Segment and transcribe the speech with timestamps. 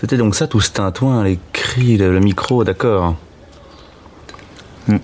[0.00, 3.16] C'était donc ça tout ce tintouin, les cris, le, micro, d'accord.
[4.88, 4.96] Hmm.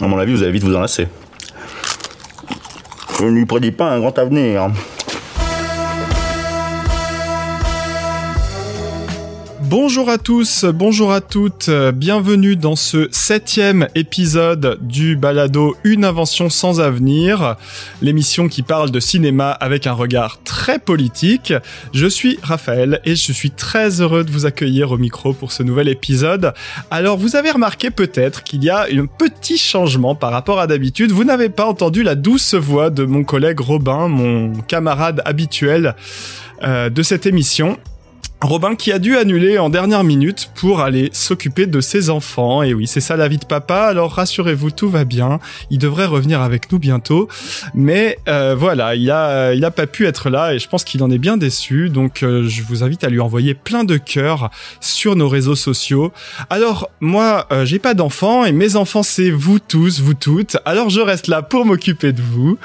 [0.00, 1.08] À mon avis, vous allez vite vous enlacer.
[3.18, 4.70] Je ne lui prédis pas un grand avenir.
[9.74, 16.50] Bonjour à tous, bonjour à toutes, bienvenue dans ce septième épisode du balado Une invention
[16.50, 17.56] sans avenir,
[18.02, 21.54] l'émission qui parle de cinéma avec un regard très politique.
[21.94, 25.62] Je suis Raphaël et je suis très heureux de vous accueillir au micro pour ce
[25.62, 26.52] nouvel épisode.
[26.90, 31.12] Alors vous avez remarqué peut-être qu'il y a un petit changement par rapport à d'habitude.
[31.12, 35.94] Vous n'avez pas entendu la douce voix de mon collègue Robin, mon camarade habituel
[36.62, 37.78] euh, de cette émission.
[38.42, 42.64] Robin qui a dû annuler en dernière minute pour aller s'occuper de ses enfants.
[42.64, 43.84] Et oui, c'est ça la vie de papa.
[43.84, 45.38] Alors rassurez-vous, tout va bien.
[45.70, 47.28] Il devrait revenir avec nous bientôt.
[47.72, 51.02] Mais euh, voilà, il a, il a pas pu être là et je pense qu'il
[51.04, 51.88] en est bien déçu.
[51.88, 56.12] Donc euh, je vous invite à lui envoyer plein de cœurs sur nos réseaux sociaux.
[56.50, 60.56] Alors moi, euh, j'ai pas d'enfants et mes enfants c'est vous tous, vous toutes.
[60.64, 62.58] Alors je reste là pour m'occuper de vous.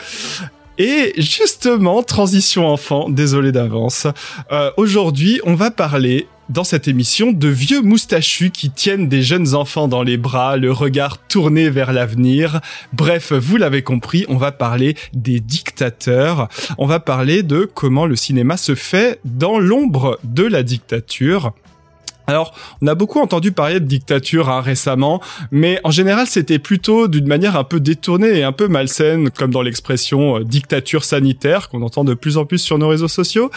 [0.78, 4.08] Et justement, transition enfant, désolé d'avance.
[4.52, 9.56] Euh, Aujourd'hui, on va parler dans cette émission de vieux moustachus qui tiennent des jeunes
[9.56, 12.62] enfants dans les bras, le regard tourné vers l'avenir.
[12.94, 16.48] Bref, vous l'avez compris, on va parler des dictateurs.
[16.78, 21.54] On va parler de comment le cinéma se fait dans l'ombre de la dictature.
[22.30, 27.08] Alors, on a beaucoup entendu parler de dictature hein, récemment, mais en général, c'était plutôt
[27.08, 31.70] d'une manière un peu détournée et un peu malsaine, comme dans l'expression euh, dictature sanitaire
[31.70, 33.50] qu'on entend de plus en plus sur nos réseaux sociaux.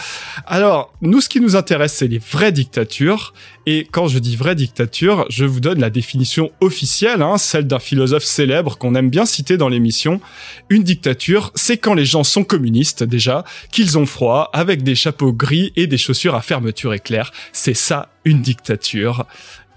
[0.45, 3.33] Alors, nous, ce qui nous intéresse, c'est les vraies dictatures.
[3.65, 7.77] Et quand je dis vraie dictature, je vous donne la définition officielle, hein, celle d'un
[7.77, 10.21] philosophe célèbre qu'on aime bien citer dans l'émission.
[10.69, 15.33] Une dictature, c'est quand les gens sont communistes déjà, qu'ils ont froid, avec des chapeaux
[15.33, 17.33] gris et des chaussures à fermeture éclair.
[17.51, 19.25] C'est ça une dictature.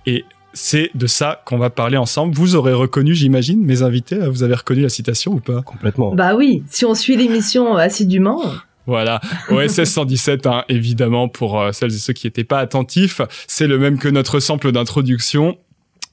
[0.07, 2.35] Et c'est de ça qu'on va parler ensemble.
[2.35, 4.19] Vous aurez reconnu, j'imagine, mes invités.
[4.29, 5.63] Vous avez reconnu la citation ou pas?
[5.63, 6.15] Complètement.
[6.15, 8.41] Bah oui, si on suit l'émission assidûment.
[8.87, 9.21] Voilà,
[9.51, 13.79] OSS 117, hein, évidemment, pour euh, celles et ceux qui n'étaient pas attentifs, c'est le
[13.79, 15.57] même que notre sample d'introduction.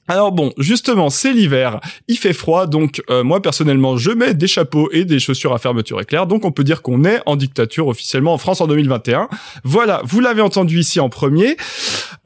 [0.08, 4.48] Alors bon, justement, c'est l'hiver, il fait froid, donc euh, moi personnellement, je mets des
[4.48, 7.86] chapeaux et des chaussures à fermeture éclair, donc on peut dire qu'on est en dictature
[7.86, 9.28] officiellement en France en 2021.
[9.62, 11.56] Voilà, vous l'avez entendu ici en premier.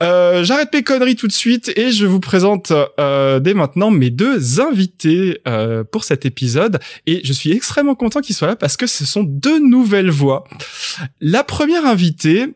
[0.03, 4.11] Euh, J'arrête mes conneries tout de suite et je vous présente euh, dès maintenant mes
[4.11, 5.43] deux invités
[5.93, 9.23] pour cet épisode, et je suis extrêmement content qu'ils soient là parce que ce sont
[9.23, 10.45] deux nouvelles voix.
[11.21, 12.55] La première invitée,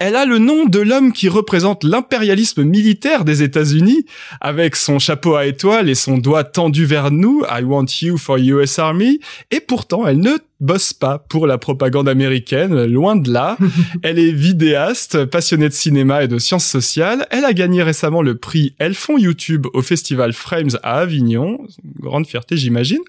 [0.00, 4.06] elle a le nom de l'homme qui représente l'impérialisme militaire des États-Unis,
[4.40, 8.36] avec son chapeau à étoiles et son doigt tendu vers nous, I want you for
[8.36, 13.56] US Army, et pourtant elle ne bosse pas pour la propagande américaine, loin de là.
[14.02, 17.26] elle est vidéaste, passionnée de cinéma et de sciences sociales.
[17.30, 21.58] Elle a gagné récemment le prix Elles font YouTube au festival Frames à Avignon.
[22.00, 23.02] Grande fierté, j'imagine.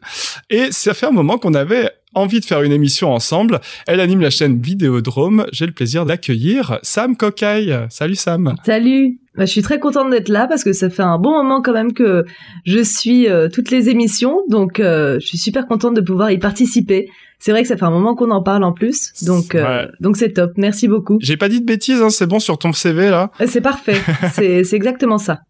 [0.49, 3.59] Et ça fait un moment qu'on avait envie de faire une émission ensemble.
[3.87, 5.45] Elle anime la chaîne Vidéodrome.
[5.51, 7.77] J'ai le plaisir d'accueillir Sam Cocaille.
[7.89, 8.55] Salut Sam.
[8.65, 9.19] Salut.
[9.35, 11.73] Bah, je suis très contente d'être là parce que ça fait un bon moment quand
[11.73, 12.23] même que
[12.65, 16.37] je suis euh, toutes les émissions, donc euh, je suis super contente de pouvoir y
[16.37, 17.09] participer.
[17.37, 19.87] C'est vrai que ça fait un moment qu'on en parle en plus, donc euh, Ouais.
[19.99, 20.51] donc c'est top.
[20.55, 21.17] Merci beaucoup.
[21.21, 23.29] J'ai pas dit de bêtises, hein, c'est bon sur ton CV là.
[23.41, 23.97] Euh, C'est parfait.
[24.33, 25.41] c'est c'est exactement ça.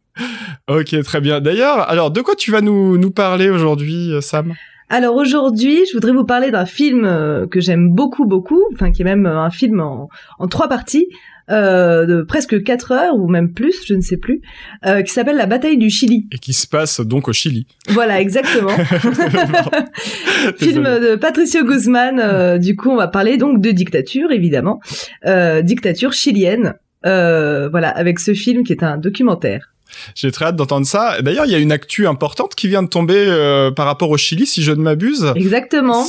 [0.67, 1.39] Ok, très bien.
[1.39, 4.55] D'ailleurs, alors de quoi tu vas nous, nous parler aujourd'hui, euh, Sam?
[4.90, 9.01] Alors aujourd'hui, je voudrais vous parler d'un film euh, que j'aime beaucoup, beaucoup, enfin qui
[9.01, 11.07] est même euh, un film en, en trois parties,
[11.51, 14.41] euh, de presque quatre heures ou même plus, je ne sais plus,
[14.85, 16.28] euh, qui s'appelle La bataille du Chili.
[16.31, 17.68] Et qui se passe donc au Chili.
[17.90, 18.72] Voilà, exactement.
[20.57, 22.19] film de Patricio Guzman.
[22.19, 24.79] euh, du coup, on va parler donc de dictature, évidemment,
[25.25, 26.74] euh, dictature chilienne.
[27.06, 29.75] Euh, voilà, avec ce film qui est un documentaire.
[30.13, 31.21] J'ai très hâte d'entendre ça.
[31.21, 34.17] D'ailleurs, il y a une actu importante qui vient de tomber euh, par rapport au
[34.17, 35.31] Chili, si je ne m'abuse.
[35.35, 36.05] Exactement.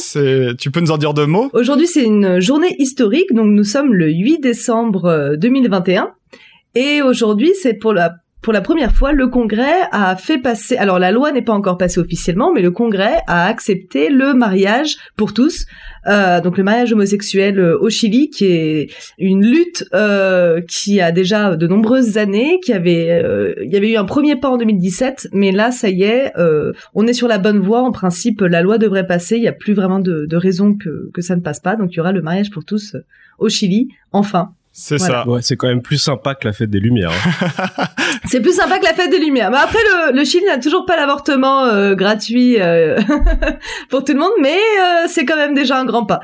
[0.59, 1.51] Tu peux nous en dire deux mots?
[1.53, 6.11] Aujourd'hui, c'est une journée historique, donc nous sommes le 8 décembre euh, 2021.
[6.75, 8.13] Et aujourd'hui, c'est pour la
[8.47, 10.77] pour la première fois, le Congrès a fait passer.
[10.77, 14.95] Alors la loi n'est pas encore passée officiellement, mais le Congrès a accepté le mariage
[15.17, 15.67] pour tous.
[16.07, 21.11] Euh, donc le mariage homosexuel euh, au Chili, qui est une lutte euh, qui a
[21.11, 24.59] déjà de nombreuses années, qui avait, euh, il y avait eu un premier pas en
[24.59, 27.81] 2017, mais là ça y est, euh, on est sur la bonne voie.
[27.83, 29.35] En principe, la loi devrait passer.
[29.39, 31.75] Il n'y a plus vraiment de, de raison que que ça ne passe pas.
[31.75, 33.01] Donc il y aura le mariage pour tous euh,
[33.41, 34.53] au Chili, enfin.
[34.79, 35.23] C'est Voilà.
[35.25, 35.31] ça.
[35.31, 37.11] Ouais, c'est quand même plus sympa que la fête des Lumières.
[37.11, 37.87] hein.
[38.25, 39.51] C'est plus sympa que la fête des Lumières.
[39.51, 42.99] Mais après, le, le Chili n'a toujours pas l'avortement euh, gratuit euh,
[43.91, 46.21] pour tout le monde, mais euh, c'est quand même déjà un grand pas.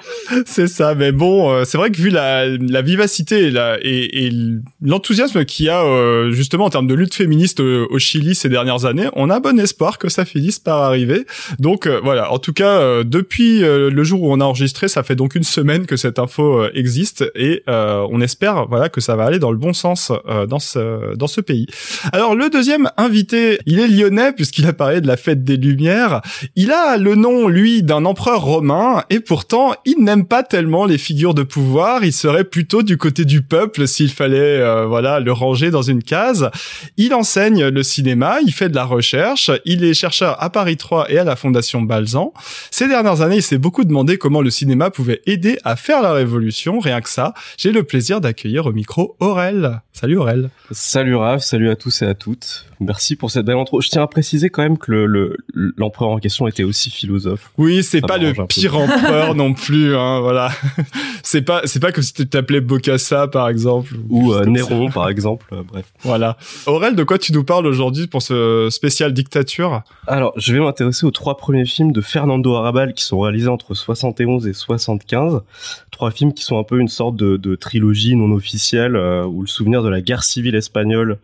[0.46, 4.32] C'est ça, mais bon, c'est vrai que vu la, la vivacité et, la, et, et
[4.80, 5.82] l'enthousiasme qu'il y a
[6.30, 9.98] justement en termes de lutte féministe au, Chili ces dernières années, on a bon espoir
[9.98, 11.26] que ça finisse par arriver.
[11.58, 15.34] Donc voilà, en tout cas, depuis le jour où on a enregistré, ça fait donc
[15.34, 19.52] une semaine que cette info existe et on espère voilà que ça va aller dans
[19.52, 20.12] le bon sens
[20.48, 21.66] dans ce dans ce pays.
[22.12, 26.22] Alors le deuxième invité, il est lyonnais puisqu'il a parlé de la fête des Lumières.
[26.56, 30.98] Il a le nom, lui, d'un empereur romain et pourtant il n'aime pas tellement les
[30.98, 32.04] figures de pouvoir.
[32.04, 36.02] Il serait plutôt du côté du peuple s'il fallait, euh, voilà, le ranger dans une
[36.02, 36.50] case.
[36.96, 41.10] Il enseigne le cinéma, il fait de la recherche, il est chercheur à Paris 3
[41.10, 42.32] et à la Fondation Balzan.
[42.70, 46.12] Ces dernières années, il s'est beaucoup demandé comment le cinéma pouvait aider à faire la
[46.12, 46.78] révolution.
[46.78, 49.80] Rien que ça, j'ai le plaisir d'accueillir au micro Aurel.
[49.92, 50.50] Salut Aurel.
[50.70, 52.66] Salut Raph, salut à tous et à toutes.
[52.80, 53.80] Merci pour cette belle intro.
[53.80, 57.50] Je tiens à préciser quand même que le, l'empereur en question était aussi philosophe.
[57.58, 60.50] Oui, c'est pas le pire empereur non plus, hein, voilà.
[61.22, 63.94] c'est pas, c'est pas comme si tu t'appelais Bokassa, par exemple.
[64.08, 65.86] Ou euh, Néron, par exemple, euh, bref.
[66.02, 66.36] Voilà.
[66.66, 69.82] Aurel, de quoi tu nous parles aujourd'hui pour ce spécial dictature?
[70.06, 73.74] Alors, je vais m'intéresser aux trois premiers films de Fernando Arrabal qui sont réalisés entre
[73.74, 75.42] 71 et 75.
[75.90, 79.42] Trois films qui sont un peu une sorte de, de trilogie non officielle euh, où
[79.42, 81.18] le souvenir de la guerre civile espagnole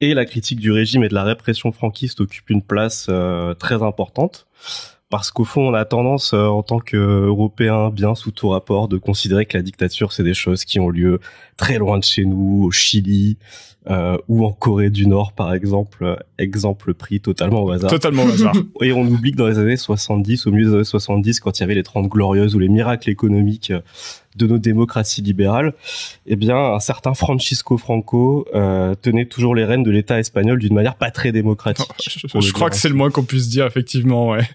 [0.00, 3.82] et la critique du régime et de la répression franquiste occupe une place euh, très
[3.82, 4.46] importante.
[5.10, 8.98] Parce qu'au fond, on a tendance, euh, en tant qu'Européens bien sous tout rapport, de
[8.98, 11.18] considérer que la dictature, c'est des choses qui ont lieu
[11.56, 13.38] très loin de chez nous, au Chili,
[13.88, 16.22] euh, ou en Corée du Nord, par exemple.
[16.36, 17.90] Exemple pris totalement au hasard.
[17.90, 18.52] Totalement au hasard.
[18.82, 21.62] Et on oublie que dans les années 70, au milieu des années 70, quand il
[21.62, 23.72] y avait les 30 glorieuses ou les miracles économiques
[24.38, 25.74] de nos démocraties libérales,
[26.26, 30.74] eh bien, un certain Francisco Franco euh, tenait toujours les rênes de l'État espagnol d'une
[30.74, 31.88] manière pas très démocratique.
[32.40, 34.48] je, crois que c'est le moins qu'on puisse dire, effectivement, ouais.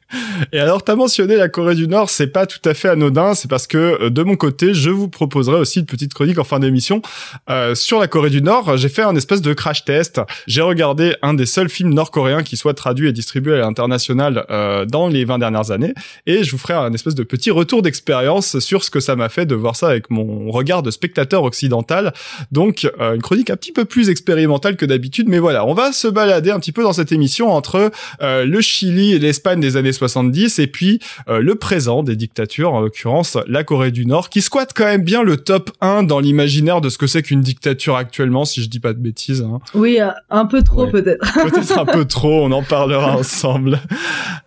[0.52, 3.50] Et alors, t'as mentionné la Corée du Nord, c'est pas tout à fait anodin, c'est
[3.50, 6.60] parce que euh, de mon côté, je vous proposerai aussi une petite chronique en fin
[6.60, 7.02] d'émission
[7.50, 8.78] euh, sur la Corée du Nord.
[8.78, 10.22] J'ai fait un espèce de crash test.
[10.48, 14.86] J'ai regardé un des seuls films nord-coréens qui soit traduit et distribué à l'international euh,
[14.86, 15.94] dans les 20 dernières années,
[16.26, 19.30] et je vous ferai un espèce de petit retour d'expérience sur ce que ça m'a
[19.30, 22.14] fait de voir ça avec mon regard de spectateur occidental.
[22.52, 25.92] Donc euh, une chronique un petit peu plus expérimentale que d'habitude, mais voilà, on va
[25.92, 27.92] se balader un petit peu dans cette émission entre
[28.22, 32.74] euh, le Chili et l'Espagne des années 70 et puis euh, le présent des dictatures,
[32.74, 36.20] en l'occurrence la Corée du Nord, qui squatte quand même bien le top 1 dans
[36.20, 39.42] l'imaginaire de ce que c'est qu'une dictature actuellement, si je dis pas de bêtises.
[39.42, 39.60] Hein.
[39.74, 40.00] Oui,
[40.30, 41.34] un peu trop peut-être.
[41.44, 43.80] peut-être un peu trop, on en parlera ensemble.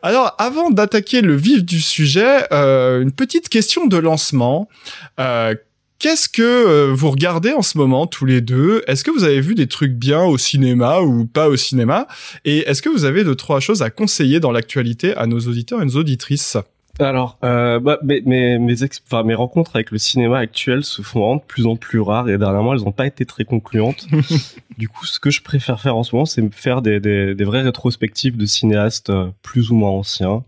[0.03, 4.69] Alors, avant d'attaquer le vif du sujet, une petite question de lancement.
[5.19, 5.55] Euh,
[5.99, 8.83] qu'est-ce que euh, vous regardez en ce moment tous les deux?
[8.87, 12.07] Est-ce que vous avez vu des trucs bien au cinéma ou pas au cinéma?
[12.45, 15.83] Et est-ce que vous avez deux trois choses à conseiller dans l'actualité à nos auditeurs
[15.83, 16.57] et nos auditrices?
[16.99, 18.75] Alors, euh, bah, mes, mes, mes,
[19.07, 22.39] enfin, mes rencontres avec le cinéma actuel se font de plus en plus rares et
[22.39, 24.07] dernièrement elles n'ont pas été très concluantes.
[24.79, 27.45] du coup, ce que je préfère faire en ce moment, c'est faire des, des, des
[27.45, 29.13] vraies rétrospectives de cinéastes
[29.43, 30.43] plus ou moins anciens.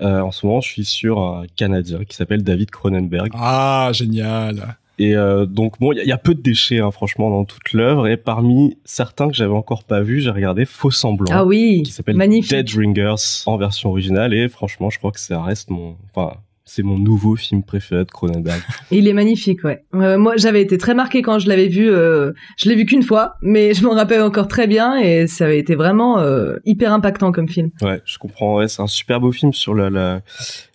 [0.00, 3.30] Euh, en ce moment, je suis sur un Canadien qui s'appelle David Cronenberg.
[3.34, 4.76] Ah, génial.
[4.98, 8.06] Et euh, donc bon, il y, a peu de déchets hein, franchement dans toute l'œuvre.
[8.06, 11.90] Et parmi certains que j'avais encore pas vus, j'ai regardé Faux semblant, ah oui, qui
[11.90, 14.34] s'appelle Dead Ringers en version originale.
[14.34, 16.34] Et franchement, je crois que ça reste mon, enfin,
[16.70, 18.62] c'est mon nouveau film préféré de Cronenberg.
[18.92, 19.82] Il est magnifique, ouais.
[19.94, 21.90] Euh, moi, j'avais été très marqué quand je l'avais vu.
[21.90, 25.46] Euh, je l'ai vu qu'une fois, mais je m'en rappelle encore très bien et ça
[25.46, 27.70] avait été vraiment euh, hyper impactant comme film.
[27.82, 28.58] Ouais, je comprends.
[28.58, 30.22] Ouais, c'est un super beau film sur la,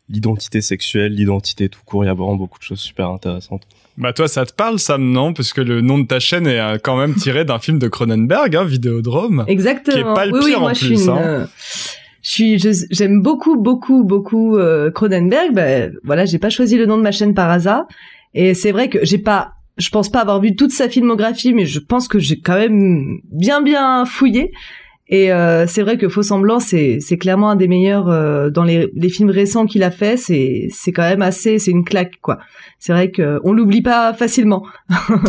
[0.10, 2.04] l'identité sexuelle, l'identité tout court.
[2.04, 3.64] Il y a vraiment beaucoup de choses super intéressantes.
[3.98, 5.32] Bah toi, ça te parle, Sam, non?
[5.32, 8.54] Parce que le nom de ta chaîne est quand même tiré d'un film de Cronenberg,
[8.54, 9.46] hein, Vidéodrome.
[9.48, 9.96] Exactement.
[9.96, 11.08] Qui est pas le pire en plus.
[11.08, 11.48] Hein
[12.32, 15.54] suis j'aime beaucoup beaucoup beaucoup euh, Cronenberg.
[15.54, 17.86] Ben voilà j'ai pas choisi le nom de ma chaîne par hasard.
[18.34, 21.66] Et c'est vrai que j'ai pas je pense pas avoir vu toute sa filmographie mais
[21.66, 24.52] je pense que j'ai quand même bien bien fouillé.
[25.08, 28.64] Et euh, c'est vrai que Faux semblant c'est c'est clairement un des meilleurs euh, dans
[28.64, 30.18] les, les films récents qu'il a fait.
[30.18, 32.40] C'est c'est quand même assez c'est une claque quoi.
[32.80, 34.66] C'est vrai que on l'oublie pas facilement.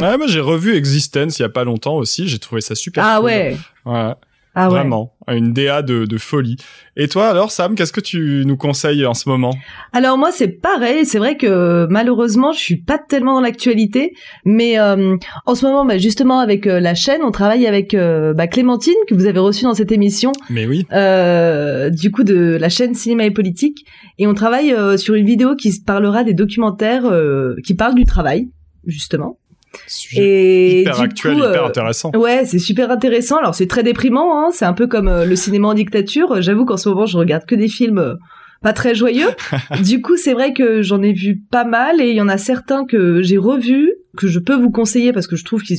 [0.00, 2.26] Ouais moi j'ai revu Existence il y a pas longtemps aussi.
[2.26, 3.54] J'ai trouvé ça super ah ouais.
[3.84, 4.14] Ouais
[4.58, 4.78] ah ouais.
[4.78, 6.56] Vraiment, une DA de, de folie.
[6.96, 9.54] Et toi alors Sam, qu'est-ce que tu nous conseilles en ce moment?
[9.92, 14.14] Alors moi c'est pareil, c'est vrai que malheureusement je suis pas tellement dans l'actualité,
[14.46, 18.32] mais euh, en ce moment bah, justement avec euh, la chaîne, on travaille avec euh,
[18.32, 20.32] bah, Clémentine que vous avez reçue dans cette émission.
[20.48, 20.86] Mais oui.
[21.92, 23.84] du coup de la chaîne Cinéma et Politique,
[24.16, 27.04] et on travaille sur une vidéo qui parlera des documentaires
[27.62, 28.48] qui parlent du travail
[28.86, 29.38] justement.
[30.12, 32.10] Hyper actuel, hyper intéressant.
[32.14, 33.38] Ouais, c'est super intéressant.
[33.38, 34.50] Alors c'est très déprimant, hein.
[34.52, 36.40] c'est un peu comme le cinéma en dictature.
[36.42, 38.18] J'avoue qu'en ce moment je regarde que des films
[38.62, 39.28] pas très joyeux.
[39.84, 42.38] du coup, c'est vrai que j'en ai vu pas mal et il y en a
[42.38, 45.78] certains que j'ai revus que je peux vous conseiller parce que je trouve qu'ils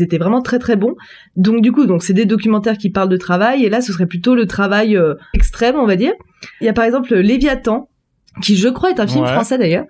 [0.00, 0.96] étaient vraiment très très bons.
[1.36, 4.06] Donc du coup, donc c'est des documentaires qui parlent de travail et là ce serait
[4.06, 6.12] plutôt le travail euh, extrême, on va dire.
[6.60, 7.88] Il y a par exemple Léviathan
[8.42, 9.86] qui je crois est un film français d'ailleurs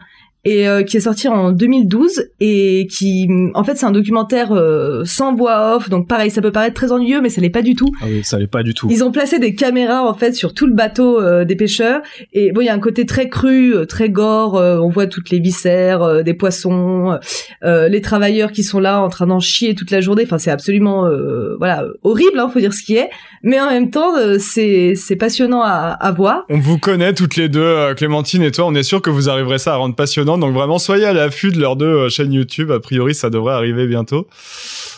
[0.47, 5.03] et euh, qui est sorti en 2012 et qui en fait c'est un documentaire euh,
[5.05, 7.75] sans voix off donc pareil ça peut paraître très ennuyeux mais ça l'est pas du
[7.75, 7.91] tout.
[8.01, 8.87] Ah oui, ça l'est pas du tout.
[8.89, 12.01] Ils ont placé des caméras en fait sur tout le bateau euh, des pêcheurs
[12.33, 15.41] et bon il y a un côté très cru, très gore, on voit toutes les
[15.41, 17.19] viscères des poissons,
[17.63, 21.11] les travailleurs qui sont là en train d'en chier toute la journée, enfin c'est absolument
[21.59, 23.11] voilà horrible hein, faut dire ce qui est
[23.43, 26.45] mais en même temps c'est c'est passionnant à, à voir.
[26.49, 29.59] On vous connaît toutes les deux Clémentine et toi, on est sûr que vous arriverez
[29.59, 32.71] ça à rendre passionnant donc vraiment, soyez à l'affût de leurs deux euh, chaînes YouTube.
[32.71, 34.27] A priori, ça devrait arriver bientôt.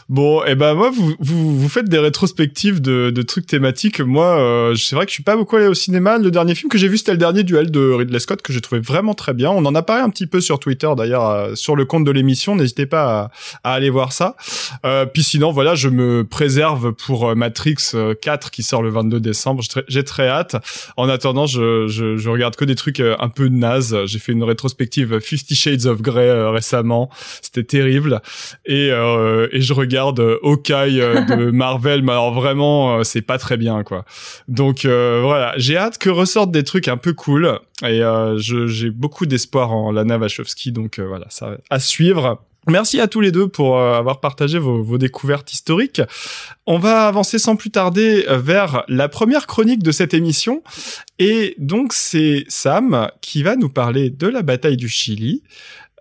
[0.08, 4.00] Bon, et eh ben moi, vous, vous, vous faites des rétrospectives de, de trucs thématiques.
[4.00, 6.16] Moi, euh, c'est vrai que je suis pas beaucoup allé au cinéma.
[6.16, 8.62] Le dernier film que j'ai vu, c'était le dernier duel de Ridley Scott que j'ai
[8.62, 9.50] trouvé vraiment très bien.
[9.50, 12.10] On en a parlé un petit peu sur Twitter d'ailleurs, euh, sur le compte de
[12.10, 12.56] l'émission.
[12.56, 13.30] N'hésitez pas
[13.62, 14.34] à, à, aller voir ça.
[14.86, 17.76] Euh, puis sinon, voilà, je me préserve pour euh, Matrix
[18.22, 19.62] 4 qui sort le 22 décembre.
[19.88, 20.56] J'ai très hâte.
[20.96, 24.06] En attendant, je, je, je, regarde que des trucs un peu nazes.
[24.06, 27.10] J'ai fait une rétrospective Fifty Shades of Grey récemment.
[27.40, 28.20] C'était terrible.
[28.66, 33.38] Et, et je regarde de Hawkeye euh, de Marvel, mais alors vraiment, euh, c'est pas
[33.38, 34.04] très bien, quoi.
[34.48, 38.02] Donc euh, voilà, j'ai hâte que ressortent des trucs un peu cool, et
[38.36, 42.42] j'ai beaucoup d'espoir en Lana Wachowski, donc voilà, ça à suivre.
[42.66, 46.02] Merci à tous les deux pour avoir partagé vos, vos, découvertes historiques.
[46.66, 50.62] On va avancer sans plus tarder vers la première chronique de cette émission.
[51.18, 55.42] Et donc c'est Sam qui va nous parler de la bataille du Chili.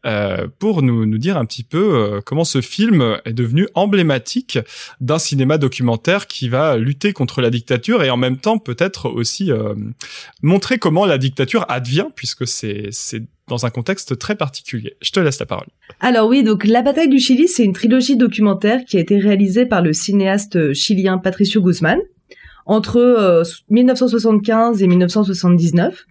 [0.06, 4.58] Euh, pour nous, nous dire un petit peu euh, comment ce film est devenu emblématique
[5.02, 9.52] d'un cinéma documentaire qui va lutter contre la dictature et en même temps peut-être aussi
[9.52, 9.74] euh,
[10.42, 12.90] montrer comment la dictature advient puisque c'est
[13.48, 14.96] dans un contexte très particulier.
[15.02, 15.68] Je te laisse la parole.
[16.00, 19.66] Alors oui, donc La bataille du Chili, c'est une trilogie documentaire qui a été réalisée
[19.66, 22.00] par le cinéaste chilien Patricio Guzman
[22.66, 26.06] entre 1975 et 1979.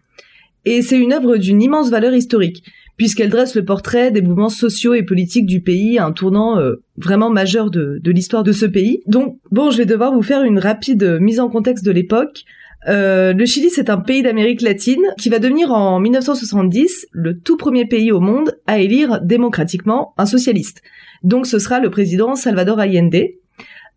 [0.65, 2.65] Et c'est une œuvre d'une immense valeur historique
[2.97, 7.31] puisqu'elle dresse le portrait des mouvements sociaux et politiques du pays, un tournant euh, vraiment
[7.31, 9.03] majeur de l'histoire de ce pays.
[9.07, 12.45] Donc, bon, je vais devoir vous faire une rapide mise en contexte de l'époque.
[12.89, 17.57] Euh, le Chili, c'est un pays d'Amérique latine qui va devenir en 1970 le tout
[17.57, 20.83] premier pays au monde à élire démocratiquement un socialiste.
[21.23, 23.17] Donc ce sera le président Salvador Allende.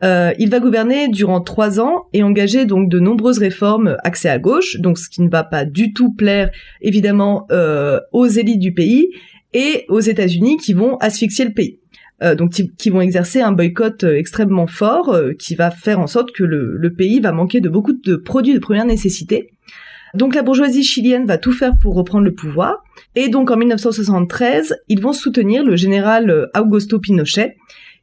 [0.02, 4.40] Euh, il va gouverner durant trois ans et engager donc de nombreuses réformes axées à
[4.40, 6.50] gauche, donc ce qui ne va pas du tout plaire
[6.82, 9.10] évidemment euh, aux élites du pays
[9.54, 11.79] et aux États-Unis qui vont asphyxier le pays.
[12.22, 16.44] Euh, donc qui vont exercer un boycott extrêmement fort qui va faire en sorte que
[16.44, 19.52] le, pays va manquer de beaucoup de produits de première nécessité.
[20.16, 22.84] Donc la bourgeoisie chilienne va tout faire pour reprendre le pouvoir
[23.16, 27.56] et donc en 1973 ils vont soutenir le général Augusto Pinochet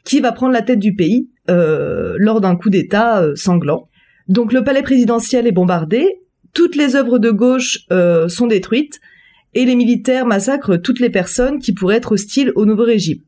[0.06, 3.88] qui va prendre la tête du pays euh, lors d'un coup d'État euh, sanglant.
[4.28, 6.20] Donc le palais présidentiel est bombardé,
[6.54, 9.00] toutes les œuvres de gauche euh, sont détruites,
[9.54, 13.18] et les militaires massacrent toutes les personnes qui pourraient être hostiles au nouveau régime.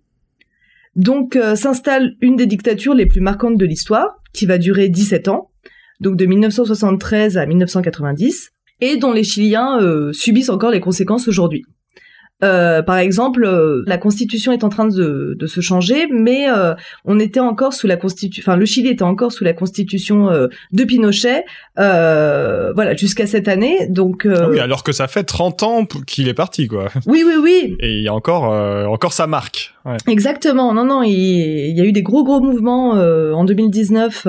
[0.96, 5.50] Donc s'installe une des dictatures les plus marquantes de l'histoire, qui va durer 17 ans,
[6.00, 9.78] donc de 1973 à 1990, et dont les Chiliens
[10.12, 11.64] subissent encore les conséquences aujourd'hui.
[12.44, 16.74] Euh, par exemple, euh, la constitution est en train de, de se changer, mais euh,
[17.04, 20.28] on était encore sous la constitution, enfin le Chili était encore sous la constitution
[20.72, 21.44] de Pinochet,
[21.76, 23.88] voilà, jusqu'à cette année.
[23.88, 26.88] Donc ah oui, alors que ça fait 30 ans qu'il est parti, quoi.
[27.06, 27.76] Oui, oui, oui.
[27.80, 28.44] Et il y a encore,
[28.88, 29.74] encore sa marque.
[30.06, 30.74] Exactement.
[30.74, 34.26] Non, non, il, il, y a eu des gros, gros mouvements en 2019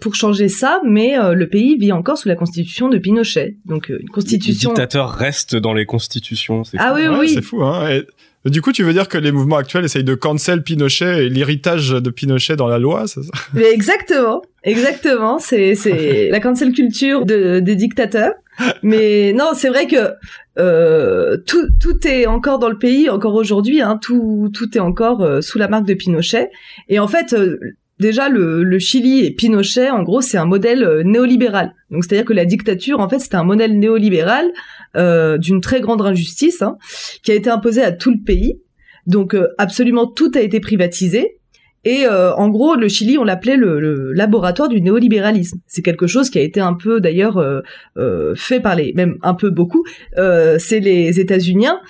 [0.00, 3.56] pour changer ça, mais le pays vit encore sous la constitution de Pinochet.
[3.66, 4.70] Donc une constitution.
[4.70, 6.62] Les dictateurs restent dans les constitutions.
[6.78, 7.36] Ah oui, oui.
[7.52, 8.00] Hein.
[8.44, 11.90] du coup, tu veux dire que les mouvements actuels essayent de cancel Pinochet et l'héritage
[11.90, 13.60] de Pinochet dans la loi, c'est ça?
[13.60, 15.38] Exactement, exactement.
[15.38, 18.34] C'est c'est la cancel culture de, des dictateurs.
[18.82, 20.14] Mais non, c'est vrai que
[20.58, 23.80] euh, tout tout est encore dans le pays, encore aujourd'hui.
[23.80, 26.50] Hein, tout tout est encore euh, sous la marque de Pinochet.
[26.88, 27.58] Et en fait, euh,
[28.00, 31.74] déjà le, le, Chili et Pinochet, en gros, c'est un modèle euh, néolibéral.
[31.90, 34.50] Donc c'est-à-dire que la dictature, en fait, c'était un modèle néolibéral
[34.96, 36.78] euh, d'une très grande injustice hein,
[37.22, 38.60] qui a été imposé à tout le pays.
[39.06, 41.39] Donc euh, absolument tout a été privatisé.
[41.84, 45.60] Et euh, en gros, le Chili, on l'appelait le, laboratoire du néolibéralisme.
[45.66, 47.60] C'est quelque chose qui a été un peu, d'ailleurs, euh,
[47.96, 49.84] euh, fait par les, même un peu beaucoup.
[50.16, 51.80] c'est les États-Uniens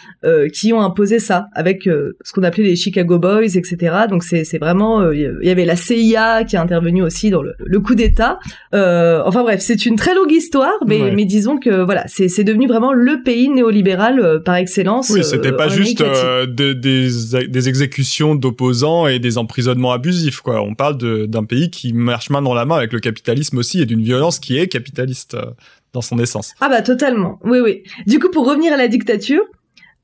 [0.52, 4.06] qui ont imposé ça avec ce qu'on appelait les Chicago Boys, etc.
[4.09, 7.94] Donc c'est vraiment, il y avait la CIA qui a intervenu aussi dans le, coup
[7.94, 8.38] d'État.
[8.73, 12.92] enfin bref, c'est une très longue histoire, mais, mais disons que voilà, c'est devenu vraiment
[12.92, 15.11] le pays néolibéral par excellence.
[15.11, 16.02] Oui, c'était pas juste
[16.49, 17.09] des, des,
[17.49, 20.62] des exécutions d'opposants et des emprisonnements abusif, quoi.
[20.62, 23.87] On parle d'un pays qui marche main dans la main avec le capitalisme aussi et
[23.87, 25.46] d'une violence qui est capitaliste euh,
[25.92, 26.54] dans son essence.
[26.60, 27.82] Ah bah totalement, oui oui.
[28.06, 29.42] Du coup, pour revenir à la dictature,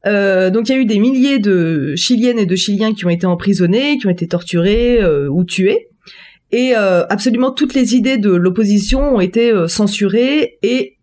[0.07, 3.11] euh, donc il y a eu des milliers de Chiliennes et de Chiliens qui ont
[3.11, 5.89] été emprisonnés, qui ont été torturés euh, ou tués.
[6.53, 10.97] Et absolument toutes les idées de l'opposition ont été censurées et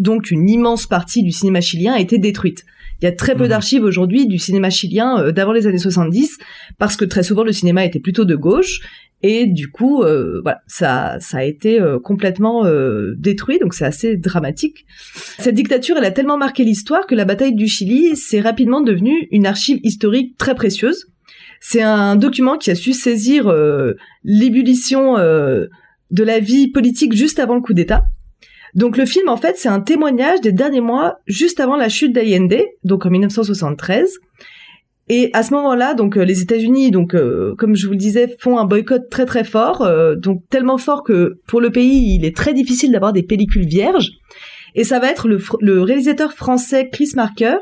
[0.00, 2.64] donc une immense partie du cinéma chilien a été détruite.
[3.00, 3.50] Il y a très peu mhm.
[3.50, 6.38] d'archives aujourd'hui du cinéma chilien euh, d'avant les années 70
[6.78, 8.80] parce que très souvent le cinéma était plutôt de gauche
[9.22, 12.64] et du coup euh, voilà ça ça a été euh, complètement
[13.16, 14.86] détruit donc c'est assez dramatique.
[15.38, 19.28] Cette dictature elle a tellement marqué l'histoire que la bataille du Chili s'est rapidement devenue
[19.30, 21.06] une archive historique très précieuse.
[21.60, 23.52] C'est un document qui a su saisir
[24.22, 28.04] l'ébullition de la vie politique juste avant le coup d'État
[28.74, 32.12] donc le film, en fait, c'est un témoignage des derniers mois juste avant la chute
[32.12, 34.18] d'Allende, donc en 1973.
[35.10, 38.36] Et à ce moment-là, donc euh, les États-Unis, donc euh, comme je vous le disais,
[38.40, 42.26] font un boycott très très fort, euh, donc tellement fort que pour le pays, il
[42.26, 44.10] est très difficile d'avoir des pellicules vierges.
[44.74, 47.56] Et ça va être le, le réalisateur français Chris Marker.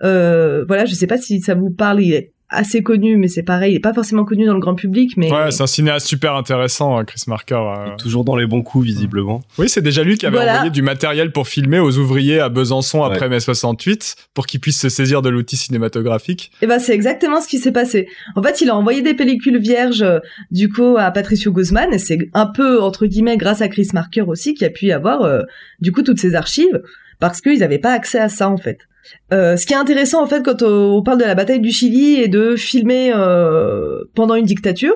[0.00, 2.02] voilà, je sais pas si ça vous parle.
[2.02, 4.74] Il est assez connu, mais c'est pareil, il est pas forcément connu dans le grand
[4.74, 5.16] public.
[5.16, 7.54] Mais ouais, c'est un cinéaste super intéressant, hein, Chris Marker.
[7.54, 7.96] Euh.
[7.96, 9.40] Toujours dans les bons coups, visiblement.
[9.58, 13.02] Oui, c'est déjà lui qui avait envoyé du matériel pour filmer aux ouvriers à Besançon
[13.04, 16.50] après mai 68 pour qu'ils puissent se saisir de l'outil cinématographique.
[16.60, 18.08] Et eh ben c'est exactement ce qui s'est passé.
[18.34, 20.18] En fait, il a envoyé des pellicules vierges euh,
[20.50, 24.22] du coup à Patricio Guzman et c'est un peu entre guillemets grâce à Chris Marker
[24.22, 25.42] aussi qui a pu y avoir euh,
[25.80, 26.82] du coup toutes ces archives
[27.20, 28.88] parce qu'ils n'avaient pas accès à ça en fait.
[29.32, 32.20] Euh, ce qui est intéressant en fait quand on parle de la bataille du Chili
[32.20, 34.94] et de filmer euh, pendant une dictature,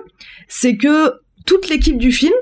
[0.48, 1.12] c'est que
[1.46, 2.32] toute l'équipe du film,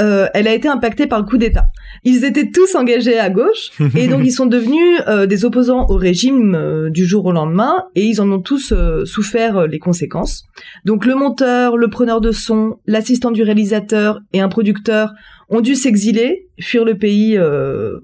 [0.00, 1.66] euh, elle a été impactée par le coup d'État.
[2.04, 6.88] Ils étaient tous engagés à gauche et donc ils sont devenus des opposants au régime
[6.90, 8.72] du jour au lendemain et ils en ont tous
[9.04, 10.44] souffert les conséquences.
[10.86, 15.12] Donc le monteur, le preneur de son, l'assistant du réalisateur et un producteur
[15.50, 17.38] ont dû s'exiler, fuir le pays,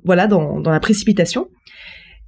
[0.04, 1.48] voilà, dans, dans la précipitation.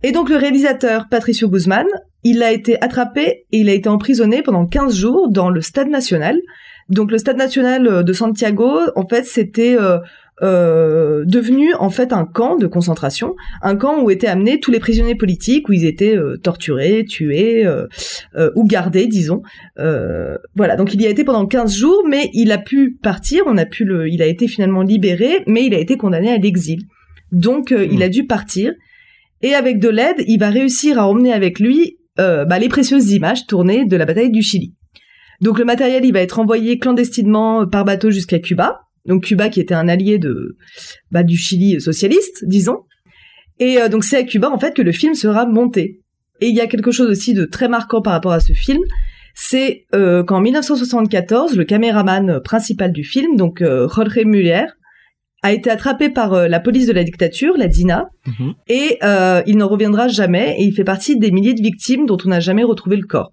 [0.02, 1.86] Et donc le réalisateur Patricio Guzman,
[2.24, 5.88] il a été attrapé et il a été emprisonné pendant 15 jours dans le stade
[5.88, 6.38] national.
[6.88, 9.98] Donc le stade national euh, de Santiago, en fait, c'était euh,
[10.42, 14.78] euh, devenu en fait un camp de concentration, un camp où étaient amenés tous les
[14.78, 17.66] prisonniers politiques, où ils étaient torturés, tués
[18.54, 19.42] ou gardés, disons.
[20.54, 23.56] voilà, donc il y a été pendant 15 jours, mais il a pu partir, on
[23.56, 26.84] a pu le, il a été finalement libéré, mais il a été condamné à l'exil.
[27.32, 28.02] Donc il hmm.
[28.02, 28.72] a dû partir
[29.42, 33.12] et avec de l'aide, il va réussir à emmener avec lui euh, bah, les précieuses
[33.12, 34.74] images tournées de la bataille du Chili.
[35.40, 38.80] Donc le matériel, il va être envoyé clandestinement par bateau jusqu'à Cuba.
[39.06, 40.56] Donc Cuba qui était un allié de
[41.12, 42.80] bah, du Chili socialiste, disons.
[43.60, 46.00] Et euh, donc c'est à Cuba en fait que le film sera monté.
[46.40, 48.80] Et il y a quelque chose aussi de très marquant par rapport à ce film,
[49.34, 54.66] c'est euh, qu'en 1974, le caméraman principal du film, donc Jorge Muller,
[55.42, 58.54] a été attrapé par euh, la police de la dictature, la DINA, mhm.
[58.68, 62.18] et euh, il n'en reviendra jamais, et il fait partie des milliers de victimes dont
[62.24, 63.32] on n'a jamais retrouvé le corps.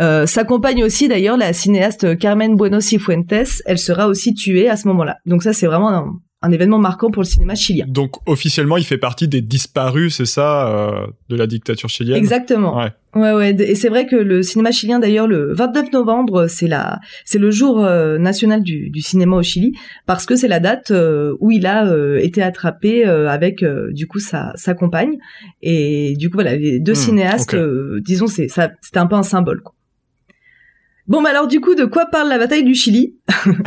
[0.00, 4.88] Euh, S'accompagne aussi d'ailleurs la cinéaste Carmen Bueno Cifuentes, elle sera aussi tuée à ce
[4.88, 5.18] moment-là.
[5.24, 7.86] Donc ça c'est vraiment un, un événement marquant pour le cinéma chilien.
[7.88, 12.16] Donc officiellement, il fait partie des disparus, c'est ça, euh, de la dictature chilienne?
[12.16, 12.76] Exactement.
[12.76, 12.92] Ouais.
[13.14, 13.50] Ouais, ouais.
[13.60, 17.50] Et c'est vrai que le cinéma chilien, d'ailleurs, le 29 novembre, c'est la, c'est le
[17.50, 19.72] jour euh, national du, du, cinéma au Chili,
[20.04, 21.86] parce que c'est la date euh, où il a
[22.20, 25.16] été attrapé avec, du coup, sa, sa compagne.
[25.62, 27.56] Et du coup, voilà, les deux hmm, cinéastes,
[28.00, 29.62] disons, c'est, ça, c'était un peu un symbole.
[29.62, 29.74] Quoi.
[31.06, 33.16] Bon, bah alors du coup, de quoi parle la bataille du Chili?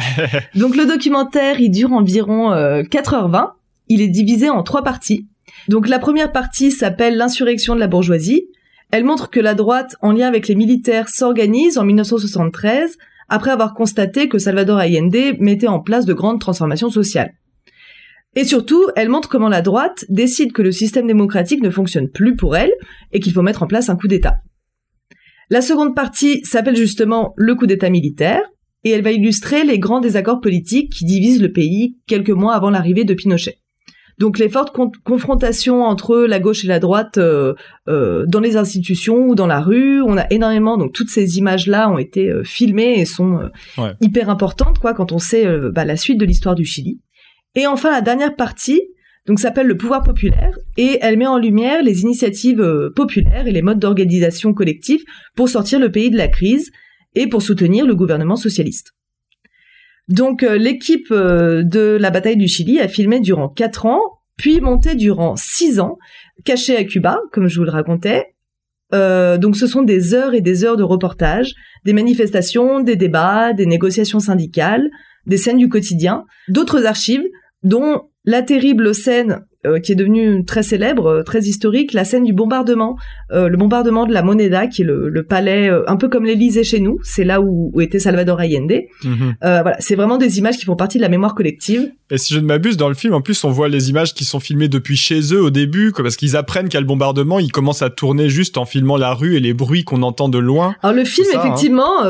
[0.56, 3.36] Donc le documentaire, il dure environ 4h20.
[3.36, 3.48] Euh,
[3.90, 5.28] il est divisé en trois parties.
[5.68, 8.48] Donc la première partie s'appelle l'insurrection de la bourgeoisie.
[8.92, 12.98] Elle montre que la droite, en lien avec les militaires, s'organise en 1973
[13.30, 17.34] après avoir constaté que Salvador Allende mettait en place de grandes transformations sociales.
[18.36, 22.36] Et surtout, elle montre comment la droite décide que le système démocratique ne fonctionne plus
[22.36, 22.72] pour elle
[23.12, 24.38] et qu'il faut mettre en place un coup d'État.
[25.50, 28.42] La seconde partie s'appelle justement le coup d'État militaire,
[28.84, 32.70] et elle va illustrer les grands désaccords politiques qui divisent le pays quelques mois avant
[32.70, 33.58] l'arrivée de Pinochet.
[34.18, 37.54] Donc les fortes confrontations entre la gauche et la droite euh,
[37.88, 41.68] euh, dans les institutions ou dans la rue, on a énormément donc toutes ces images
[41.68, 43.40] là ont été euh, filmées et sont
[44.02, 47.00] hyper importantes quoi quand on sait bah, la suite de l'histoire du Chili.
[47.54, 48.82] Et enfin la dernière partie
[49.28, 53.62] donc s'appelle le pouvoir populaire et elle met en lumière les initiatives populaires et les
[53.62, 55.04] modes d'organisation collective
[55.36, 56.72] pour sortir le pays de la crise
[57.16, 58.94] et pour soutenir le gouvernement socialiste.
[60.08, 64.02] Donc euh, l'équipe euh, de la bataille du Chili a filmé durant quatre ans,
[64.38, 65.98] puis monté durant six ans,
[66.46, 68.36] caché à Cuba, comme je vous le racontais.
[68.94, 73.52] Euh, donc ce sont des heures et des heures de reportage, des manifestations, des débats,
[73.52, 74.90] des négociations syndicales,
[75.26, 77.26] des scènes du quotidien, d'autres archives,
[77.64, 82.26] dont la terrible scène euh, qui est devenue très célèbre, euh, très historique, la scène
[82.26, 82.98] du bombardement,
[83.32, 86.80] euh, le bombardement de la Moneda, qui est le, palais un peu comme l'Élysée chez
[86.80, 88.82] nous, c'est là où, était Salvador Allende.
[89.04, 89.36] Mhm.
[89.42, 91.90] voilà, c'est vraiment des images qui font partie de la mémoire collective.
[92.12, 94.26] Et si je ne m'abuse, dans le film, en plus, on voit les images qui
[94.26, 97.40] sont filmées depuis chez eux au début, parce qu'ils apprennent qu'il y a le bombardement,
[97.40, 100.38] ils commencent à tourner juste en filmant la rue et les bruits qu'on entend de
[100.38, 100.76] loin.
[100.84, 101.40] Alors le film, hein.
[101.40, 102.04] effectivement,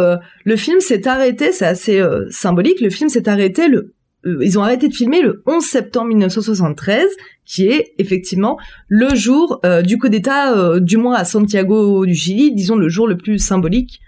[0.44, 3.94] le film s'est arrêté, c'est assez symbolique, le film s'est arrêté le
[4.28, 7.06] euh, ils ont arrêté de filmer le 11 septembre 1973,
[7.46, 12.16] qui est effectivement le jour euh, du coup d'État, euh, du moins à Santiago du
[12.16, 14.02] Chili, disons le jour le plus symbolique.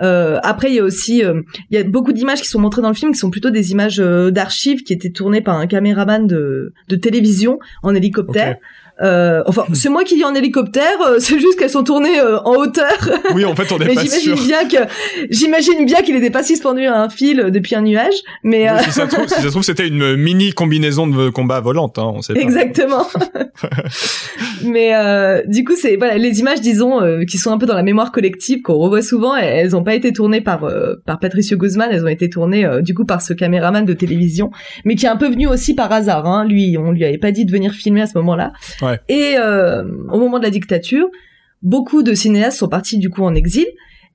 [0.00, 1.24] après, il y a aussi,
[1.70, 3.72] il y a beaucoup d'images qui sont montrées dans le film, qui sont plutôt des
[3.72, 8.58] images d'archives qui étaient tournées par un caméraman de, de télévision en hélicoptère.
[9.00, 12.40] Euh, enfin, c'est moi qui dis en hélicoptère, euh, c'est juste qu'elles sont tournées euh,
[12.40, 12.88] en hauteur.
[13.34, 14.90] Oui, en fait, on est mais j'imagine bien que
[15.30, 19.06] j'imagine bien qu'il n'était pas suspendu à un fil depuis un nuage, mais si ça
[19.06, 22.40] trouve, si ça trouve, c'était une mini combinaison de combat volante, hein, on sait pas.
[22.40, 23.06] Exactement.
[24.64, 24.92] mais
[25.46, 28.62] du coup, c'est voilà, les images, disons, qui sont un peu dans la mémoire collective
[28.62, 30.66] qu'on revoit souvent, elles n'ont pas été tournées par
[31.04, 34.50] par Patricio Guzman, elles ont été tournées du coup par ce caméraman de télévision,
[34.84, 36.26] mais qui est un peu venu aussi par hasard.
[36.26, 36.46] Hein.
[36.46, 38.52] Lui, on lui avait pas dit de venir filmer à ce moment-là.
[39.08, 41.08] Et euh, au moment de la dictature,
[41.62, 43.66] beaucoup de cinéastes sont partis du coup en exil.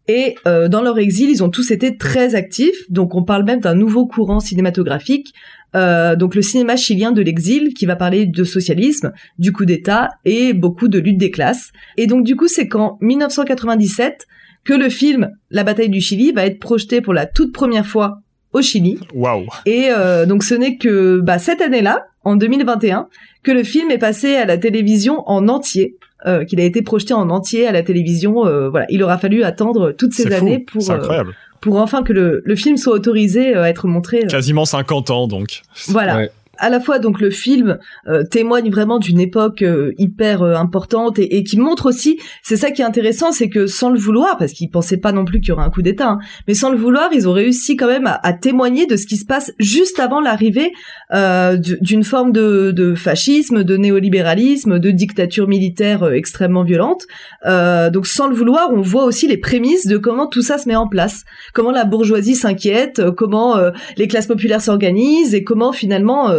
[0.07, 2.89] Et euh, dans leur exil, ils ont tous été très actifs.
[2.89, 5.33] Donc on parle même d'un nouveau courant cinématographique.
[5.75, 10.09] Euh, donc le cinéma chilien de l'exil qui va parler de socialisme, du coup d'État
[10.25, 11.71] et beaucoup de lutte des classes.
[11.97, 14.27] Et donc du coup c'est qu'en 1997
[14.63, 18.19] que le film La bataille du Chili va être projeté pour la toute première fois
[18.54, 19.00] au Chili.
[19.13, 19.48] Waouh.
[19.66, 23.08] Et euh, donc ce n'est que bah, cette année-là, en 2021,
[23.44, 25.98] que le film est passé à la télévision en entier.
[26.26, 28.48] Euh, qu'il a été projeté en entier à la télévision.
[28.48, 31.24] Euh, voilà, il aura fallu attendre toutes ces années pour euh,
[31.60, 34.26] pour enfin que le, le film soit autorisé à être montré.
[34.28, 35.63] Quasiment 50 ans donc.
[35.89, 40.56] Voilà à la fois donc le film euh, témoigne vraiment d'une époque euh, hyper euh,
[40.56, 44.38] importante et, qui montre aussi, c'est ça qui est intéressant, c'est que sans le vouloir,
[44.38, 46.70] parce qu'ils pensaient pas non plus qu'il y aurait un coup d'État, hein, mais sans
[46.70, 50.00] le vouloir, ils ont réussi quand même à, témoigner de ce qui se passe juste
[50.00, 50.72] avant l'arrivée
[51.12, 57.04] d'une forme de, de, fascisme, de néolibéralisme, de dictature militaire extrêmement violente.
[57.46, 60.76] donc sans le vouloir, on voit aussi les prémices de comment tout ça se met
[60.76, 63.58] en place, comment la bourgeoisie s'inquiète, comment
[63.98, 66.32] les classes populaires s'organisent et comment finalement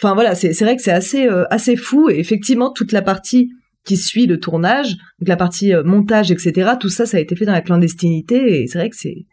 [0.00, 3.50] enfin voilà, c'est vrai que c'est assez euh, assez fou et effectivement toute la partie
[3.84, 6.72] qui suit le tournage, la partie euh, montage, etc.
[6.78, 9.24] Tout ça, ça a été fait dans la clandestinité et c'est vrai que c'est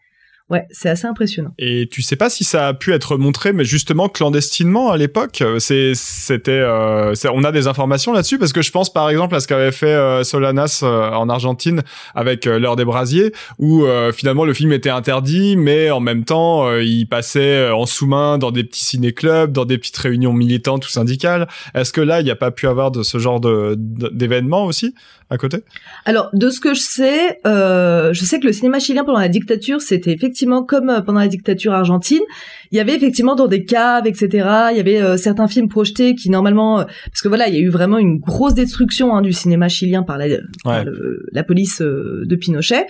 [0.48, 1.50] Ouais, c'est assez impressionnant.
[1.58, 5.42] Et tu sais pas si ça a pu être montré, mais justement clandestinement à l'époque.
[5.58, 9.40] C'est, c'était, euh, on a des informations là-dessus parce que je pense par exemple à
[9.40, 11.82] ce qu'avait fait euh, Solanas euh, en Argentine
[12.14, 16.76] avec euh, l'heure des brasiers, où finalement le film était interdit, mais en même temps
[16.78, 21.48] il passait en sous-main dans des petits ciné-clubs, dans des petites réunions militantes ou syndicales.
[21.74, 24.94] Est-ce que là il n'y a pas pu avoir de ce genre de, d'événements aussi?
[25.28, 25.58] À côté?
[26.04, 29.80] Alors de ce que je sais, je sais que le cinéma chilien pendant la dictature
[29.80, 32.22] c'était effectivement effectivement comme euh, pendant la dictature argentine,
[32.70, 34.28] il y avait effectivement dans des caves, etc.
[34.72, 37.58] Il y avait euh, certains films projetés qui normalement, euh, parce que voilà, il y
[37.58, 40.26] a eu vraiment une grosse destruction hein, du cinéma chilien par la,
[40.64, 42.86] la police de Pinochet.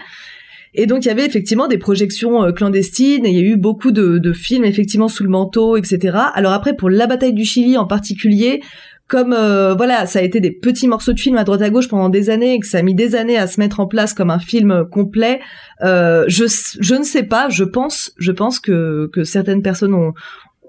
[0.79, 3.92] Et donc il y avait effectivement des projections clandestines et il y a eu beaucoup
[3.92, 6.18] de, de films effectivement sous le manteau, etc.
[6.35, 8.61] Alors après pour la bataille du Chili en particulier,
[9.09, 11.88] comme euh, voilà, ça a été des petits morceaux de films à droite à gauche
[11.88, 14.14] pendant des années et que ça a mis des années à se mettre en place
[14.14, 15.40] comme un film complet.
[15.83, 16.45] Euh, je
[16.81, 17.49] je ne sais pas.
[17.49, 20.12] Je pense je pense que que certaines personnes ont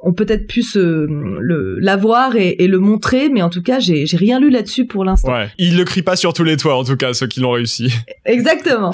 [0.03, 4.05] ont peut-être pu se le l'avoir et, et, le montrer, mais en tout cas, j'ai
[4.05, 5.33] j'ai rien lu là-dessus pour l'instant.
[5.33, 7.51] Ouais, ils le crient pas sur tous les toits, en tout cas, ceux qui l'ont
[7.51, 7.91] réussi.
[8.25, 8.93] Exactement.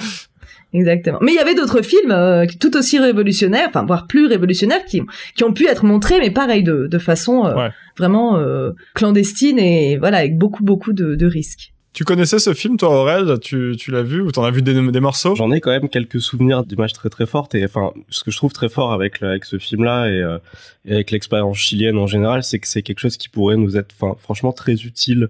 [0.74, 1.20] Exactement.
[1.22, 5.02] Mais il y avait d'autres films euh, tout aussi révolutionnaires, enfin voire plus révolutionnaires, qui
[5.36, 9.98] qui ont pu être montrés, mais pareil de de façon euh, vraiment euh, clandestine et
[9.98, 11.74] voilà avec beaucoup beaucoup de, de risques.
[11.94, 13.40] Tu connaissais ce film, toi, Aurel?
[13.40, 15.36] Tu, tu l'as vu ou t'en as vu des, des morceaux?
[15.36, 17.54] J'en ai quand même quelques souvenirs d'images très très fortes.
[17.54, 20.40] Et enfin, ce que je trouve très fort avec, avec ce film-là et, euh,
[20.86, 23.94] et avec l'expérience chilienne en général, c'est que c'est quelque chose qui pourrait nous être,
[24.02, 25.30] enfin, franchement très utile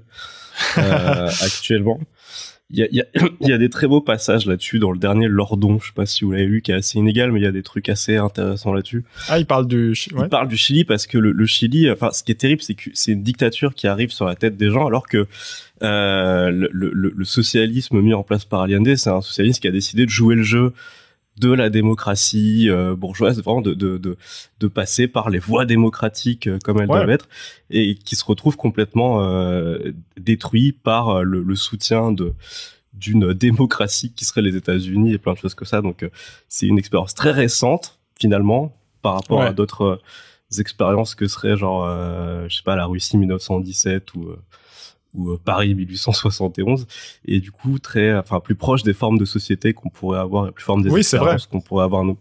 [0.77, 1.99] euh, actuellement.
[2.73, 3.05] Il y a, y, a,
[3.41, 6.25] y a, des très beaux passages là-dessus dans le dernier Lordon, je sais pas si
[6.25, 8.73] vous l'avez vu, qui est assez inégal, mais il y a des trucs assez intéressants
[8.73, 9.03] là-dessus.
[9.29, 10.23] Ah, il parle du, ouais.
[10.23, 12.73] il parle du Chili parce que le, le, Chili, enfin, ce qui est terrible, c'est
[12.73, 15.27] que c'est une dictature qui arrive sur la tête des gens, alors que
[15.83, 19.71] euh, le, le, le, socialisme mis en place par Allende, c'est un socialiste qui a
[19.71, 20.73] décidé de jouer le jeu
[21.38, 24.17] de la démocratie euh, bourgeoise, vraiment de, de, de,
[24.60, 26.98] de, passer par les voies démocratiques euh, comme elles ouais.
[26.98, 27.28] doivent être,
[27.69, 32.34] et qui se retrouve complètement euh, détruit par euh, le, le, soutien de
[32.93, 35.82] d'une démocratie qui serait les États-Unis et plein de choses comme ça.
[35.82, 36.08] Donc
[36.48, 39.48] c'est une expérience très récente finalement par rapport ouais.
[39.48, 40.00] à d'autres
[40.60, 41.88] expériences que serait genre
[42.48, 44.30] je sais pas la Russie 1917 ou
[45.13, 46.88] ou Paris 1871
[47.26, 50.52] et du coup très enfin plus proche des formes de société qu'on pourrait avoir et
[50.52, 52.17] plus forme des oui, expériences qu'on pourrait avoir nous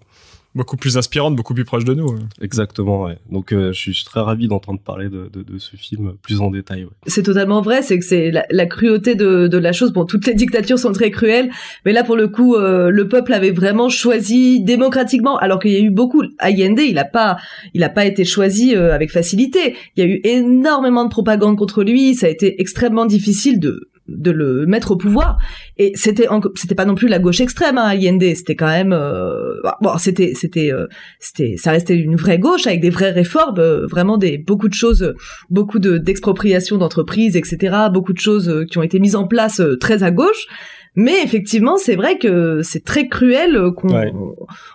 [0.54, 2.06] beaucoup plus inspirante, beaucoup plus proche de nous.
[2.06, 2.20] Ouais.
[2.40, 3.18] Exactement, ouais.
[3.30, 6.14] Donc euh, je, suis, je, suis, très ravi d'entendre parler de, de, de, ce film
[6.22, 6.84] plus en détail.
[6.84, 6.90] Ouais.
[7.06, 9.92] C'est totalement vrai, c'est que c'est la, la, cruauté de, de la chose.
[9.92, 11.50] Bon, toutes les dictatures sont très cruelles,
[11.84, 15.76] mais là pour le coup, euh, le peuple avait vraiment choisi démocratiquement, alors qu'il y
[15.76, 16.22] a eu beaucoup.
[16.38, 17.36] Allende, il a pas,
[17.74, 19.74] il a pas été choisi euh, avec facilité.
[19.96, 22.14] Il y a eu énormément de propagande contre lui.
[22.14, 25.38] Ça a été extrêmement difficile de de le mettre au pouvoir.
[25.78, 28.22] Et c'était c'était pas non plus la gauche extrême hein, Allende.
[28.34, 30.86] C'était quand même euh, bon c'était c'était euh,
[31.20, 34.74] c'était ça restait une vraie gauche avec des vraies réformes euh, vraiment des beaucoup de
[34.74, 35.14] choses
[35.50, 39.60] beaucoup de d'expropriation d'entreprises etc beaucoup de choses euh, qui ont été mises en place
[39.60, 40.46] euh, très à gauche
[40.94, 44.12] mais effectivement, c'est vrai que c'est très cruel qu'on ouais.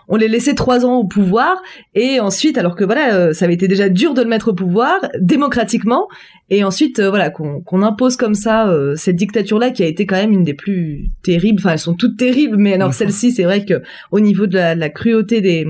[0.08, 1.62] on les laissait trois ans au pouvoir
[1.94, 5.00] et ensuite, alors que voilà, ça avait été déjà dur de le mettre au pouvoir
[5.20, 6.08] démocratiquement
[6.50, 9.88] et ensuite euh, voilà qu'on qu impose comme ça euh, cette dictature là qui a
[9.88, 11.60] été quand même une des plus terribles.
[11.60, 14.76] Enfin, elles sont toutes terribles, mais alors celle-ci, c'est vrai que au niveau de la,
[14.76, 15.68] la cruauté des,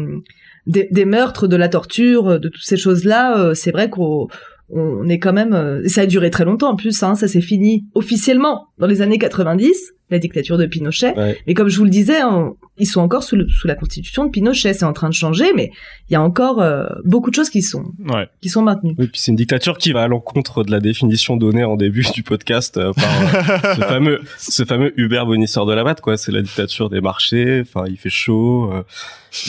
[0.68, 4.28] des, des meurtres, de la torture, de toutes ces choses là, euh, c'est vrai qu'on
[4.70, 7.86] on est quand même ça a duré très longtemps en plus hein, ça s'est fini
[7.96, 11.18] officiellement dans les années 90 la dictature de Pinochet.
[11.18, 11.38] Ouais.
[11.48, 14.26] Mais comme je vous le disais, on, ils sont encore sous, le, sous, la constitution
[14.26, 14.74] de Pinochet.
[14.74, 15.72] C'est en train de changer, mais
[16.10, 18.28] il y a encore euh, beaucoup de choses qui sont ouais.
[18.42, 18.96] qui sont maintenues.
[18.98, 22.06] Oui, puis c'est une dictature qui va à l'encontre de la définition donnée en début
[22.14, 26.18] du podcast euh, par ce fameux ce fameux Hubert Bonisseur de la Batte, quoi.
[26.18, 27.62] C'est la dictature des marchés.
[27.62, 28.72] Enfin, il fait chaud.
[28.74, 28.84] Euh,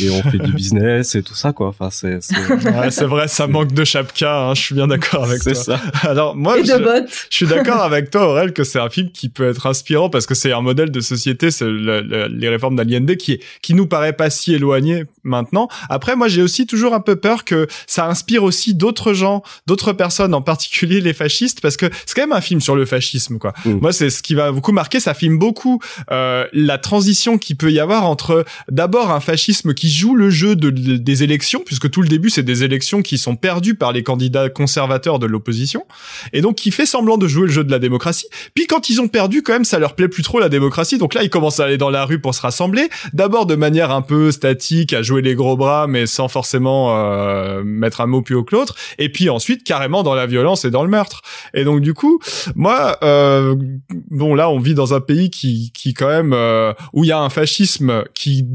[0.00, 3.46] et on fait du business et tout ça quoi enfin c'est c'est ouais, vrai ça
[3.46, 5.80] manque de chapka hein, je suis bien d'accord avec toi ça.
[6.02, 7.26] alors moi et je, de bottes.
[7.30, 10.26] je suis d'accord avec toi Aurel que c'est un film qui peut être inspirant parce
[10.26, 13.86] que c'est un modèle de société c'est le, le, les réformes d'Allende qui qui nous
[13.86, 18.06] paraît pas si éloigné maintenant après moi j'ai aussi toujours un peu peur que ça
[18.06, 22.32] inspire aussi d'autres gens d'autres personnes en particulier les fascistes parce que c'est quand même
[22.32, 23.78] un film sur le fascisme quoi mm.
[23.80, 25.80] moi c'est ce qui va beaucoup marquer ça filme beaucoup
[26.10, 30.56] euh, la transition qui peut y avoir entre d'abord un fascisme qui joue le jeu
[30.56, 33.92] de, de, des élections, puisque tout le début c'est des élections qui sont perdues par
[33.92, 35.86] les candidats conservateurs de l'opposition,
[36.32, 38.26] et donc qui fait semblant de jouer le jeu de la démocratie.
[38.54, 41.14] Puis quand ils ont perdu, quand même, ça leur plaît plus trop la démocratie, donc
[41.14, 44.02] là ils commencent à aller dans la rue pour se rassembler, d'abord de manière un
[44.02, 48.34] peu statique, à jouer les gros bras, mais sans forcément euh, mettre un mot plus
[48.34, 51.22] haut que l'autre, et puis ensuite carrément dans la violence et dans le meurtre.
[51.54, 52.20] Et donc du coup,
[52.54, 53.54] moi, euh,
[54.10, 57.12] bon là on vit dans un pays qui, qui quand même euh, où il y
[57.12, 58.46] a un fascisme qui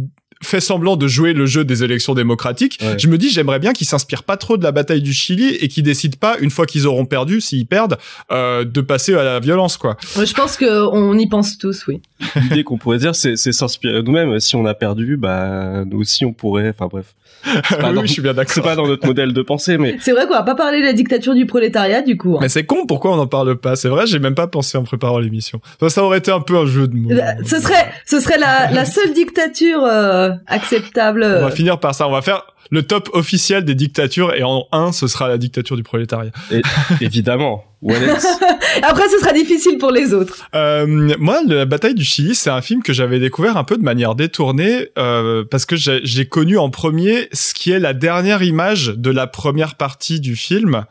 [0.43, 2.97] fait semblant de jouer le jeu des élections démocratiques, ouais.
[2.97, 5.67] je me dis j'aimerais bien qu'ils s'inspirent pas trop de la bataille du Chili et
[5.67, 7.97] qu'ils décident pas une fois qu'ils auront perdu, s'ils perdent,
[8.31, 9.97] euh, de passer à la violence quoi.
[10.15, 12.01] Je pense que on y pense tous, oui.
[12.35, 14.39] L'idée qu'on pourrait dire, c'est s'inspirer nous-mêmes.
[14.39, 16.69] Si on a perdu, bah nous aussi on pourrait.
[16.69, 17.15] Enfin bref.
[17.45, 18.53] Oui, je suis bien d'accord.
[18.53, 19.97] C'est pas dans notre modèle de pensée, mais.
[19.99, 22.35] C'est vrai qu'on va pas parler de la dictature du prolétariat, du coup.
[22.35, 22.39] Hein.
[22.41, 23.75] Mais c'est con, pourquoi on en parle pas?
[23.75, 25.61] C'est vrai, j'ai même pas pensé en préparant l'émission.
[25.79, 27.09] Ça, ça aurait été un peu un jeu de mots.
[27.45, 31.23] Ce serait, ce serait la, la seule dictature euh, acceptable.
[31.23, 32.07] On va finir par ça.
[32.07, 35.75] On va faire le top officiel des dictatures et en un, ce sera la dictature
[35.75, 36.31] du prolétariat.
[36.51, 36.61] Et,
[37.01, 37.65] évidemment.
[38.83, 40.47] Après, ce sera difficile pour les autres.
[40.55, 43.83] Euh, moi, la bataille du Chili, c'est un film que j'avais découvert un peu de
[43.83, 48.87] manière détournée euh, parce que j'ai connu en premier ce qui est la dernière image
[48.95, 50.85] de la première partie du film.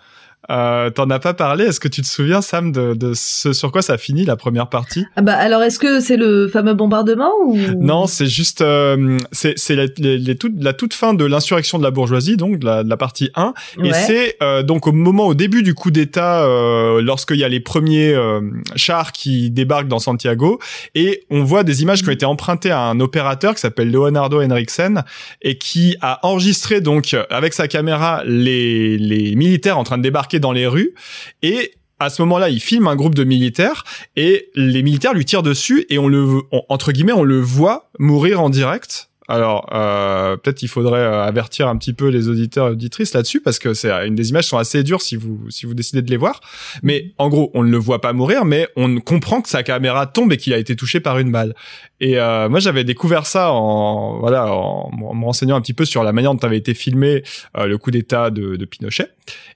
[0.50, 1.64] Euh, T'en as pas parlé.
[1.64, 4.68] Est-ce que tu te souviens, Sam, de, de ce sur quoi ça finit la première
[4.68, 5.04] partie?
[5.16, 7.56] Ah bah alors, est-ce que c'est le fameux bombardement ou?
[7.80, 11.90] Non, c'est juste euh, c'est c'est la, toute, la toute fin de l'insurrection de la
[11.90, 13.88] bourgeoisie, donc de la, de la partie 1, ouais.
[13.88, 17.48] et c'est euh, donc au moment au début du coup d'État, euh, lorsqu'il y a
[17.48, 18.40] les premiers euh,
[18.76, 20.58] chars qui débarquent dans Santiago,
[20.94, 24.42] et on voit des images qui ont été empruntées à un opérateur qui s'appelle Leonardo
[24.42, 25.04] Henriksen
[25.40, 30.31] et qui a enregistré donc avec sa caméra les les militaires en train de débarquer
[30.38, 30.94] dans les rues
[31.42, 33.84] et à ce moment-là, il filme un groupe de militaires
[34.16, 38.40] et les militaires lui tirent dessus et on le, entre guillemets, on le voit mourir
[38.40, 42.72] en direct alors, euh, peut-être qu'il faudrait euh, avertir un petit peu les auditeurs et
[42.72, 45.72] auditrices là-dessus parce que c'est une des images sont assez dures si vous si vous
[45.72, 46.42] décidez de les voir.
[46.82, 50.06] Mais en gros, on ne le voit pas mourir, mais on comprend que sa caméra
[50.06, 51.54] tombe et qu'il a été touché par une balle.
[51.98, 56.04] Et euh, moi, j'avais découvert ça en voilà en, me renseignant un petit peu sur
[56.04, 57.22] la manière dont avait été filmé
[57.56, 59.08] euh, le coup d'État de, de, Pinochet.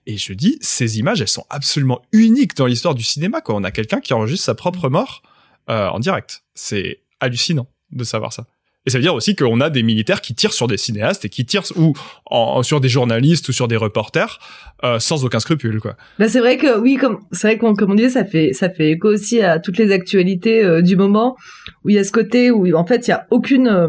[0.07, 3.43] Et je dis, ces images, elles sont absolument uniques dans l'histoire du cinéma.
[3.43, 3.55] Quoi.
[3.55, 5.21] On a quelqu'un qui enregistre sa propre mort
[5.69, 6.45] euh, en direct.
[6.55, 8.47] C'est hallucinant de savoir ça.
[8.87, 11.29] Et ça veut dire aussi qu'on a des militaires qui tirent sur des cinéastes et
[11.29, 11.93] qui tirent ou
[12.25, 14.39] en, sur des journalistes ou sur des reporters
[14.85, 15.97] euh, sans aucun scrupule, quoi.
[16.19, 18.71] Bah c'est vrai que oui, comme c'est vrai qu'on comme on disait, ça fait ça
[18.71, 21.37] fait écho aussi à toutes les actualités euh, du moment
[21.85, 23.89] où il y a ce côté où en fait il y a aucune euh,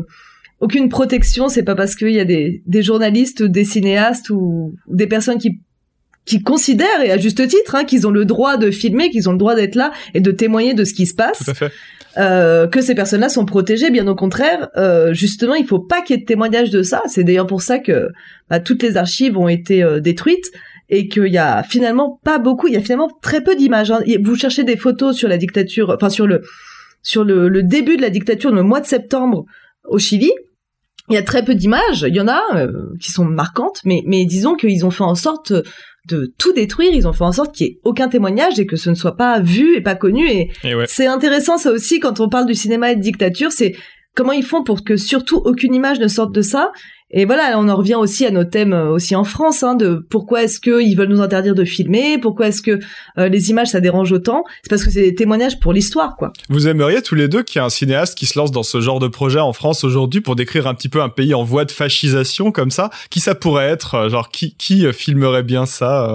[0.59, 1.47] aucune protection.
[1.47, 5.59] C'est pas parce qu'il y a des des journalistes, des cinéastes ou, des personnes qui
[6.25, 9.31] qui considèrent, et à juste titre, hein, qu'ils ont le droit de filmer, qu'ils ont
[9.31, 11.37] le droit d'être là et de témoigner de ce qui se passe.
[11.37, 11.71] Tout à fait.
[12.17, 13.91] Euh, que ces personnes-là sont protégées.
[13.91, 17.03] Bien au contraire, euh, justement, il faut pas qu'il y ait de témoignages de ça.
[17.07, 18.09] C'est d'ailleurs pour ça que
[18.49, 20.51] bah, toutes les archives ont été euh, détruites
[20.89, 22.67] et qu'il y a finalement pas beaucoup.
[22.67, 23.91] Il y a finalement très peu d'images.
[23.91, 24.01] Hein.
[24.23, 26.41] Vous cherchez des photos sur la dictature, enfin sur le
[27.03, 29.45] sur le, le début de la dictature, le mois de septembre
[29.85, 30.31] au Chili.
[31.09, 32.03] Il y a très peu d'images.
[32.07, 35.15] Il y en a euh, qui sont marquantes, mais mais disons qu'ils ont fait en
[35.15, 35.53] sorte
[36.07, 36.91] de tout détruire.
[36.93, 39.15] Ils ont fait en sorte qu'il n'y ait aucun témoignage et que ce ne soit
[39.15, 40.29] pas vu et pas connu.
[40.29, 40.51] Et,
[40.85, 43.75] c'est intéressant ça aussi quand on parle du cinéma et de dictature, c'est
[44.15, 46.71] comment ils font pour que surtout aucune image ne sorte de ça
[47.09, 50.05] et voilà, on en revient aussi à nos thèmes euh, aussi en France, hein, de
[50.09, 52.79] pourquoi est-ce qu'ils veulent nous interdire de filmer, pourquoi est-ce que
[53.17, 54.43] euh, les images ça dérange autant.
[54.61, 56.33] C'est parce que c'est des témoignages pour l'histoire, quoi.
[56.49, 58.81] Vous aimeriez tous les deux qu'il y ait un cinéaste qui se lance dans ce
[58.81, 61.63] genre de projet en France aujourd'hui pour décrire un petit peu un pays en voie
[61.63, 62.89] de fascisation comme ça?
[63.09, 66.09] Qui ça pourrait être euh, Genre qui qui filmerait bien ça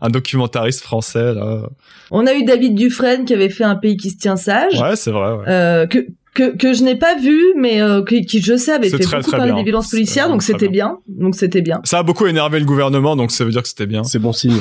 [0.00, 1.62] Un documentariste français là?
[2.10, 4.80] On a eu David Dufresne qui avait fait un pays qui se tient sage.
[4.80, 5.32] Ouais, c'est vrai.
[5.32, 5.88] Ouais.
[5.88, 9.04] que que, que je n'ai pas vu, mais euh, qui, qui, je sais avait fait
[9.04, 10.98] beaucoup parler des violences policières, donc c'était bien.
[11.08, 11.80] Donc c'était bien.
[11.84, 14.04] Ça a beaucoup énervé le gouvernement, donc ça veut dire que c'était bien.
[14.04, 14.60] C'est bon signe.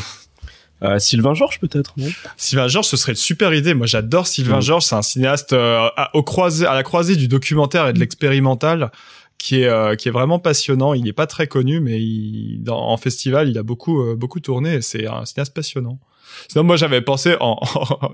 [0.82, 2.08] Euh, Sylvain Georges peut-être non?
[2.38, 4.62] Sylvain Georges ce serait une super idée moi j'adore Sylvain mm.
[4.62, 8.00] Georges c'est un cinéaste euh, à, au croisé, à la croisée du documentaire et de
[8.00, 8.90] l'expérimental
[9.38, 12.80] qui est euh, qui est vraiment passionnant il n'est pas très connu mais il, dans,
[12.80, 16.00] en festival il a beaucoup euh, beaucoup tourné c'est un cinéaste passionnant
[16.48, 17.60] Sinon, moi, j'avais pensé en,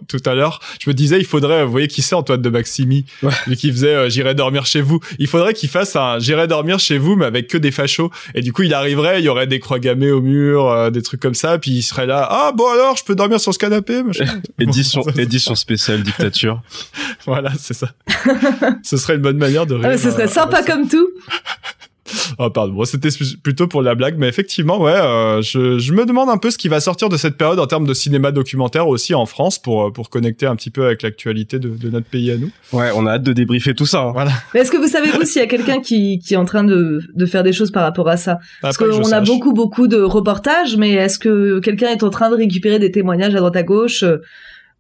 [0.08, 3.06] tout à l'heure, je me disais, il faudrait, vous voyez qui c'est Antoine de Maximi,
[3.48, 5.00] lui qui faisait euh, J'irai dormir chez vous.
[5.20, 8.12] Il faudrait qu'il fasse un J'irai dormir chez vous, mais avec que des fachos.
[8.34, 11.02] Et du coup, il arriverait, il y aurait des croix gammées au mur, euh, des
[11.02, 13.60] trucs comme ça, puis il serait là, ah bon alors, je peux dormir sur ce
[13.60, 14.02] canapé,
[14.60, 16.62] édition, édition spéciale dictature.
[17.26, 17.90] voilà, c'est ça.
[18.84, 20.00] ce serait une bonne manière de ah, rire.
[20.00, 21.10] ce serait euh, sympa comme tout.
[22.39, 23.10] Oh pardon, c'était
[23.41, 26.58] plutôt pour la blague, mais effectivement, ouais, euh, je, je, me demande un peu ce
[26.58, 29.88] qui va sortir de cette période en termes de cinéma documentaire aussi en France pour
[29.88, 32.52] euh, pour connecter un petit peu avec l'actualité de, de, notre pays à nous.
[32.74, 34.02] Ouais, on a hâte de débriefer tout ça.
[34.02, 34.12] Hein.
[34.13, 34.32] Voilà.
[34.54, 37.02] est-ce que vous savez vous s'il y a quelqu'un qui qui est en train de
[37.13, 38.39] de faire des choses par rapport à ça?
[38.62, 42.36] Parce qu'on a beaucoup beaucoup de reportages, mais est-ce que quelqu'un est en train de
[42.36, 44.04] récupérer des témoignages à droite à gauche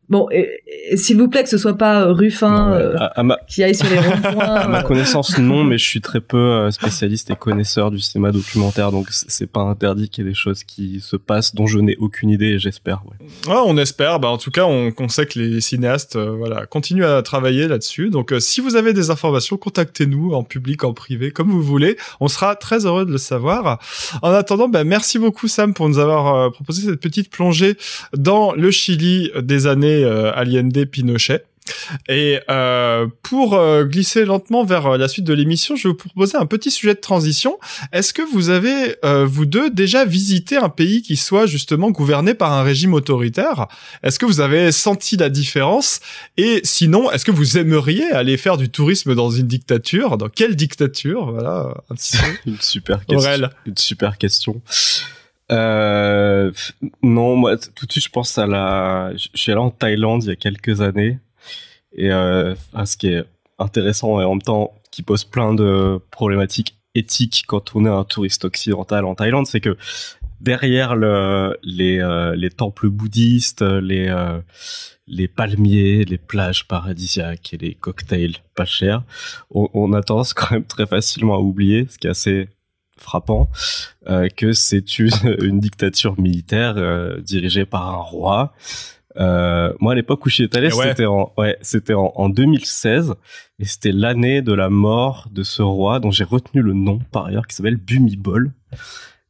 [0.07, 0.61] Bon, et,
[0.97, 4.45] s'il vous plaît que ce soit pas euh, Ruffin euh, qui aille sur les ronds-points.
[4.55, 4.83] À ma euh.
[4.83, 9.51] connaissance, non, mais je suis très peu spécialiste et connaisseur du cinéma documentaire, donc c'est
[9.51, 12.53] pas interdit qu'il y ait des choses qui se passent dont je n'ai aucune idée,
[12.53, 13.01] et j'espère.
[13.05, 13.53] Ouais.
[13.53, 13.61] ouais.
[13.65, 14.19] on espère.
[14.19, 18.09] Bah, en tout cas, on, on sait que les cinéastes, voilà, continuent à travailler là-dessus.
[18.09, 21.97] Donc, si vous avez des informations, contactez-nous en public, en privé, comme vous voulez.
[22.19, 23.79] On sera très heureux de le savoir.
[24.21, 27.77] En attendant, bah, merci beaucoup Sam pour nous avoir proposé cette petite plongée
[28.15, 31.43] dans le Chili des années euh, Allende Pinochet.
[32.07, 36.37] Et euh, pour euh, glisser lentement vers la suite de l'émission, je vais vous proposer
[36.37, 37.57] un petit sujet de transition.
[37.91, 42.53] Est-ce que vous avez, vous deux, déjà visité un pays qui soit justement gouverné par
[42.53, 43.67] un régime autoritaire?
[44.03, 46.01] Est-ce que vous avez senti la différence?
[46.37, 50.17] Et sinon, est-ce que vous aimeriez aller faire du tourisme dans une dictature?
[50.17, 51.31] Dans quelle dictature?
[51.31, 51.73] Voilà,
[52.45, 53.49] une super question.
[53.65, 54.61] Une super question.
[55.51, 56.51] Euh,
[57.03, 59.11] non, moi, tout de suite, je pense à la.
[59.15, 61.19] Je suis allé en Thaïlande il y a quelques années.
[61.93, 62.55] Et euh,
[62.85, 63.23] ce qui est
[63.57, 68.03] intéressant et en même temps qui pose plein de problématiques éthiques quand on est un
[68.03, 69.77] touriste occidental en Thaïlande, c'est que
[70.41, 74.39] derrière euh, les temples bouddhistes, les, euh,
[75.07, 79.03] les palmiers, les plages paradisiaques et les cocktails pas chers,
[79.51, 82.49] on, a tendance quand même très facilement à oublier, ce qui est assez
[82.97, 83.49] frappant
[84.07, 85.09] euh, que c'est une,
[85.41, 88.53] une, dictature militaire euh, dirigée par un roi.
[89.17, 92.29] Euh, moi, à l'époque où j'y étais allé, eh c'était en, ouais, c'était en, en,
[92.29, 93.13] 2016
[93.59, 97.25] et c'était l'année de la mort de ce roi dont j'ai retenu le nom par
[97.25, 98.51] ailleurs, qui s'appelle Bumibol.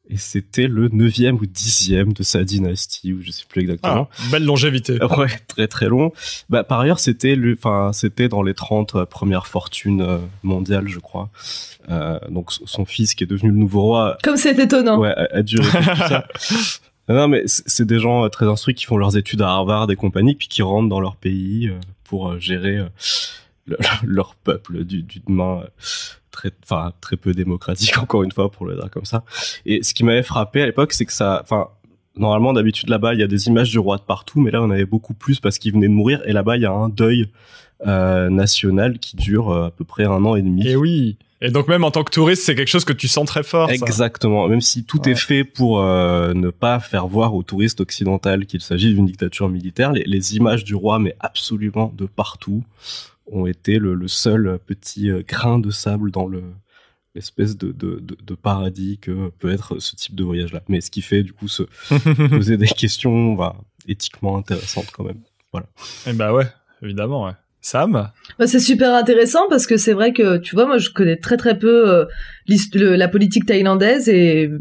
[0.09, 4.07] Et c'était le neuvième ou dixième de sa dynastie, ou je sais plus exactement.
[4.11, 4.99] Ah, belle longévité.
[5.17, 6.11] Ouais, très très long.
[6.49, 10.87] Bah, par ailleurs, c'était le, enfin, c'était dans les 30 euh, premières fortunes euh, mondiales,
[10.87, 11.29] je crois.
[11.89, 14.17] Euh, donc son fils qui est devenu le nouveau roi.
[14.23, 14.99] Comme c'est étonnant.
[14.99, 16.27] Ouais, a, a duré tout ça.
[17.07, 20.33] Non, mais c'est des gens très instruits qui font leurs études à Harvard et compagnie,
[20.33, 21.71] puis qui rentrent dans leur pays
[22.03, 22.79] pour gérer
[24.03, 25.63] leur peuple d'une main
[26.31, 29.23] très, enfin, très peu démocratique, encore une fois, pour le dire comme ça.
[29.65, 31.69] Et ce qui m'avait frappé à l'époque, c'est que ça, enfin,
[32.17, 34.69] normalement, d'habitude, là-bas, il y a des images du roi de partout, mais là, on
[34.69, 36.21] avait beaucoup plus parce qu'il venait de mourir.
[36.25, 37.29] Et là-bas, il y a un deuil
[37.85, 40.67] euh, national qui dure euh, à peu près un an et demi.
[40.67, 41.17] Et oui.
[41.41, 43.69] Et donc même en tant que touriste, c'est quelque chose que tu sens très fort.
[43.69, 44.47] Exactement.
[44.47, 48.61] Même si tout est fait pour euh, ne pas faire voir aux touristes occidentaux qu'il
[48.61, 52.63] s'agit d'une dictature militaire, les, les, images du roi, mais absolument de partout,
[53.27, 56.43] ont été le, le, seul petit euh, grain de sable dans le
[57.15, 60.61] l'espèce de, de, de, de, paradis que peut être ce type de voyage-là.
[60.67, 61.63] Mais ce qui fait du coup se
[62.29, 63.55] poser des questions bah,
[63.87, 65.21] éthiquement intéressantes quand même.
[65.53, 65.67] Voilà.
[66.05, 66.47] Et eh bah ouais,
[66.81, 67.25] évidemment.
[67.25, 67.31] Ouais.
[67.61, 68.11] Sam?
[68.37, 71.37] Bah, C'est super intéressant parce que c'est vrai que, tu vois, moi je connais très
[71.37, 72.05] très peu euh,
[72.73, 74.51] la politique thaïlandaise et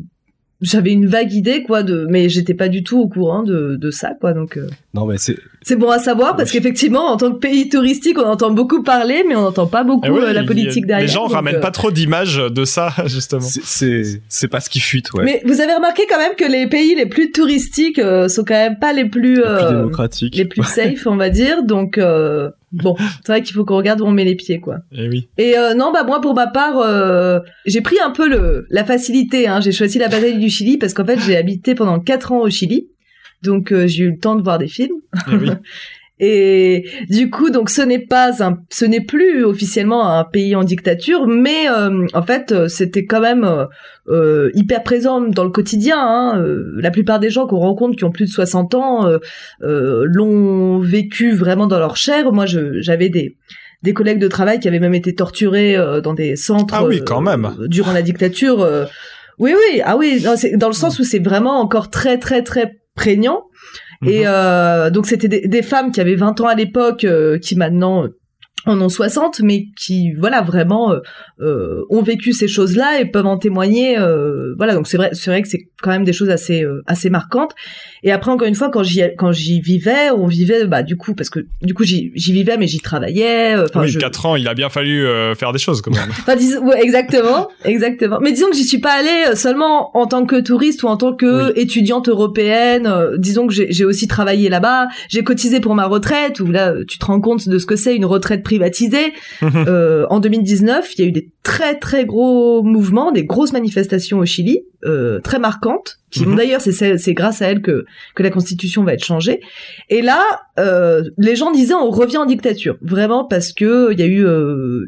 [0.65, 3.91] j'avais une vague idée quoi de mais j'étais pas du tout au courant de, de
[3.91, 7.33] ça quoi donc euh, non mais c'est c'est bon à savoir parce qu'effectivement en tant
[7.33, 10.45] que pays touristique on entend beaucoup parler mais on n'entend pas beaucoup eh euh, la
[10.45, 13.43] politique derrière les gens ramènent euh, pas trop d'images de ça justement.
[13.43, 15.25] C'est c'est pas ce qui fuite ouais.
[15.25, 18.79] Mais vous avez remarqué quand même que les pays les plus touristiques sont quand même
[18.79, 20.37] pas les plus, les plus démocratiques.
[20.37, 21.99] les plus safe on va dire donc
[22.83, 24.79] bon, c'est vrai qu'il faut qu'on regarde où on met les pieds, quoi.
[24.93, 25.29] Et eh oui.
[25.39, 28.85] Et euh, non, bah moi pour ma part, euh, j'ai pris un peu le la
[28.85, 29.47] facilité.
[29.47, 29.61] Hein.
[29.61, 32.51] J'ai choisi la bataille du Chili parce qu'en fait j'ai habité pendant quatre ans au
[32.51, 32.89] Chili,
[33.43, 34.97] donc euh, j'ai eu le temps de voir des films.
[35.29, 35.51] Et, eh oui.
[36.21, 40.62] Et du coup, donc ce n'est pas un, ce n'est plus officiellement un pays en
[40.62, 43.67] dictature, mais euh, en fait, euh, c'était quand même
[44.07, 45.99] euh, hyper présent dans le quotidien.
[45.99, 46.45] Hein.
[46.77, 49.09] La plupart des gens qu'on rencontre qui ont plus de 60 ans
[49.61, 52.33] l'ont vécu vraiment dans leur chair.
[52.33, 53.37] Moi, j'avais des
[53.83, 57.21] des collègues de travail qui avaient même été torturés dans des centres ah oui, quand
[57.21, 57.55] même.
[57.67, 58.67] durant la dictature.
[59.39, 63.45] oui, oui, ah oui, dans le sens où c'est vraiment encore très, très, très prégnant.
[64.07, 64.26] Et mhm.
[64.26, 68.09] euh, donc c'était des, des, femmes qui avaient 20 ans à l'époque, euh, qui maintenant
[68.67, 71.01] en ont 60, mais qui, voilà, vraiment euh,
[71.41, 73.99] euh, ont vécu ces choses-là et peuvent en témoigner.
[73.99, 76.83] Euh, voilà, donc c'est vrai, c'est vrai que c'est quand même des choses assez euh,
[76.87, 77.55] assez marquantes.
[78.03, 81.15] Et après, encore une fois, quand j'y quand j'y vivais, on vivait, bah du coup,
[81.15, 83.57] parce que du coup j'y vivais, mais j'y travaillais.
[83.57, 85.07] Enfin, oui, quatre ans, il a bien fallu
[85.37, 86.09] faire des choses quand même.
[86.11, 88.19] enfin, dis, ouais, exactement, exactement.
[88.21, 91.15] Mais disons que j'y suis pas allée seulement en tant que touriste ou en tant
[91.15, 92.89] que étudiante européenne.
[93.19, 96.41] disons que j'ai aussi travaillé là-bas, j'ai cotisé pour ma retraite.
[96.41, 99.12] Où là, tu te rends compte de ce que c'est une retraite privatisée.
[99.42, 104.18] euh, en 2019, il y a eu des très très gros mouvements, des grosses manifestations
[104.18, 107.84] au Chili, euh, très marquantes, qui mm d'ailleurs c'est c'est grâce à elles que
[108.14, 109.40] que la constitution va être changée.
[109.90, 110.22] Et là,
[110.59, 114.24] euh, les gens disaient on revient en dictature, vraiment parce que il y a eu,
[114.24, 114.86] euh,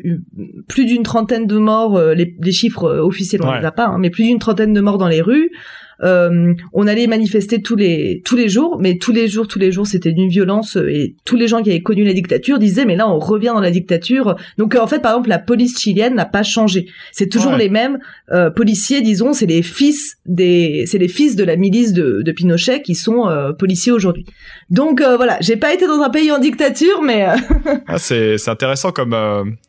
[0.68, 3.98] plus d'une trentaine de morts, euh, les, les, chiffres officiels on les a pas, hein,
[3.98, 5.50] mais plus d'une trentaine de morts dans les rues.
[6.02, 9.72] Euh, on allait manifester tous les tous les jours, mais tous les jours, tous les
[9.72, 12.84] jours, c'était d'une violence euh, et tous les gens qui avaient connu la dictature disaient
[12.84, 14.36] mais là on revient dans la dictature.
[14.58, 16.86] Donc euh, en fait, par exemple, la police chilienne n'a pas changé.
[17.12, 17.98] C'est toujours les mêmes
[18.54, 22.82] policiers, disons, c'est les fils des c'est les fils de la milice de, de Pinochet
[22.82, 23.26] qui sont
[23.58, 24.26] policiers aujourd'hui.
[24.70, 27.26] Donc voilà, j'ai pas été dans un pays en dictature, mais
[27.86, 29.16] ah, c'est c'est intéressant comme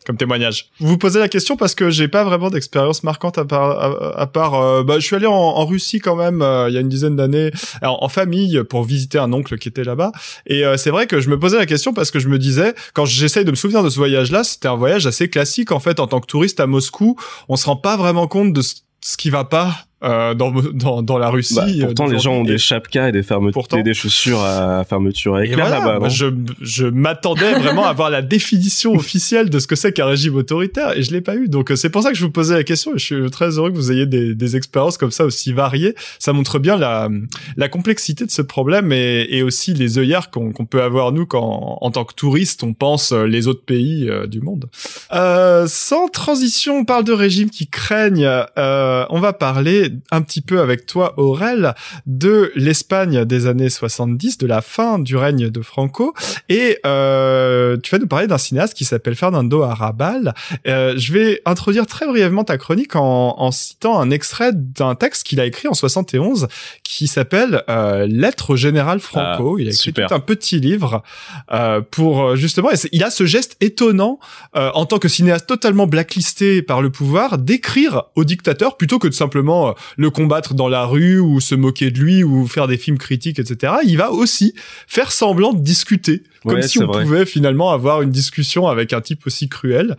[0.05, 0.69] comme témoignage.
[0.79, 4.27] Vous vous posez la question parce que j'ai pas vraiment d'expérience marquante à part à,
[4.27, 6.89] part bah je suis allé en, en Russie quand même euh, il y a une
[6.89, 7.51] dizaine d'années
[7.81, 10.11] en famille pour visiter un oncle qui était là-bas.
[10.45, 12.73] Et euh, c'est vrai que je me posais la question parce que je me disais,
[12.93, 15.99] quand j'essaye de me souvenir de ce voyage-là, c'était un voyage assez classique en fait
[15.99, 17.15] en tant que touriste à Moscou.
[17.47, 21.17] On se rend pas vraiment compte de ce qui va pas euh, dans, dans, dans
[21.17, 21.55] la Russie.
[21.55, 25.69] Bah, pourtant, les gens ont des chapkas et des fermetures, des chaussures à fermeture éclair
[25.69, 26.07] là-bas.
[26.09, 26.27] je,
[26.61, 30.95] je m'attendais vraiment à avoir la définition officielle de ce que c'est qu'un régime autoritaire
[30.95, 31.47] et je l'ai pas eu.
[31.47, 33.57] Donc, euh, c'est pour ça que je vous posais la question et je suis très
[33.57, 35.95] heureux que vous ayez des, des expériences comme ça aussi variées.
[36.19, 37.09] Ça montre bien la,
[37.55, 41.79] la complexité de ce problème et, et aussi les œillères qu'on peut avoir nous quand,
[41.81, 44.69] en tant que touriste, on pense euh, les autres pays du monde.
[45.13, 48.29] Euh, sans transition, on parle de régimes qui craignent.
[48.57, 51.73] on va parler un petit peu avec toi, Aurel,
[52.05, 56.13] de l'Espagne des années 70, de la fin du règne de Franco.
[56.49, 60.33] Et euh, tu vas nous parler d'un cinéaste qui s'appelle Fernando Arrabal.
[60.67, 65.23] Euh, je vais introduire très brièvement ta chronique en, en citant un extrait d'un texte
[65.23, 66.47] qu'il a écrit en 71
[66.83, 69.57] qui s'appelle euh, Lettre générale Franco.
[69.57, 71.03] Ah, il a écrit tout un petit livre
[71.51, 72.69] euh, pour justement...
[72.91, 74.19] il a ce geste étonnant
[74.55, 79.07] euh, en tant que cinéaste totalement blacklisté par le pouvoir d'écrire au dictateur plutôt que
[79.07, 82.77] de simplement le combattre dans la rue ou se moquer de lui ou faire des
[82.77, 83.73] films critiques, etc.
[83.85, 84.53] Il va aussi
[84.87, 89.25] faire semblant de discuter, comme si on pouvait finalement avoir une discussion avec un type
[89.27, 89.97] aussi cruel.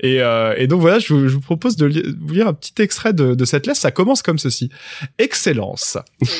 [0.00, 2.80] Et, euh, et donc voilà, je vous, je vous, propose de vous lire un petit
[2.82, 3.80] extrait de, de cette lettre.
[3.80, 4.70] Ça commence comme ceci.
[5.18, 5.98] Excellence.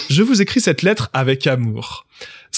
[0.09, 2.07] Je vous écris cette lettre avec amour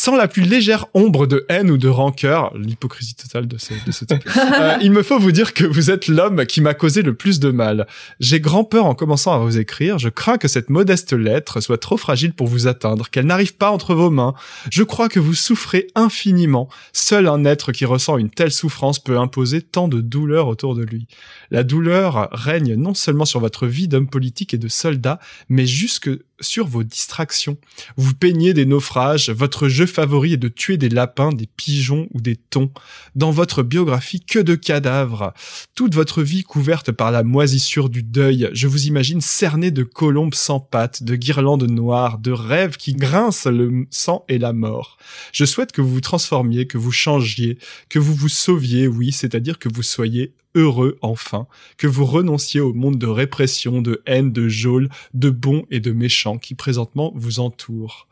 [0.03, 3.93] sans la plus légère ombre de haine ou de rancœur, l'hypocrisie totale de ce, de
[3.93, 7.03] ce type, euh, il me faut vous dire que vous êtes l'homme qui m'a causé
[7.03, 7.87] le plus de mal.
[8.19, 11.79] J'ai grand peur en commençant à vous écrire, je crains que cette modeste lettre soit
[11.79, 14.35] trop fragile pour vous atteindre, qu'elle n'arrive pas entre vos mains.
[14.73, 16.69] Je crois que vous souffrez infiniment.
[16.93, 20.83] Seul un être qui ressent une telle souffrance peut imposer tant de douleur autour de
[20.83, 21.07] lui.
[21.53, 26.11] La douleur règne non seulement sur votre vie d'homme politique et de soldat, mais jusque
[26.43, 27.57] sur vos distractions.
[27.97, 32.21] Vous peignez des naufrages, votre jeu favori est de tuer des lapins, des pigeons ou
[32.21, 32.71] des thons.
[33.15, 35.33] Dans votre biographie, que de cadavres.
[35.75, 40.35] Toute votre vie couverte par la moisissure du deuil, je vous imagine cerné de colombes
[40.35, 44.99] sans pattes, de guirlandes noires, de rêves qui grincent le sang et la mort.
[45.33, 49.59] Je souhaite que vous vous transformiez, que vous changiez, que vous vous sauviez, oui, c'est-à-dire
[49.59, 51.47] que vous soyez heureux enfin,
[51.77, 55.93] que vous renonciez au monde de répression, de haine, de geôle, de bons et de
[55.93, 58.07] méchants qui présentement vous entourent.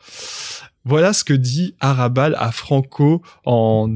[0.84, 3.88] Voilà ce que dit Arabal à Franco en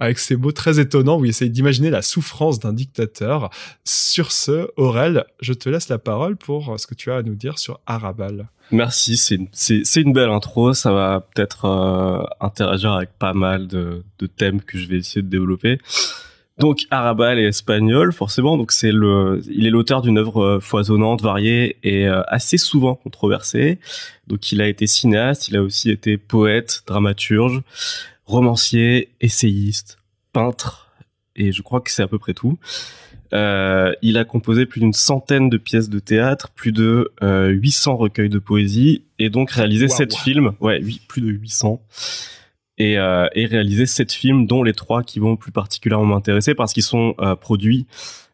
[0.00, 3.50] avec ces mots très étonnants où il essaye d'imaginer la souffrance d'un dictateur.
[3.84, 7.34] Sur ce, Aurel, je te laisse la parole pour ce que tu as à nous
[7.34, 8.48] dire sur Arabal.
[8.70, 14.04] Merci, c'est une, belle intro, ça va peut-être euh, interagir avec pas mal de
[14.36, 15.80] thèmes que je vais essayer de développer.
[16.58, 18.56] Donc Arabal est espagnol, forcément.
[18.56, 22.94] Donc c'est le, il est l'auteur d'une œuvre euh, foisonnante, variée et euh, assez souvent
[22.94, 23.78] controversée.
[24.26, 27.62] Donc il a été cinéaste, il a aussi été poète, dramaturge,
[28.24, 29.98] romancier, essayiste,
[30.32, 30.90] peintre,
[31.36, 32.58] et je crois que c'est à peu près tout.
[33.34, 38.30] Euh, il a composé plus d'une centaine de pièces de théâtre, plus de 800 recueils
[38.30, 40.52] de poésie, et donc réalisé sept films.
[40.60, 41.80] Ouais, oui, plus de 800
[42.78, 46.72] et, euh, et réalisé sept films, dont les trois qui vont plus particulièrement m'intéresser parce
[46.72, 47.86] qu'ils sont euh, produits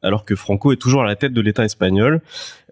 [0.05, 2.20] alors que Franco est toujours à la tête de l'État espagnol.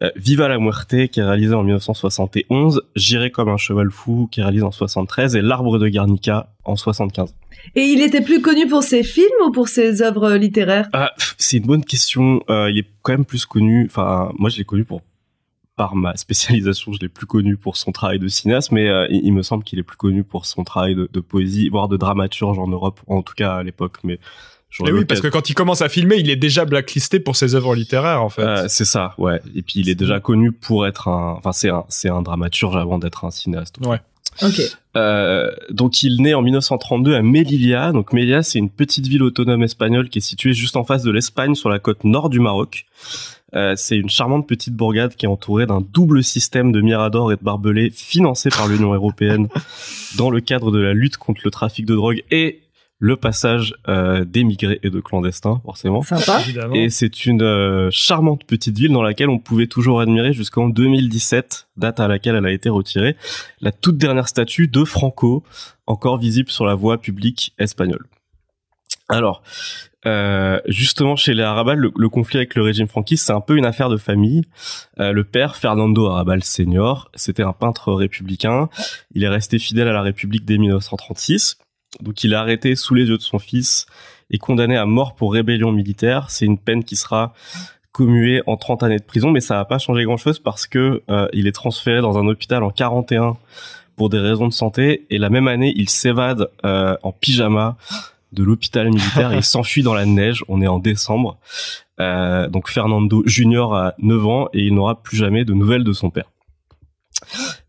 [0.02, 4.40] Euh, Viva la Muerte, qui est réalisé en 1971, J'irai comme un cheval fou, qui
[4.40, 7.34] est réalisé en 73, et L'Arbre de Guernica en 75.
[7.74, 10.88] Et il était plus connu pour ses films ou pour ses œuvres littéraires?
[10.92, 12.42] Ah, C'est une bonne question.
[12.50, 13.86] Euh, il est quand même plus connu.
[13.86, 15.00] Enfin, moi, je l'ai connu pour
[15.82, 19.32] par ma spécialisation, je l'ai plus connu pour son travail de cinéaste, mais euh, il,
[19.32, 22.68] me semble qu'il est plus connu pour son travail de, poésie, voire de dramaturge en
[22.68, 23.96] Europe, en tout cas à l'époque.
[24.04, 24.20] Mais
[24.78, 27.74] oui, parce que quand il commence à filmer, il est déjà blacklisté pour ses œuvres
[27.74, 28.42] littéraires, en fait.
[28.42, 29.40] Euh, c'est ça, ouais.
[29.56, 32.76] Et puis il est déjà connu pour être un, enfin c'est un, c'est un dramaturge
[32.76, 33.78] avant d'être un cinéaste.
[33.84, 34.00] Ouais.
[34.40, 34.60] Ok.
[34.94, 37.92] Euh, donc il naît en 1932 à Melilla.
[37.92, 41.10] Donc Melilla, c'est une petite ville autonome espagnole qui est située juste en face de
[41.10, 42.86] l'Espagne, sur la côte nord du Maroc.
[43.54, 47.36] Euh, c'est une charmante petite bourgade qui est entourée d'un double système de miradors et
[47.36, 49.48] de barbelés financés par l'Union européenne
[50.16, 52.60] dans le cadre de la lutte contre le trafic de drogue et
[53.03, 56.03] le passage euh, d'émigrés et de clandestins, forcément.
[56.03, 56.40] Sympa.
[56.72, 61.66] Et c'est une euh, charmante petite ville dans laquelle on pouvait toujours admirer jusqu'en 2017,
[61.76, 63.16] date à laquelle elle a été retirée,
[63.61, 65.42] la toute dernière statue de Franco,
[65.88, 68.07] encore visible sur la voie publique espagnole.
[69.09, 69.42] Alors,
[70.07, 73.66] euh, justement, chez les Arabal, le, conflit avec le régime franquiste, c'est un peu une
[73.66, 74.42] affaire de famille.
[75.00, 78.68] Euh, le père, Fernando Arabal Senior, c'était un peintre républicain.
[79.12, 81.59] Il est resté fidèle à la République dès 1936.
[82.01, 83.86] Donc, il est arrêté sous les yeux de son fils
[84.30, 86.30] et condamné à mort pour rébellion militaire.
[86.30, 87.34] C'est une peine qui sera
[87.93, 91.28] commuée en 30 années de prison, mais ça n'a pas changé grand-chose parce que euh,
[91.34, 93.36] il est transféré dans un hôpital en 41
[93.97, 95.07] pour des raisons de santé.
[95.11, 97.76] Et la même année, il s'évade en pyjama
[98.32, 100.45] de l'hôpital militaire et s'enfuit dans la neige.
[100.49, 101.38] On est en décembre.
[102.01, 105.93] Euh, donc Fernando Junior a 9 ans et il n'aura plus jamais de nouvelles de
[105.93, 106.31] son père.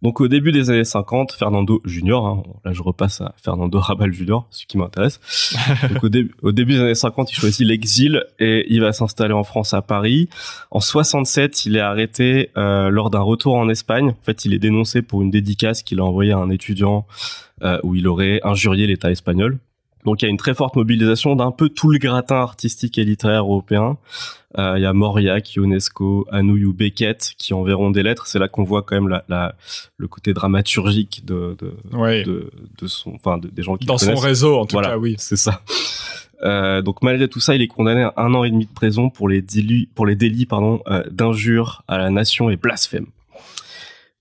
[0.02, 4.12] Donc au début des années 50, Fernando Junior, hein, là je repasse à Fernando Rabal
[4.12, 5.20] Junior, ce qui m'intéresse.
[5.90, 6.10] Donc au,
[6.42, 9.82] au, début des années 50, il choisit l'exil et il va s'installer en France à
[9.82, 10.30] Paris.
[10.72, 14.10] En 67, il est arrêté euh, lors d'un retour en Espagne.
[14.10, 17.06] En fait, il est dénoncé pour une dédicace qu'il a envoyée à un étudiant
[17.62, 19.60] euh, où il aurait injurié l'État espagnol.
[20.06, 23.04] Donc il y a une très forte mobilisation d'un peu tout le gratin artistique et
[23.04, 23.98] littéraire européen.
[24.58, 28.28] Euh, il y a Mauriac, Ionesco, Anouilh Beckett qui enverront des lettres.
[28.28, 29.56] C'est là qu'on voit quand même la, la,
[29.98, 31.74] le côté dramaturgique de de,
[32.24, 35.38] de, de, son, enfin des gens qui dans son réseau en tout cas, oui, c'est
[35.38, 35.62] ça.
[36.44, 39.10] Euh, donc malgré tout ça, il est condamné à un an et demi de prison
[39.10, 43.08] pour les délits, pour les délits pardon, euh, d'injure à la nation et blasphème.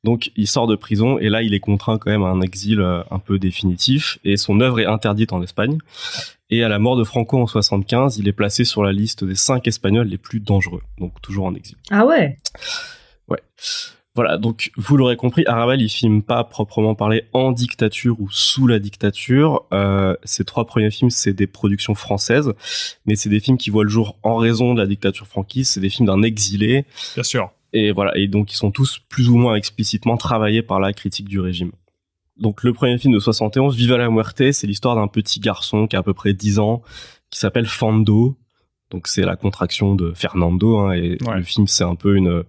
[0.05, 2.81] Donc il sort de prison et là il est contraint quand même à un exil
[2.81, 5.79] euh, un peu définitif et son œuvre est interdite en Espagne.
[6.51, 9.35] Et à la mort de Franco en 75, il est placé sur la liste des
[9.35, 11.77] cinq Espagnols les plus dangereux, donc toujours en exil.
[11.91, 12.39] Ah ouais?
[13.29, 13.41] Ouais.
[14.15, 18.67] Voilà, donc vous l'aurez compris, Arabal il filme pas proprement parler en dictature ou sous
[18.67, 19.65] la dictature.
[19.73, 22.53] Euh, ces trois premiers films, c'est des productions françaises,
[23.07, 25.73] mais c'est des films qui voient le jour en raison de la dictature franquiste.
[25.73, 26.85] C'est des films d'un exilé.
[27.15, 27.53] Bien sûr.
[27.73, 31.29] Et voilà, et donc ils sont tous plus ou moins explicitement travaillés par la critique
[31.29, 31.73] du régime.
[32.37, 35.97] Donc le premier film de 71, Viva la Muerte, c'est l'histoire d'un petit garçon qui
[35.97, 36.83] a à peu près 10 ans,
[37.31, 38.37] qui s'appelle Fando,
[38.93, 42.45] donc c'est la contraction de Fernando hein, et le film c'est un peu une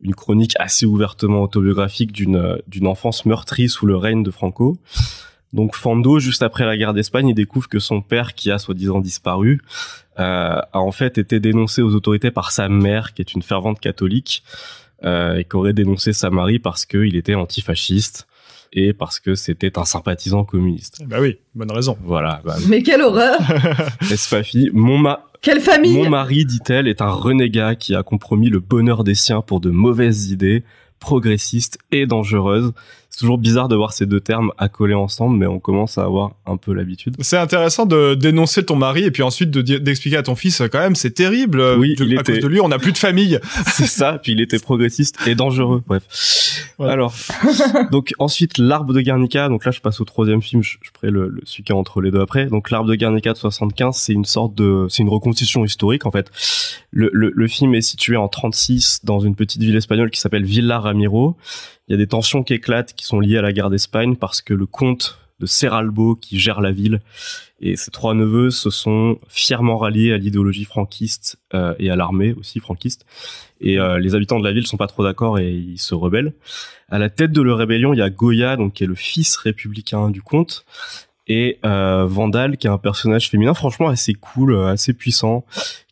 [0.00, 4.76] une chronique assez ouvertement autobiographique d'une d'une enfance meurtrie sous le règne de Franco.
[5.54, 9.00] Donc Fando, juste après la guerre d'Espagne, il découvre que son père, qui a soi-disant
[9.00, 9.62] disparu,
[10.18, 13.78] euh, a en fait été dénoncé aux autorités par sa mère, qui est une fervente
[13.78, 14.42] catholique,
[15.04, 18.26] euh, et qui aurait dénoncé sa mari parce qu'il était antifasciste
[18.72, 21.02] et parce que c'était un sympathisant communiste.
[21.06, 21.96] Bah oui, bonne raison.
[22.02, 22.42] Voilà.
[22.44, 23.38] Bah Mais quelle horreur
[24.10, 24.70] N'est-ce pas, fille?
[24.72, 29.04] Mon ma quelle famille Mon mari, dit-elle, est un renégat qui a compromis le bonheur
[29.04, 30.64] des siens pour de mauvaises idées,
[31.00, 32.72] progressistes et dangereuses.
[33.14, 36.32] C'est toujours bizarre de voir ces deux termes accolés ensemble, mais on commence à avoir
[36.46, 37.14] un peu l'habitude.
[37.20, 40.96] C'est intéressant de dénoncer ton mari et puis ensuite d'expliquer à ton fils, quand même,
[40.96, 41.62] c'est terrible.
[41.78, 42.32] Oui, il à était...
[42.32, 43.38] cause de lui, on n'a plus de famille.
[43.68, 44.18] c'est ça.
[44.20, 45.84] Puis il était progressiste et dangereux.
[45.86, 46.02] Bref.
[46.80, 47.14] Alors,
[47.92, 49.48] donc ensuite l'arbre de Guernica.
[49.48, 50.64] Donc là, je passe au troisième film.
[50.64, 52.46] Je, je ferai le, le celui qui est entre les deux après.
[52.46, 56.10] Donc l'arbre de Guernica de 75, c'est une sorte de, c'est une reconstitution historique en
[56.10, 56.32] fait.
[56.90, 60.44] Le, le, le film est situé en 36 dans une petite ville espagnole qui s'appelle
[60.44, 61.36] Villa Ramiro
[61.88, 64.40] il y a des tensions qui éclatent qui sont liées à la guerre d'Espagne parce
[64.40, 67.00] que le comte de Serralbo qui gère la ville
[67.60, 72.34] et ses trois neveux se sont fièrement ralliés à l'idéologie franquiste euh, et à l'armée
[72.34, 73.04] aussi franquiste
[73.60, 76.34] et euh, les habitants de la ville sont pas trop d'accord et ils se rebellent.
[76.88, 79.36] À la tête de leur rébellion, il y a Goya donc qui est le fils
[79.36, 80.64] républicain du comte
[81.26, 85.44] et euh, Vandal qui est un personnage féminin franchement assez cool, assez puissant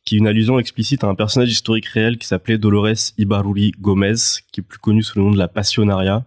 [0.04, 4.14] qui est une allusion explicite à un personnage historique réel qui s'appelait Dolores Ibaruri Gomez,
[4.50, 6.24] qui est plus connu sous le nom de la Passionaria,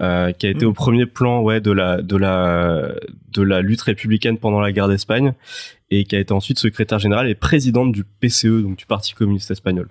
[0.00, 0.68] euh, qui a été mmh.
[0.68, 2.94] au premier plan ouais de la de la
[3.32, 5.34] de la lutte républicaine pendant la guerre d'Espagne
[5.90, 9.50] et qui a été ensuite secrétaire général et présidente du PCE, donc du Parti communiste
[9.50, 9.88] espagnol.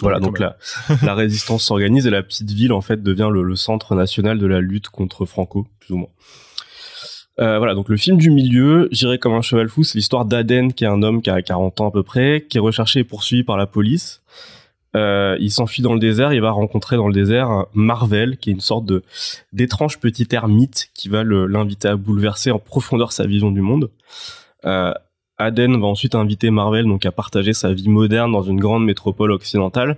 [0.00, 0.56] Voilà, donc la,
[1.02, 4.46] la résistance s'organise et la petite ville en fait devient le, le centre national de
[4.46, 6.10] la lutte contre Franco, plus ou moins.
[7.40, 10.72] Euh, voilà, donc le film du milieu, j'irai comme un cheval fou, c'est l'histoire d'Aden,
[10.72, 13.04] qui est un homme qui a 40 ans à peu près, qui est recherché et
[13.04, 14.22] poursuivi par la police.
[14.96, 18.52] Euh, il s'enfuit dans le désert, il va rencontrer dans le désert Marvel, qui est
[18.54, 19.02] une sorte de
[19.52, 23.90] d'étrange petit ermite qui va l'inviter à bouleverser en profondeur sa vision du monde.
[24.64, 24.92] Euh,
[25.36, 29.30] Aden va ensuite inviter Marvel donc à partager sa vie moderne dans une grande métropole
[29.30, 29.96] occidentale,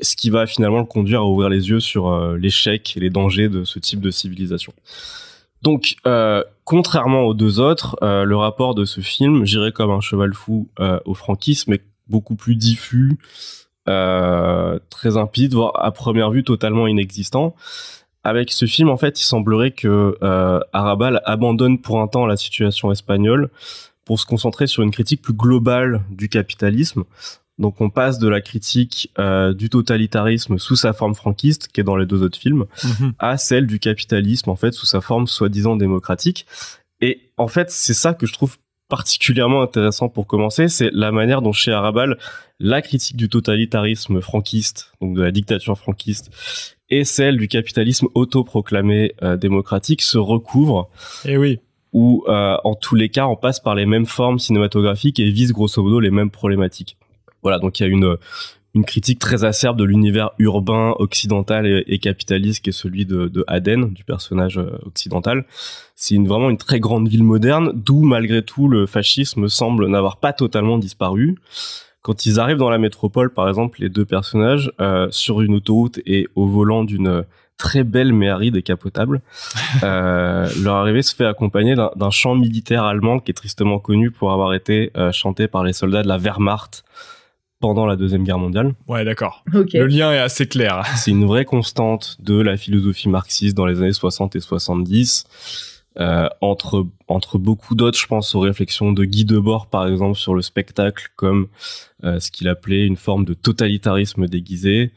[0.00, 3.10] ce qui va finalement le conduire à ouvrir les yeux sur euh, l'échec et les
[3.10, 4.72] dangers de ce type de civilisation.
[5.64, 10.02] Donc, euh, contrairement aux deux autres, euh, le rapport de ce film, j'irais comme un
[10.02, 13.18] cheval fou euh, au franquisme, est beaucoup plus diffus,
[13.86, 17.54] très impide, voire à première vue totalement inexistant.
[18.24, 20.18] Avec ce film, en fait, il semblerait que
[20.74, 23.50] Arabal abandonne pour un temps la situation espagnole
[24.04, 27.04] pour se concentrer sur une critique plus globale du capitalisme,
[27.58, 31.84] donc on passe de la critique euh, du totalitarisme sous sa forme franquiste, qui est
[31.84, 33.12] dans les deux autres films, Mhm.
[33.18, 36.46] à celle du capitalisme en fait sous sa forme soi-disant démocratique.
[37.00, 38.56] Et en fait, c'est ça que je trouve
[38.88, 42.18] particulièrement intéressant pour commencer, c'est la manière dont chez Arabal,
[42.60, 46.30] la critique du totalitarisme franquiste, donc de la dictature franquiste,
[46.90, 50.88] et celle du capitalisme autoproclamé euh, démocratique se recouvrent
[51.24, 51.60] Et oui.
[51.92, 55.52] où euh, en tous les cas on passe par les mêmes formes cinématographiques et vise
[55.52, 56.96] grosso modo les mêmes problématiques.
[57.44, 58.16] Voilà, donc il y a une
[58.74, 63.44] une critique très acerbe de l'univers urbain occidental et, capitaliste qui est celui de, de
[63.46, 65.44] Aden, du personnage euh, occidental.
[65.94, 70.16] C'est une, vraiment une très grande ville moderne, d'où malgré tout le fascisme semble n'avoir
[70.16, 71.36] pas totalement disparu.
[72.02, 76.00] Quand ils arrivent dans la métropole, par exemple, les deux personnages euh, sur une autoroute
[76.04, 77.24] et au volant d'une
[77.56, 79.22] très belle mais aride et capotable,
[79.84, 84.32] euh, leur arrivée se fait accompagner d'un chant militaire allemand qui est tristement connu pour
[84.32, 86.84] avoir été euh, chanté par les soldats de la Wehrmacht
[87.64, 88.74] pendant la deuxième guerre mondiale.
[88.88, 89.42] Ouais, d'accord.
[89.54, 89.78] Okay.
[89.78, 90.82] Le lien est assez clair.
[90.96, 95.24] C'est une vraie constante de la philosophie marxiste dans les années 60 et 70.
[95.98, 100.34] Euh, entre entre beaucoup d'autres, je pense aux réflexions de Guy Debord par exemple sur
[100.34, 101.46] le spectacle comme
[102.02, 104.92] euh, ce qu'il appelait une forme de totalitarisme déguisé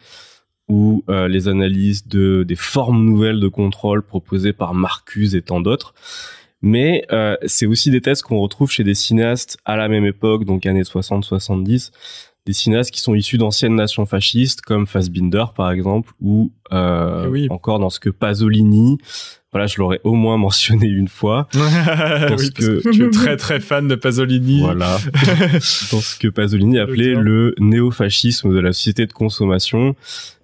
[0.68, 5.62] ou euh, les analyses de des formes nouvelles de contrôle proposées par Marcuse et tant
[5.62, 5.94] d'autres.
[6.62, 10.44] Mais euh, c'est aussi des thèses qu'on retrouve chez des cinéastes à la même époque,
[10.44, 11.92] donc années 60-70,
[12.48, 17.48] des cinéastes qui sont issus d'anciennes nations fascistes comme Fassbinder par exemple ou euh, oui.
[17.52, 18.98] encore dans ce que Pasolini
[19.54, 21.48] voilà, je l'aurais au moins mentionné une fois.
[21.56, 24.60] oui, que tu es très très fan de Pasolini.
[24.62, 24.98] Voilà.
[25.92, 29.96] dans ce que Pasolini appelait le néofascisme de la société de consommation.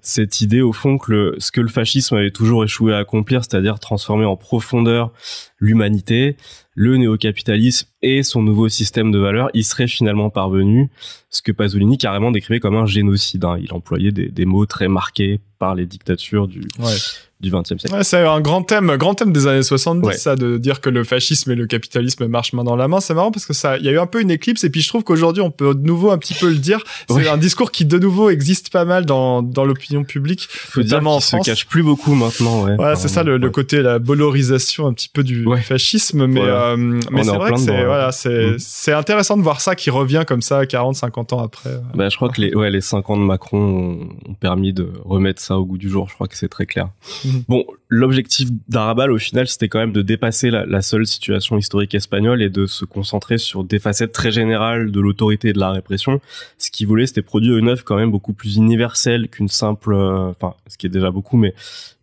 [0.05, 3.79] Cette idée, au fond, que ce que le fascisme avait toujours échoué à accomplir, c'est-à-dire
[3.79, 5.13] transformer en profondeur
[5.59, 6.35] l'humanité,
[6.75, 10.89] le néocapitalisme et son nouveau système de valeurs, il serait finalement parvenu,
[11.29, 13.45] ce que Pasolini carrément décrivait comme un génocide.
[13.45, 13.57] Hein.
[13.61, 16.97] Il employait des, des, mots très marqués par les dictatures du, ouais
[17.43, 17.93] du XXe siècle.
[17.93, 21.03] Ouais, c'est un grand thème, grand thème des années 70, ça, de dire que le
[21.03, 23.01] fascisme et le capitalisme marchent main dans la main.
[23.01, 24.81] C'est marrant parce que ça, il y a eu un peu une éclipse et puis
[24.81, 26.83] je trouve qu'aujourd'hui on peut de nouveau un petit peu le dire.
[27.09, 31.11] C'est un discours qui de nouveau existe pas mal dans, dans l'opinion publique, Faut notamment
[31.11, 32.63] dire en se cache plus beaucoup maintenant.
[32.63, 32.75] Ouais.
[32.75, 36.75] Voilà, c'est ça le, le, côté la bolorisation un petit peu du fascisme, mais euh,
[37.11, 38.59] mais c'est vrai que c'est voilà, c'est mm.
[38.59, 41.69] c'est intéressant de voir ça qui revient comme ça 40, 50 ans après.
[41.93, 45.41] Bah, je crois que les ouais les 5 ans de Macron ont, permis de remettre
[45.41, 46.07] ça au goût du jour.
[46.09, 46.89] Je crois que c'est très clair.
[47.23, 47.29] Mm.
[47.47, 52.41] Bon, l'objectif d'Arabal, au final, c'était quand même de dépasser la, seule situation historique espagnole
[52.41, 56.19] et de se concentrer sur des facettes très générales de l'autorité et de la répression.
[56.57, 60.29] Ce qu'il voulait, c'était produire une œuvre quand même beaucoup plus universelle qu'une simple, euh,
[60.29, 61.53] enfin, ce qui est déjà beaucoup, mais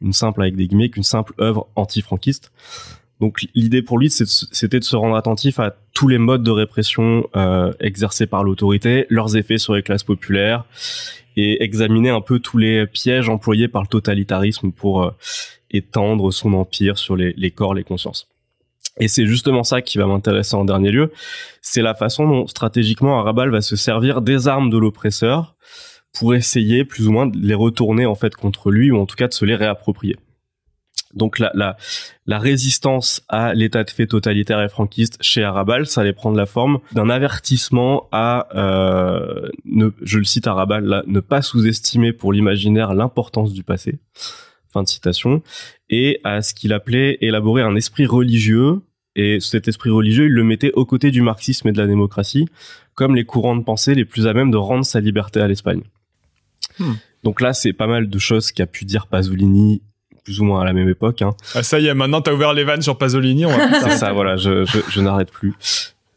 [0.01, 2.53] une simple avec des guillemets, qu'une simple œuvre anti-franquiste.
[3.21, 7.29] Donc l'idée pour lui, c'était de se rendre attentif à tous les modes de répression
[7.37, 10.65] euh, exercés par l'autorité, leurs effets sur les classes populaires,
[11.37, 15.11] et examiner un peu tous les pièges employés par le totalitarisme pour euh,
[15.71, 18.29] étendre son empire sur les, les corps, les consciences.
[18.99, 21.13] Et c'est justement ça qui va m'intéresser en dernier lieu,
[21.63, 25.57] c'est la façon dont stratégiquement Arabal va se servir des armes de l'oppresseur
[26.13, 29.17] pour essayer plus ou moins de les retourner en fait contre lui ou en tout
[29.17, 30.17] cas de se les réapproprier.
[31.15, 31.77] Donc la, la,
[32.27, 36.47] la résistance à l'état de fait totalitaire et franquiste chez Arabal, ça allait prendre la
[36.47, 42.33] forme d'un avertissement à, euh, ne, je le cite Arabal, là, ne pas sous-estimer pour
[42.33, 43.99] l'imaginaire l'importance du passé.
[44.73, 45.43] Fin de citation.
[45.89, 48.81] Et à ce qu'il appelait élaborer un esprit religieux.
[49.17, 52.47] Et cet esprit religieux, il le mettait aux côtés du marxisme et de la démocratie,
[52.95, 55.83] comme les courants de pensée les plus à même de rendre sa liberté à l'Espagne.
[56.79, 56.93] Hmm.
[57.25, 59.83] Donc là, c'est pas mal de choses qu'a pu dire Pasolini
[60.25, 61.23] plus ou moins à la même époque.
[61.23, 61.31] Hein.
[61.55, 63.47] Ah, ça y est, maintenant t'as ouvert les vannes sur Pasolini.
[63.47, 65.55] On va ça, voilà, je, je, je n'arrête plus.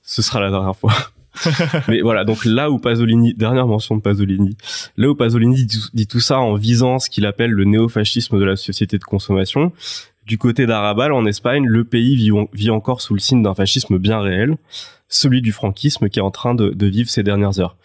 [0.02, 0.94] Ce sera la dernière fois.
[1.88, 4.56] Mais voilà, donc là où Pasolini, dernière mention de Pasolini,
[4.98, 8.56] là où Pasolini dit, tout ça en visant ce qu'il appelle le néofascisme de la
[8.56, 9.72] société de consommation,
[10.26, 13.98] du côté d'Arabal, en Espagne, le pays vit, vit encore sous le signe d'un fascisme
[13.98, 14.58] bien réel,
[15.10, 17.76] celui du franquisme qui est en train de, de vivre ces dernières heures.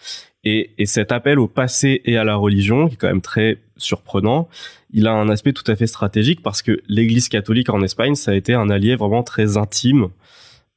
[0.51, 3.59] Et, et, cet appel au passé et à la religion, qui est quand même très
[3.77, 4.49] surprenant,
[4.91, 8.31] il a un aspect tout à fait stratégique parce que l'Église catholique en Espagne, ça
[8.31, 10.09] a été un allié vraiment très intime,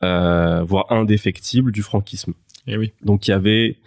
[0.04, 2.34] euh, voire indéfectible du franquisme.
[2.68, 2.92] Et eh oui.
[3.02, 3.78] Donc il y avait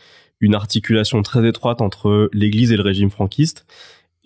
[0.40, 3.66] une articulation très étroite entre l'Église et le régime franquiste.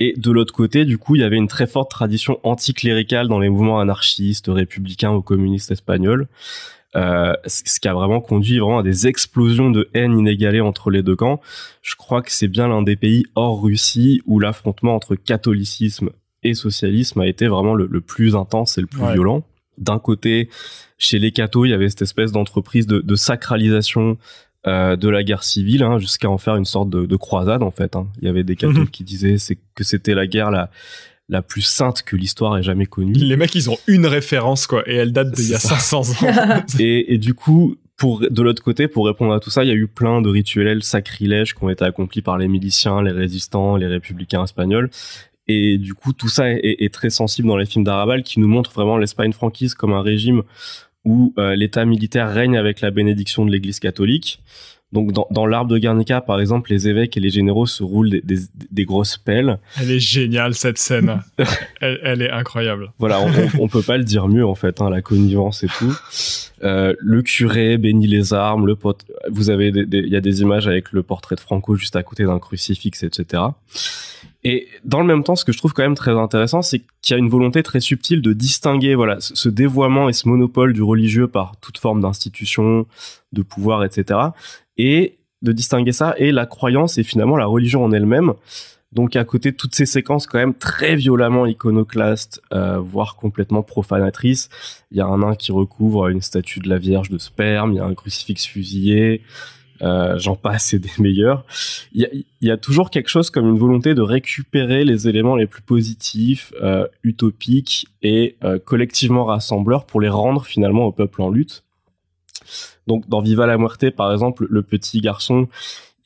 [0.00, 3.40] Et de l'autre côté, du coup, il y avait une très forte tradition anticléricale dans
[3.40, 6.28] les mouvements anarchistes, républicains ou communistes espagnols.
[6.96, 11.02] Euh, ce qui a vraiment conduit vraiment à des explosions de haine inégalées entre les
[11.02, 11.40] deux camps.
[11.82, 16.08] Je crois que c'est bien l'un des pays hors Russie où l'affrontement entre catholicisme
[16.42, 19.44] et socialisme a été vraiment le, plus intense et le plus violent.
[19.76, 20.48] D'un côté,
[20.96, 24.16] chez les cathos, il y avait cette espèce d'entreprise de, de, sacralisation
[24.66, 27.70] euh, de la guerre civile, hein, jusqu'à en faire une sorte de, de croisade en
[27.70, 27.96] fait.
[27.96, 28.08] Hein.
[28.20, 28.88] Il y avait des cathos mhm.
[28.88, 29.36] qui disaient
[29.74, 30.70] que c'était la guerre la,
[31.28, 33.12] la plus sainte que l'histoire ait jamais connue.
[33.12, 36.64] Les mecs, ils ont une référence, quoi, et elle date d'il y a 500 ans.
[36.78, 39.72] et, et, du coup, pour, de l'autre côté, pour répondre à tout ça, il y
[39.72, 43.76] a eu plein de rituels sacrilèges qui ont été accomplis par les miliciens, les résistants,
[43.76, 44.90] les républicains espagnols.
[45.48, 48.48] Et du coup, tout ça est, est très sensible dans les films d'Arabal qui nous
[48.48, 50.42] montrent vraiment l'Espagne franquise comme un régime
[51.04, 54.40] où euh, l'État militaire règne avec la bénédiction de l'Église catholique.
[54.92, 58.08] Donc dans, dans l'arbre de Guernica, par exemple, les évêques et les généraux se roulent
[58.08, 58.38] des, des,
[58.70, 59.58] des grosses pelles.
[59.78, 61.20] Elle est géniale cette scène.
[61.80, 62.90] elle, elle, est incroyable.
[62.98, 65.94] Voilà, on, on, peut pas le dire mieux en fait, hein, la connivence et tout.
[66.64, 69.04] Euh, le curé bénit les armes, le pot...
[69.30, 72.24] vous avez il y a des images avec le portrait de Franco juste à côté
[72.24, 73.42] d'un crucifix, etc.
[74.44, 77.14] Et dans le même temps, ce que je trouve quand même très intéressant, c'est qu'il
[77.14, 80.82] y a une volonté très subtile de distinguer voilà ce dévoiement et ce monopole du
[80.82, 82.86] religieux par toute forme d'institution,
[83.32, 84.30] de pouvoir, etc
[84.78, 88.32] et de distinguer ça et la croyance et finalement la religion en elle-même.
[88.92, 93.62] Donc à côté de toutes ces séquences quand même très violemment iconoclastes, euh, voire complètement
[93.62, 94.48] profanatrices,
[94.90, 97.76] il y a un nain qui recouvre une statue de la Vierge de sperme, il
[97.76, 99.22] y a un crucifix fusillé,
[99.82, 101.44] euh, j'en passe et des meilleurs.
[101.92, 102.08] Il y, a,
[102.40, 106.52] y, a, toujours quelque chose comme une volonté de récupérer les éléments les plus positifs,
[106.62, 111.64] euh, utopiques et euh, collectivement rassembleurs pour les rendre finalement au peuple en lutte.
[112.88, 115.46] Donc dans Viva la Muerte, par exemple, le petit garçon,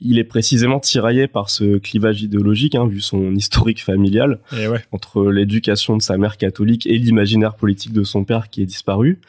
[0.01, 4.83] il est précisément tiraillé par ce clivage idéologique, hein, vu son historique familial, Et ouais.
[4.91, 9.21] entre l'éducation de sa mère catholique et l'imaginaire politique de son père qui est disparu.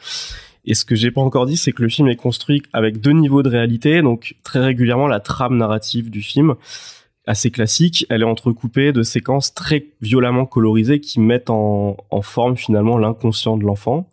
[0.66, 3.12] Et ce que j'ai pas encore dit, c'est que le film est construit avec deux
[3.12, 4.02] niveaux de réalité.
[4.02, 6.54] Donc très régulièrement, la trame narrative du film,
[7.26, 12.56] assez classique, elle est entrecoupée de séquences très violemment colorisées qui mettent en, en forme
[12.56, 14.08] finalement l'inconscient de l'enfant.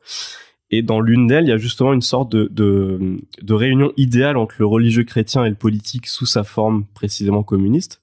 [0.72, 4.38] Et dans l'une d'elles, il y a justement une sorte de, de, de réunion idéale
[4.38, 8.02] entre le religieux chrétien et le politique sous sa forme précisément communiste.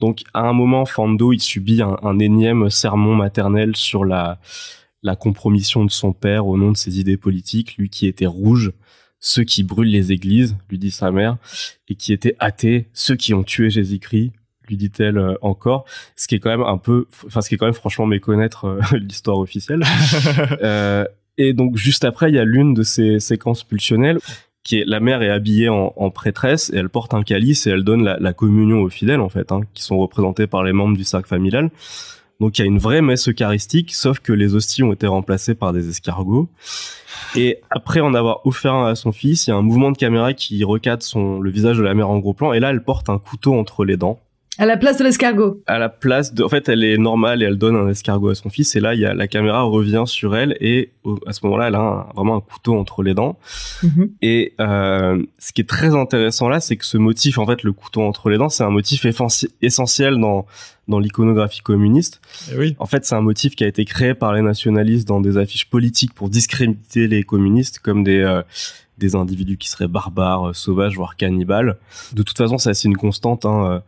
[0.00, 4.40] Donc à un moment, Fando, il subit un, un énième sermon maternel sur la,
[5.02, 8.72] la compromission de son père au nom de ses idées politiques, lui qui était rouge,
[9.20, 11.36] ceux qui brûlent les églises, lui dit sa mère,
[11.88, 14.32] et qui était athée, ceux qui ont tué Jésus-Christ,
[14.68, 15.84] lui dit-elle euh, encore,
[16.16, 18.64] ce qui est quand même un peu, enfin ce qui est quand même franchement méconnaître
[18.64, 19.82] euh, l'histoire officielle.
[20.62, 21.04] Euh,
[21.48, 24.18] et donc juste après, il y a l'une de ces séquences pulsionnelles
[24.64, 27.84] qui est la mère est habillée en, prêtresse et elle porte un calice et elle
[27.84, 31.04] donne la, communion aux fidèles en fait, hein, qui sont représentés par les membres du
[31.04, 31.70] cercle familial.
[32.40, 35.54] Donc il y a une vraie messe eucharistique, sauf que les hosties ont été remplacées
[35.54, 36.48] par des escargots.
[37.36, 39.96] Et après en avoir offert un à son fils, il y a un mouvement de
[39.96, 41.04] caméra qui recadre
[41.40, 42.52] le visage de la mère en gros plan.
[42.52, 44.20] Et là, elle porte un couteau entre les dents.
[44.58, 45.62] À la place de l'escargot.
[45.66, 48.34] À la place de, en fait, elle est normale et elle donne un escargot à
[48.34, 48.76] son fils.
[48.76, 51.68] Et là, il y a la caméra revient sur elle et au- à ce moment-là,
[51.68, 53.38] elle a un- vraiment un couteau entre les dents.
[53.82, 54.10] Mhm.
[54.20, 57.72] Et euh, ce qui est très intéressant là, c'est que ce motif, en fait, le
[57.72, 59.06] couteau entre les dents, c'est un motif
[59.62, 60.46] essentiel dans
[60.88, 62.20] dans l'iconographie communiste.
[62.52, 62.76] Et oui.
[62.80, 65.70] En fait, c'est un motif qui a été créé par les nationalistes dans des affiches
[65.70, 68.42] politiques pour discréditer les communistes comme des euh,
[68.98, 71.78] des individus qui seraient barbares, euh, sauvages, voire cannibales.
[72.12, 73.46] De toute façon, c'est assez une constante.
[73.46, 73.64] Hein.
[73.66, 73.78] euh,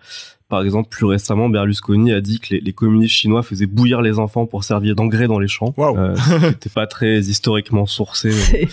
[0.49, 4.19] Par exemple, plus récemment, Berlusconi a dit que les, les communistes chinois faisaient bouillir les
[4.19, 5.73] enfants pour servir d'engrais dans les champs.
[5.77, 5.97] Waouh.
[5.97, 8.31] Euh, C'était pas très historiquement sourcé.
[8.53, 8.69] mais-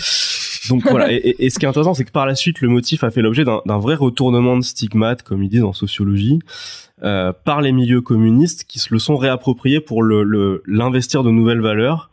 [0.69, 2.67] donc voilà, et, et- et ce qui est intéressant, c'est que par la suite, le
[2.67, 6.39] motif a fait l'objet d'un vrai retournement de stigmate, comme ils disent en sociologie,
[7.03, 11.31] euh, par les milieux communistes qui se le sont réappropriés pour le- le- l'investir de
[11.31, 12.11] nouvelles valeurs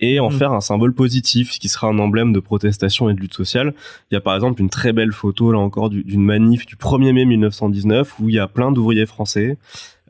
[0.00, 0.32] et en Mm.
[0.32, 3.74] faire un symbole positif, ce qui sera un emblème de protestation et de lutte sociale.
[4.10, 6.76] Il y a par exemple une très belle photo, là encore, du- d'une manif du
[6.76, 9.58] 1er mai 1919, où il y a plein d'ouvriers français,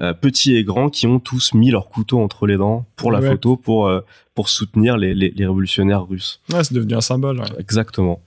[0.02, 3.20] euh, petits et grands, qui ont tous mis leur couteau entre les dents pour la
[3.20, 3.30] Ouais.
[3.30, 4.00] photo, pour, euh,
[4.34, 6.40] pour soutenir les, les- les révolutionnaires russes.
[6.52, 7.40] Ouais, c'est devenu un symbole.
[7.40, 7.46] ouais.
[7.58, 8.20] Exactement.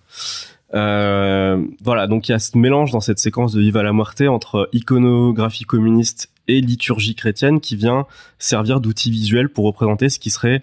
[0.74, 4.22] Euh, voilà, donc il y a ce mélange dans cette séquence de Viva la Muerte
[4.22, 8.06] entre iconographie communiste et liturgie chrétienne qui vient
[8.40, 10.62] servir d'outil visuel pour représenter ce qui serait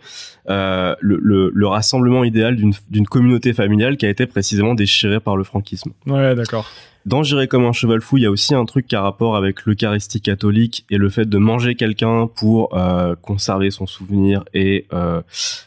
[0.50, 5.36] euh, le, le- le rassemblement idéal d'une communauté familiale qui a été précisément déchirée par
[5.36, 5.92] le franquisme.
[6.06, 6.66] Ouais, d'accord.
[7.09, 9.34] Dans J'irai comme un cheval fou, il y a aussi un truc qui a rapport
[9.34, 14.86] avec l'Eucharistie catholique et le fait de manger quelqu'un pour euh, conserver son souvenir et
[14.92, 15.22] euh,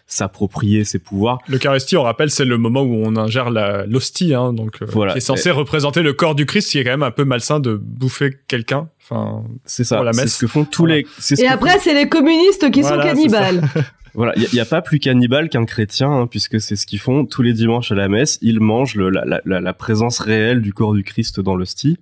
[0.06, 1.39] s'approprier ses pouvoirs.
[1.48, 5.14] L'Eucharistie, on rappelle, c'est le moment où on ingère la- l'hostie, hein, donc euh, Voilà.
[5.14, 7.60] qui est censé représenter le corps du Christ, qui est quand même un peu malsain
[7.60, 8.89] de bouffer quelqu'un.
[9.04, 10.36] Enfin, C'est ça, Pour la c'est messe.
[10.36, 10.98] ce que font tous Voilà.
[10.98, 11.08] les...
[11.18, 13.62] c'est ce Et après, c'est les communistes qui Voilà, sont c'est cannibales.
[14.14, 17.26] Voilà, il n'y a, pas plus cannibale qu'un chrétien, hein, puisque c'est ce qu'ils font
[17.26, 18.38] tous les dimanches à la messe.
[18.41, 21.97] Ils mangent le- la, la- la- présence réelle du corps du Christ dans l'hostie.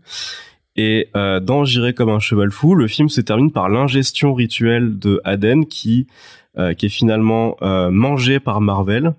[0.75, 4.97] Et euh, dans J'irai comme un cheval fou, le film se termine par l'ingestion rituelle
[4.97, 6.07] de Aden, qui,
[6.57, 9.13] euh, qui est finalement euh, mangé par Marvel.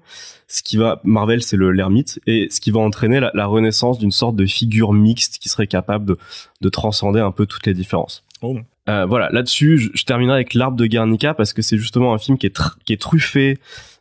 [0.49, 3.99] Ce qui va, Marvel, c'est le l'ermite, et ce qui va entraîner la, la renaissance
[3.99, 6.19] d'une sorte de figure mixte qui serait capable de,
[6.61, 8.25] de transcender un peu toutes les différences.
[8.43, 8.57] Oh.
[8.89, 12.19] Euh, voilà, là-dessus, je, je terminerai avec l'arbre de Guernica parce que c'est justement un
[12.19, 13.59] film qui est, tr- qui est truffé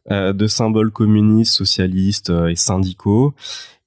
[0.09, 3.33] euh, de symboles communistes, socialistes euh, et syndicaux.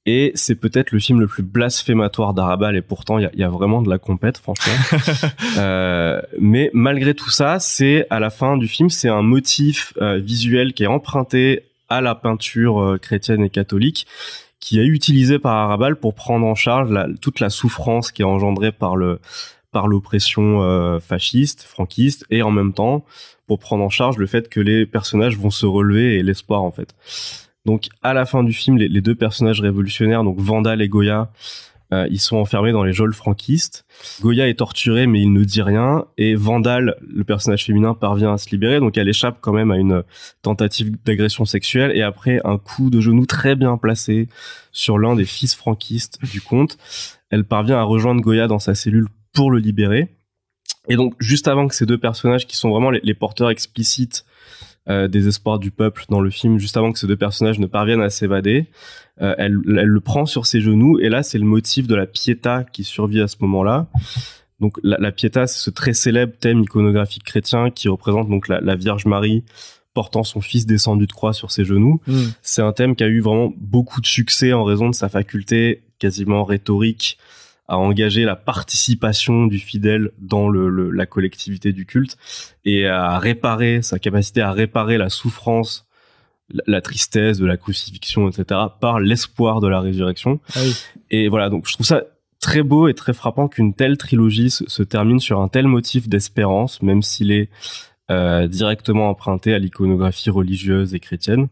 [0.04, 3.42] Et c'est peut-être le film le plus blasphématoire d'Arabal et pourtant il y a, y
[3.44, 4.74] a vraiment de la compète, franchement.
[5.58, 10.18] Euh, mais malgré tout ça, c'est à la fin du film, c'est un motif euh,
[10.18, 14.06] visuel qui est emprunté à la peinture chrétienne et catholique
[14.60, 18.24] qui est utilisé par Arabal pour prendre en charge la- toute la souffrance qui est
[18.24, 19.18] engendrée par le
[19.72, 23.04] par l'oppression euh, fasciste, franquiste, et en même temps
[23.46, 26.70] pour prendre en charge le fait que les personnages vont se relever et l'espoir en
[26.70, 26.94] fait.
[27.64, 31.32] Donc à la fin du film, les, deux personnages révolutionnaires, donc Vandal et Goya,
[31.92, 33.84] euh, ils sont enfermés dans les geôles franquistes.
[34.20, 38.38] Goya est torturé mais il ne dit rien et Vandal, le personnage féminin, parvient à
[38.38, 40.02] se libérer donc elle échappe quand même à une
[40.42, 44.28] tentative d'agression sexuelle et après un coup de genou très bien placé
[44.70, 46.76] sur l'un des fils franquistes du comte,
[47.30, 50.08] elle parvient à rejoindre Goya dans sa cellule pour le libérer.
[50.88, 54.24] Et donc juste avant que ces deux personnages qui sont vraiment les, les porteurs explicites
[54.88, 57.66] euh, des espoirs du peuple dans le film, juste avant que ces deux personnages ne
[57.66, 58.66] parviennent à s'évader,
[59.20, 62.06] euh, elle, elle le prend sur ses genoux et là c'est le motif de la
[62.06, 63.86] piéta qui survit à ce moment-là.
[64.60, 68.60] Donc la, la piéta c'est ce très célèbre thème iconographique chrétien qui représente donc la,
[68.60, 69.44] la Vierge Marie
[69.94, 72.00] portant son fils descendu de croix sur ses genoux.
[72.06, 72.30] Hmm.
[72.42, 75.82] C'est un thème qui a eu vraiment beaucoup de succès en raison de sa faculté
[75.98, 77.18] quasiment rhétorique
[77.72, 82.18] à engager la participation du fidèle dans le, la collectivité du culte
[82.66, 85.86] et à réparer sa capacité à réparer la souffrance
[86.66, 90.38] la, tristesse de la crucifixion etc par l'espoir de la résurrection.
[90.54, 90.60] Ah
[91.10, 92.02] et voilà donc je trouve ça
[92.40, 96.82] très beau et très frappant qu'une telle trilogie se, termine sur un tel motif d'espérance
[96.82, 97.48] même s'il est
[98.10, 101.48] euh, directement emprunté à l'iconographie religieuse et chrétienne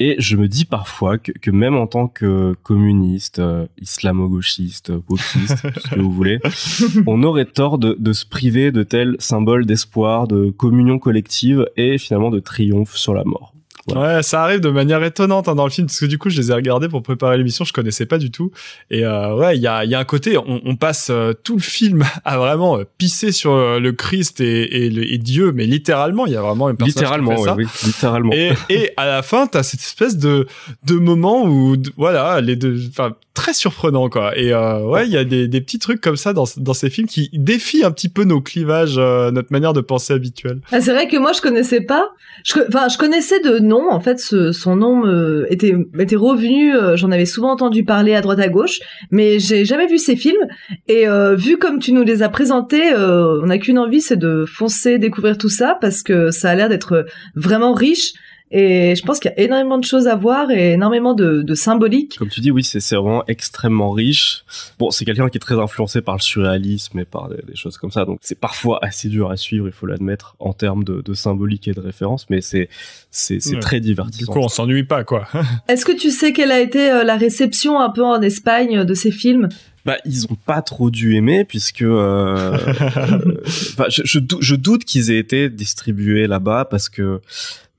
[0.00, 5.80] et je me dis parfois que, même en tant que communiste, euh, islamo-gauchiste, popiste, tout
[5.80, 6.40] ce que vous voulez,
[7.06, 11.98] on aurait tort de, de se priver de tels symboles d'espoir, de communion collective et
[11.98, 13.54] finalement de triomphe sur la mort.
[13.94, 16.36] Ouais, ça arrive de manière étonnante hein, dans le film parce que du coup, je
[16.40, 18.50] les ai regardés pour préparer l'émission, je connaissais pas du tout.
[18.90, 21.56] Et euh, ouais, il y a, y a un côté, on, on passe euh, tout
[21.56, 25.66] le film à vraiment euh, pisser sur euh, le Christ et, et, et, Dieu, mais
[25.66, 27.54] littéralement, il y a vraiment un personnage littéralement, qui fait ça.
[27.56, 28.32] Oui, littéralement.
[28.32, 30.46] Et, et à la fin, t'as cette espèce de
[30.84, 34.36] de moment où voilà, les deux, enfin très surprenant quoi.
[34.36, 36.90] Et euh, ouais, il y a des, des petits trucs comme ça dans dans ces
[36.90, 40.60] films qui défient un petit peu nos clivages, notre manière de penser habituelle.
[40.72, 42.10] Ah, c'est vrai que moi je connaissais pas.
[42.68, 45.04] Enfin, je, connaissais de nom en fait, son nom
[45.48, 46.74] était, était revenu.
[46.74, 48.80] Euh, j'en avais souvent entendu parler à droite à gauche,
[49.10, 50.46] mais j'ai jamais vu ces films.
[50.88, 54.16] Et euh, vu comme tu nous les as présentés, euh, on n'a qu'une envie, c'est
[54.16, 58.12] de foncer découvrir tout ça parce que ça a l'air d'être vraiment riche.
[58.52, 61.54] Et je pense qu'il y a énormément de choses à voir et énormément de, de
[61.54, 62.16] symbolique.
[62.18, 64.44] Comme tu dis, oui, c'est vraiment extrêmement riche.
[64.78, 67.92] Bon, c'est quelqu'un qui est très influencé par le surréalisme et par des, choses comme
[67.92, 71.14] ça, donc c'est parfois assez dur à suivre, il faut l'admettre, en termes de, de,
[71.14, 72.68] symbolique et de référence, mais c'est
[73.10, 74.32] c'est très divertissant.
[74.32, 75.28] Du coup, on s'ennuie pas, quoi.
[75.68, 78.94] Est-ce que tu sais quelle a été euh, la réception un peu en Espagne de
[78.94, 79.48] ces films?
[79.84, 83.18] Bah, ils ont pas trop dû aimer puisque euh, euh
[83.88, 87.20] je, je, je, doute qu'ils aient été distribués là-bas parce que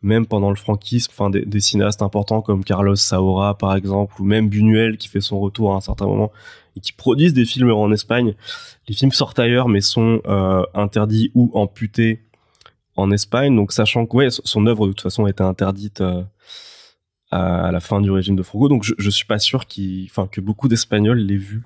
[0.02, 4.50] même pendant le franquisme, enfin des, cinéastes importants comme Carlos Saura par exemple, ou même
[4.50, 6.32] Buñuel qui fait son retour à un certain moment
[6.76, 8.34] et qui produisent des films en Espagne.
[8.88, 12.22] Les films sortent ailleurs mais sont euh, interdits ou amputés
[12.96, 13.56] en Espagne.
[13.56, 16.24] Donc sachant que ouais, son œuvre de toute façon a été interdite euh,
[17.30, 19.66] à la fin du régime de Franco, donc je, je suis pas sûr
[20.10, 21.64] enfin que beaucoup d'Espagnols l'aient vu.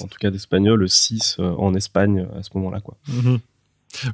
[0.00, 2.96] En tout cas d'Espagnols 6 euh, en Espagne à ce moment-là quoi.
[3.10, 3.40] Mm-hmm.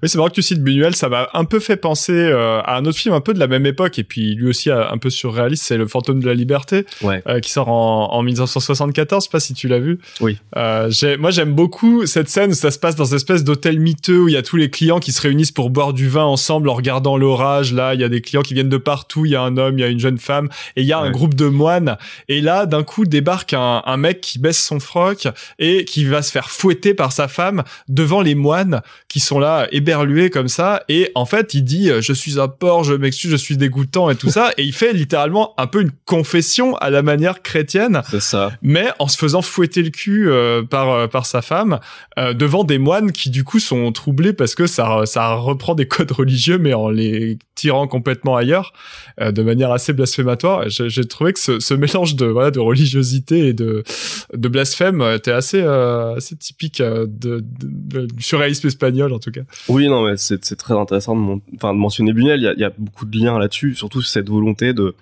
[0.02, 2.76] Oui, c'est vrai que tu cites Buñuel, ça m'a un peu fait penser euh, à
[2.76, 5.10] un autre film un peu de la même époque et puis lui aussi un peu
[5.10, 9.24] surréaliste, c'est Le Fantôme de la Liberté, euh, qui sort en, en 1974.
[9.24, 9.98] Je sais pas si tu l'as vu.
[10.20, 10.38] Oui.
[10.56, 14.20] Euh, moi, j'aime beaucoup cette scène où ça se passe dans une espèce d'hôtel miteux
[14.20, 16.68] où il y a tous les clients qui se réunissent pour boire du vin ensemble
[16.68, 17.72] en regardant l'orage.
[17.72, 19.26] Là, il y a des clients qui viennent de partout.
[19.26, 20.98] Il y a un homme, il y a une jeune femme et il y a
[20.98, 21.96] un groupe de moines.
[22.28, 26.22] Et là, d'un coup, débarque un, un mec qui baisse son froc et qui va
[26.22, 30.82] se faire fouetter par sa femme devant les moines qui sont là éberlué comme ça
[30.88, 34.10] et en fait il dit euh, je suis un porc je m'excuse je suis dégoûtant
[34.10, 38.02] et tout ça et il fait littéralement un peu une confession à la manière chrétienne
[38.10, 38.52] c'est ça.
[38.62, 41.80] mais en se faisant fouetter le cul euh, par euh, par sa femme
[42.16, 46.12] devant des moines qui du coup sont troublés parce que ça ça reprend des codes
[46.12, 48.72] religieux mais en les tirant complètement ailleurs
[49.20, 50.68] de manière assez blasphématoire.
[50.68, 53.84] J'ai trouvé que ce, ce, mélange de voilà de religiosité et de
[54.32, 60.02] de blasphème était assez assez typique de, du surréalisme espagnol en tout cas oui, non,
[60.02, 62.40] mais c'est très intéressant de, enfin, de mentionner Buñuel.
[62.40, 64.94] Il y a, y a, beaucoup de liens là-dessus, surtout cette volonté de,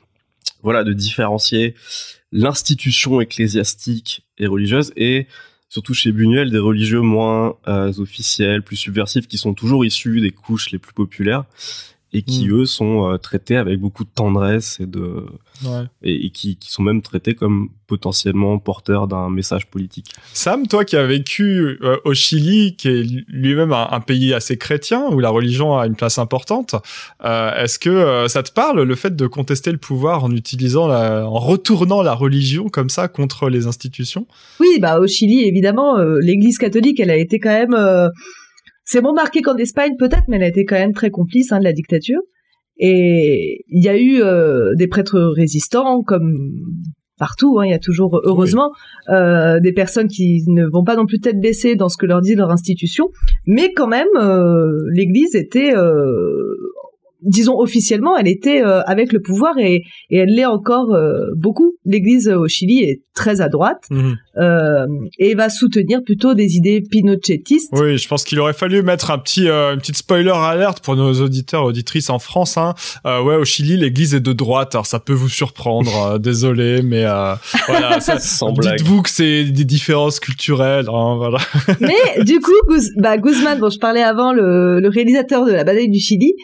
[0.62, 1.74] voilà, de différencier
[2.32, 5.26] l'institution ecclésiastique et religieuse et
[5.68, 10.30] surtout chez Buñuel des religieux moins euh, officiels, plus subversifs, qui sont toujours issus des
[10.30, 11.44] couches les plus populaires
[12.12, 12.60] et qui hmm.
[12.60, 15.26] eux sont euh, traités avec beaucoup de tendresse et de
[15.64, 15.84] ouais.
[16.02, 20.12] et, qui, qui, sont même traités comme potentiellement porteurs d'un message politique.
[20.32, 24.56] Sam, toi qui as vécu euh, au Chili, qui est lui-même un, un, pays assez
[24.56, 26.74] chrétien où la religion a une place importante,
[27.24, 30.86] euh, est-ce que euh, ça te parle le fait de contester le pouvoir en utilisant
[30.86, 34.26] la, en retournant la religion comme ça contre les institutions?
[34.60, 37.76] Oui, bah au Chili évidemment, l'Église catholique, elle a été quand même
[38.84, 41.58] c'est moins marqué qu'en Espagne peut-être, mais elle a été quand même très complice hein,
[41.58, 42.20] de la dictature.
[42.78, 46.50] Et il y a eu euh, des prêtres résistants, comme
[47.18, 47.60] partout.
[47.60, 48.72] Hein, il y a toujours, heureusement,
[49.10, 52.20] euh, des personnes qui ne vont pas non plus tête baissée dans ce que leur
[52.20, 53.10] dit leur institution.
[53.46, 55.72] Mais quand même, euh, l'Église était
[57.22, 61.74] disons officiellement, elle était euh, avec le pouvoir et, et elle l'est encore euh, beaucoup.
[61.84, 64.16] L'Église au Chili est très à droite mhm.
[64.38, 64.86] euh,
[65.18, 67.70] et va soutenir plutôt des idées pinochetistes.
[67.72, 71.12] Oui, je pense qu'il aurait fallu mettre un petit, une petite spoiler alerte pour nos
[71.20, 72.56] auditeurs auditrices en France.
[72.56, 72.74] Hein.
[73.04, 74.74] ouais, au Chili, l'Église est de droite.
[74.74, 77.04] Alors ça peut vous surprendre, désolé, mais
[77.68, 77.98] voilà.
[78.76, 80.86] Dites-vous que c'est des différences culturelles.
[80.88, 81.38] Hein, voilà.
[81.80, 82.52] mais du coup,
[82.96, 86.34] bah, Guzman, dont je parlais avant, le, le réalisateur de la bataille du Chili.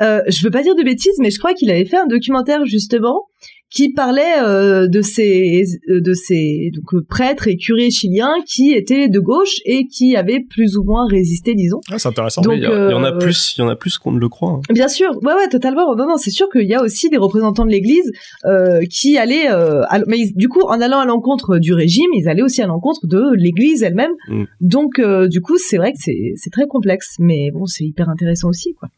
[0.00, 2.64] Euh, je veux pas dire de bêtises, mais je crois qu'il avait fait un documentaire
[2.64, 3.26] justement
[3.70, 8.72] qui parlait euh, de ces euh, de ces donc euh, prêtres et curés chiliens qui
[8.72, 11.80] étaient de gauche et qui avaient plus ou moins résisté, disons.
[11.90, 12.40] Ah, c'est intéressant.
[12.42, 14.12] Donc, il, y a- il y en a plus, il y en a plus qu'on
[14.12, 14.52] ne le croit.
[14.52, 14.60] hein.
[14.72, 15.94] Bien sûr, ouais, ouais, totalement.
[15.96, 18.10] Non, non, c'est sûr qu'il y a aussi des représentants de l'Église
[18.46, 22.10] euh, qui allaient, euh, à- mais ils- du coup, en allant à l'encontre du régime,
[22.14, 24.12] ils allaient aussi à l'encontre de l'Église elle-même.
[24.28, 24.44] Mm.
[24.60, 28.08] Donc, euh, du coup, c'est vrai que c'est c'est très complexe, mais bon, c'est hyper
[28.08, 28.88] intéressant aussi, quoi.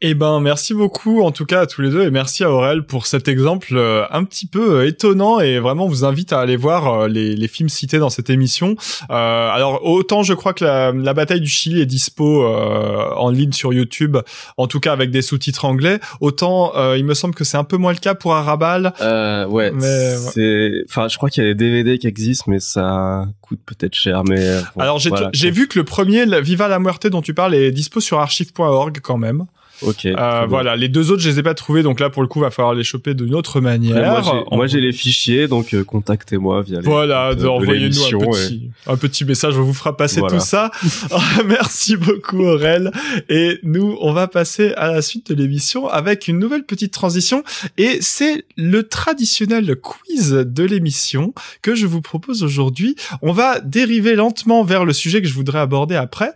[0.00, 2.84] Eh ben, merci beaucoup en tout cas à tous les deux et merci à Aurel
[2.84, 6.40] pour cet exemple euh, un petit peu euh, étonnant et vraiment on vous invite à
[6.40, 8.76] aller voir euh, les, les films cités dans cette émission.
[9.10, 13.30] Euh, alors autant je crois que la, la bataille du Chili est dispo euh, en
[13.30, 14.18] ligne sur YouTube,
[14.56, 17.64] en tout cas avec des sous-titres anglais, autant euh, il me semble que c'est un
[17.64, 18.92] peu moins le cas pour Arabal.
[19.00, 22.60] Euh, ouais, Mais, c'est, enfin, je crois qu'il y a des DVD qui existent, mais
[22.60, 24.60] ça coûte peut-être cher, mais.
[24.76, 27.54] bon, alors j'ai voilà, j'ai vu que le premier, Viva la Muerte dont tu parles,
[27.54, 29.46] est dispo sur archive.org quand même.
[29.84, 30.06] Ok.
[30.06, 32.40] Euh, voilà, les deux autres je les ai pas trouvés, donc là pour le coup
[32.40, 34.10] va falloir les choper d'une autre manière.
[34.10, 36.84] Moi, j'ai- En- moi, j'ai les fichiers, donc euh, contactez-moi via les.
[36.86, 40.38] Voilà, envoyez-nous un et- petit, un petit message, on vous fera passer Voilà.
[40.38, 40.70] tout ça.
[41.46, 42.90] Merci beaucoup Aurel.
[43.28, 47.42] Et nous, on va passer à la suite de l'émission avec une nouvelle petite transition.
[47.78, 52.96] Et c'est le traditionnel quiz de l'émission que je vous propose aujourd'hui.
[53.22, 56.32] On va dériver lentement vers le sujet que je voudrais aborder après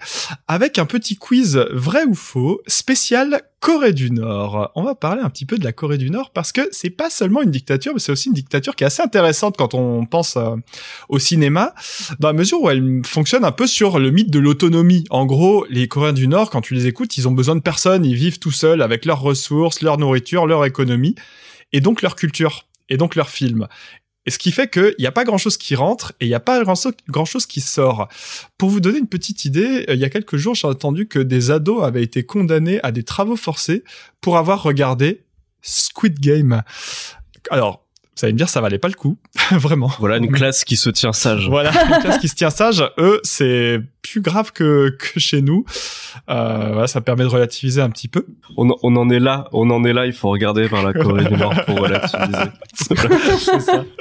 [0.48, 4.70] avec un petit quiz vrai ou faux spécial Corée du Nord.
[4.74, 7.10] On va parler un petit peu de la Corée du Nord parce que c'est pas
[7.10, 10.36] seulement une dictature, mais c'est aussi une dictature qui est assez intéressante quand on pense
[10.36, 10.56] euh,
[11.08, 11.74] au cinéma,
[12.20, 15.04] dans la mesure où elle fonctionne un peu sur le mythe de l'autonomie.
[15.10, 18.04] En gros, les Coréens du Nord, quand tu les écoutes, ils ont besoin de personne,
[18.04, 21.14] ils vivent tout seuls avec leurs ressources, leur nourriture, leur économie,
[21.72, 23.66] et donc leur culture, et donc leurs films.
[24.26, 26.40] Et ce qui fait qu'il n'y a pas grand-chose qui rentre et il n'y a
[26.40, 26.74] pas grand-
[27.08, 28.08] grand-chose qui sort.
[28.58, 31.20] Pour vous donner une petite idée, euh, il y a quelques jours, j'ai entendu que
[31.20, 33.84] des ados avaient été condamnés à des travaux forcés
[34.20, 35.22] pour avoir regardé
[35.62, 36.62] Squid Game.
[37.50, 37.85] Alors,
[38.18, 39.18] vous allez me dire, ça valait pas le coup,
[39.52, 39.90] vraiment.
[39.98, 41.48] Voilà une classe qui se tient sage.
[41.48, 45.64] Voilà, une classe qui se tient sage, eux, c'est plus grave que, que chez nous.
[46.30, 48.24] Euh, voilà, ça permet de relativiser un petit peu.
[48.56, 50.06] On, en- on en est là, on en est là.
[50.06, 52.50] Il faut regarder vers la Corée du Nord pour relativiser.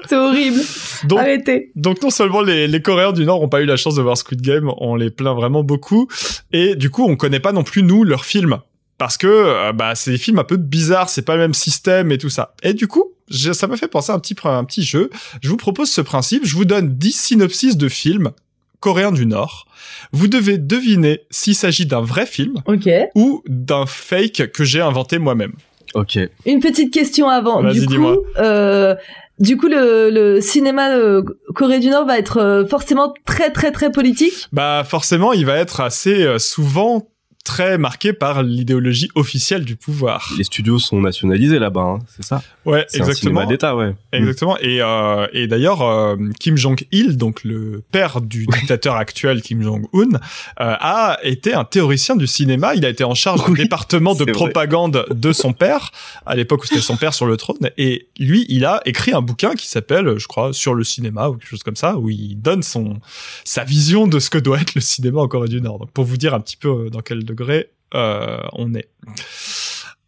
[0.07, 0.59] C'est horrible.
[1.05, 1.71] Donc, Arrêtez.
[1.75, 4.17] donc non seulement les, les Coréens du Nord ont pas eu la chance de voir
[4.17, 6.07] Squid Game, on les plaint vraiment beaucoup,
[6.51, 8.59] et du coup on connaît pas non plus nous leurs films
[8.97, 12.11] parce que euh, bah c'est des films un peu bizarres, c'est pas le même système
[12.11, 12.53] et tout ça.
[12.63, 15.09] Et du coup, j'ai- ça m'a fait penser à un petit un petit jeu.
[15.41, 18.31] Je vous propose ce principe, je vous donne 10 synopsis de films
[18.79, 19.65] coréens du Nord.
[20.11, 22.87] Vous devez deviner s'il s'agit d'un vrai film Ok.
[23.15, 25.53] ou d'un fake que j'ai inventé moi-même.
[25.95, 26.19] Ok.
[26.45, 27.61] Une petite question avant.
[27.63, 28.15] Vas-y, Du dis-moi.
[28.17, 28.95] coup, euh,
[29.39, 31.23] du coup, le, le cinéma euh,
[31.55, 34.47] Corée du Nord va être euh, forcément très, très, très politique?
[34.51, 37.07] Bah forcément, il va être assez euh, souvent
[37.45, 40.33] très marqué par l'idéologie officielle du pouvoir.
[40.37, 42.41] Les studios sont nationalisés là-bas, hein, c'est ça?
[42.65, 43.13] Ouais, exactement.
[43.13, 43.93] cinéma d'État, ouais.
[44.11, 44.57] Exactement.
[44.57, 50.15] Et, euh, et d'ailleurs, euh, Kim Jong-il, donc le père du dictateur actuel Kim Jong-un,
[50.15, 50.17] euh,
[50.57, 52.75] a été un théoricien du cinéma.
[52.75, 54.33] Il a été en charge du département de vrai.
[54.33, 55.91] propagande de son père,
[56.25, 57.69] à l'époque où c'était son père sur le trône.
[57.77, 61.33] Et lui, il a écrit un bouquin qui s'appelle, je crois, Sur le cinéma ou
[61.33, 62.99] quelque chose comme ça, où il donne son
[63.43, 65.79] sa vision de ce que doit être le cinéma en Corée du Nord.
[65.79, 68.89] Donc, pour vous dire un petit peu euh, dans quel degré euh, on est.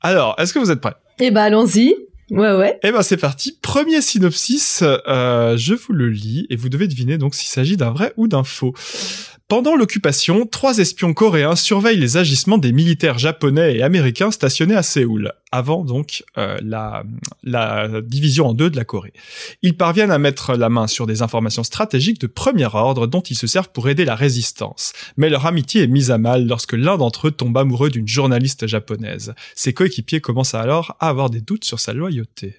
[0.02, 0.96] Alors, est-ce que vous êtes prêts?
[1.20, 1.96] Eh ben, allons-y.
[2.30, 2.78] Ouais, ouais.
[2.84, 3.58] eh ben c'est parti.
[3.62, 7.92] Premier synopsis, euh, je vous le lis et vous devez deviner donc s'il s'agit d'un
[7.92, 8.74] vrai ou d'un faux.
[9.48, 14.84] Pendant l'occupation, trois espions coréens surveillent les agissements des militaires japonais et américains stationnés à
[14.84, 17.06] Séoul, avant donc euh, la,
[17.44, 19.14] la division en deux de la Corée.
[19.62, 23.38] Ils parviennent à mettre la main sur des informations stratégiques de premier ordre dont ils
[23.38, 24.92] se servent pour aider la résistance.
[25.16, 28.68] Mais leur amitié est mise à mal lorsque l'un d'entre eux tombe amoureux d'une journaliste
[28.68, 29.34] japonaise.
[29.56, 32.58] Ses coéquipiers commencent alors à avoir des doutes sur sa loyauté.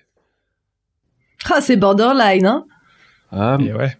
[1.50, 2.64] Ah, c'est borderline, hein?
[3.30, 3.94] Ah, Et ouais.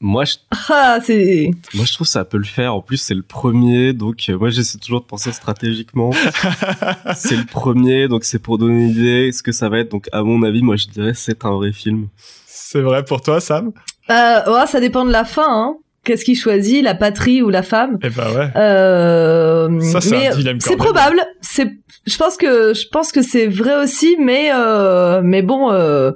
[0.00, 0.34] Moi, je,
[0.68, 1.50] Ah, c'est.
[1.74, 2.74] moi, je trouve que ça peut le faire.
[2.74, 6.10] En plus, c'est le premier, donc euh, moi, j'essaie toujours de penser stratégiquement.
[7.16, 9.90] c'est le premier, donc c'est pour donner une idée ce que ça va être.
[9.90, 12.08] Donc, à mon avis, moi, je dirais c'est un vrai film.
[12.46, 13.72] C'est vrai pour toi, Sam?
[14.10, 15.76] Euh, ouais, ça dépend de la fin, hein.
[16.04, 17.98] Qu'est-ce qu'il choisit, la patrie ou la femme?
[18.02, 18.50] Eh ben ouais.
[18.56, 20.30] Euh, Ça, c'est
[20.60, 21.20] c'est probable.
[21.42, 21.70] C'est,
[22.06, 26.12] je pense que, je pense que c'est vrai aussi, mais euh, mais bon, euh,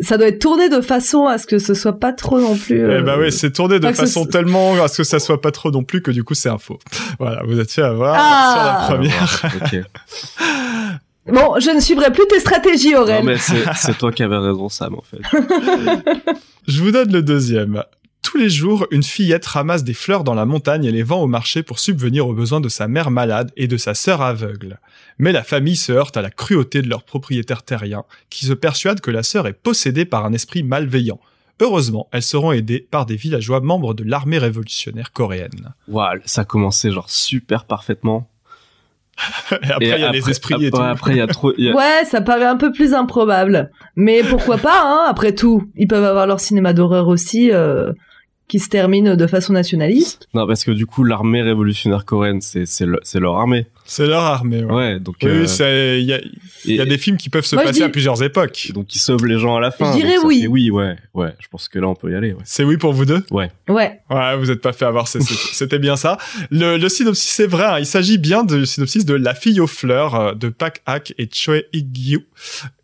[0.00, 2.78] ça doit être tourné de façon à ce que ce soit pas trop non plus.
[2.78, 5.40] Eh euh, ben ouais, c'est tourné de ce façon tellement à ce que ça soit
[5.40, 6.78] pas trop non plus que du coup c'est un faux.
[7.18, 8.54] Voilà, vous êtes fait avoir Ah.
[8.54, 9.84] sur la première.
[11.26, 13.24] Bon, je ne suivrai plus tes stratégies, Non, Aurel.
[13.24, 15.18] mais c'est c'est toi qui avais raison, Sam, en fait.
[16.66, 17.84] Je vous donne le deuxième.
[18.22, 21.26] Tous les jours, une fillette ramasse des fleurs dans la montagne et les vend au
[21.26, 24.78] marché pour subvenir aux besoins de sa mère malade et de sa sœur aveugle.
[25.18, 29.00] Mais la famille se heurte à la cruauté de leur propriétaire terrien, qui se persuade
[29.00, 31.18] que la sœur est possédée par un esprit malveillant.
[31.62, 35.74] Heureusement, elles seront aidées par des villageois membres de l'armée révolutionnaire coréenne.
[35.88, 38.28] Waouh, ça a commencé genre super parfaitement.
[39.62, 40.80] Et après, il y a les esprits après, et tout.
[40.80, 41.52] Après, il y a trop.
[41.58, 43.70] il y a- Ouais, ça paraît un peu plus improbable.
[43.96, 45.70] Mais pourquoi pas, hein, après tout.
[45.76, 47.92] Ils peuvent avoir leur cinéma d'horreur aussi, euh,
[48.50, 50.28] qui se termine de façon nationaliste.
[50.34, 53.66] Non, parce que du coup, l'armée révolutionnaire coréenne, c'est c'est le- leur armée.
[53.86, 54.72] C'est leur armée, ouais.
[54.74, 55.16] Ouais, donc.
[55.22, 56.20] Oui, euh, il y a,
[56.64, 58.70] il y a et- des films qui peuvent se Moi, passer dis- à plusieurs époques.
[58.74, 59.92] Donc ils sauvent les gens à la fin.
[59.92, 60.46] Je dirais oui.
[60.48, 61.34] oui, ouais, ouais.
[61.40, 62.32] Je pense que là on peut y aller.
[62.32, 62.42] Ouais.
[62.44, 63.24] C'est oui pour vous deux?
[63.30, 63.50] Ouais.
[63.68, 64.00] Ouais,
[64.38, 66.18] vous êtes pas fait avoir, c'était bien ça.
[66.50, 69.66] Le, le synopsis, c'est vrai, hein, il s'agit bien du synopsis de La fille aux
[69.66, 72.26] fleurs euh, de Pak Hak et Choi Ik-gyu,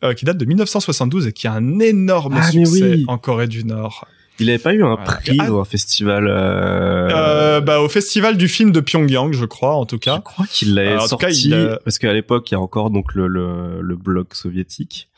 [0.05, 3.05] euh, qui date de 1972 et qui a un énorme Ah, succès oui.
[3.09, 4.07] en Corée du Nord.
[4.39, 5.05] Il avait pas eu un Voilà.
[5.05, 5.47] prix Ah.
[5.49, 6.27] dans un festival.
[6.29, 7.09] Euh...
[7.11, 10.21] Euh, bah, au festival du film de Pyongyang, je crois, en tout Je cas.
[10.21, 13.15] crois qu'il l'avait sorti cas, il a- parce qu'à l'époque il y a encore donc
[13.15, 15.09] le le, le bloc soviétique.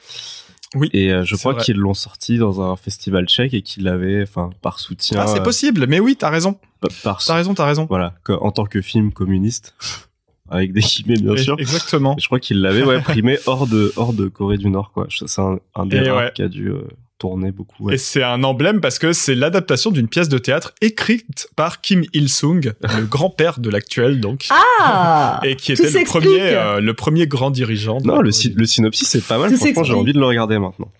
[0.75, 4.23] Oui, Et euh, je crois qu'ils l'ont sorti dans un festival tchèque et qu'il l'avait,
[4.23, 5.19] enfin, par soutien.
[5.21, 6.59] Ah, c'est euh, possible, mais oui, t'as raison.
[7.03, 7.87] Par, T'as raison, t'as raison.
[7.89, 9.75] voilà, que- en tant que film communiste,
[10.51, 11.57] avec des guillemets bien sûr.
[11.59, 12.15] Exactement.
[12.19, 15.07] Et je crois qu'il l'avait ouais, primé hors de hors de Corée du Nord quoi.
[15.09, 16.33] Je- C'est un, un des rares ouais.
[16.35, 16.83] qui a dû euh,
[17.19, 17.85] tourner beaucoup.
[17.85, 17.95] ouais.
[17.95, 22.05] Et c'est un emblème parce que c'est l'adaptation d'une pièce de théâtre écrite par Kim
[22.13, 24.47] Il-sung, le grand-père de l'actuel, donc.
[24.81, 27.99] Ah et qui était le premier, euh, le premier grand dirigeant.
[28.05, 29.51] Non, le, synopsis c'est pas mal.
[29.51, 30.91] Tout Franchement, j'ai envie de le regarder maintenant.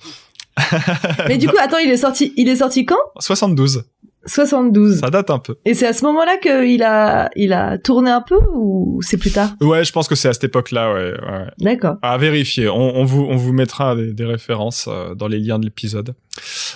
[1.29, 2.97] Mais du coup, attends, il est sorti, il est sorti quand?
[3.21, 3.85] 72.
[4.29, 5.01] 72.
[5.01, 5.57] Ça date un peu.
[5.65, 9.31] Et c'est à ce moment-là qu'il a, il a tourné un peu ou c'est plus
[9.33, 9.51] tard?
[9.61, 11.13] Ouais, je pense que c'est à cette époque-là, ouais.
[11.13, 11.47] ouais.
[11.59, 11.97] D'accord.
[12.03, 12.69] À vérifier.
[12.69, 16.15] On, on vous, on vous mettra des, des références euh, dans les liens de l'épisode.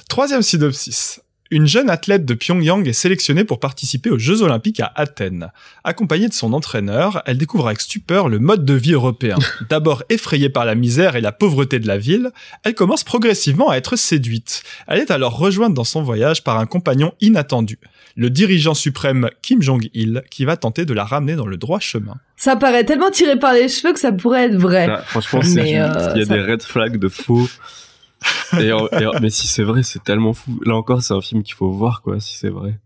[0.08, 1.20] Troisième synopsis.
[1.54, 5.48] Une jeune athlète de Pyongyang est sélectionnée pour participer aux Jeux Olympiques à Athènes.
[5.84, 9.36] Accompagnée de son entraîneur, elle découvre avec stupeur le mode de vie européen.
[9.68, 12.30] D'abord effrayée par la misère et la pauvreté de la ville,
[12.64, 14.62] elle commence progressivement à être séduite.
[14.88, 17.78] Elle est alors rejointe dans son voyage par un compagnon inattendu,
[18.16, 22.14] le dirigeant suprême Kim Jong-il, qui va tenter de la ramener dans le droit chemin.
[22.38, 24.86] Ça paraît tellement tiré par les cheveux que ça pourrait être vrai.
[24.86, 27.46] Ça, franchement, c'est- Mais, euh, il y a ça- des red flags de faux.
[29.20, 30.60] Mais si c'est vrai, c'est tellement fou.
[30.64, 32.78] Là encore, c'est un film qu'il faut voir, quoi, si c'est vrai.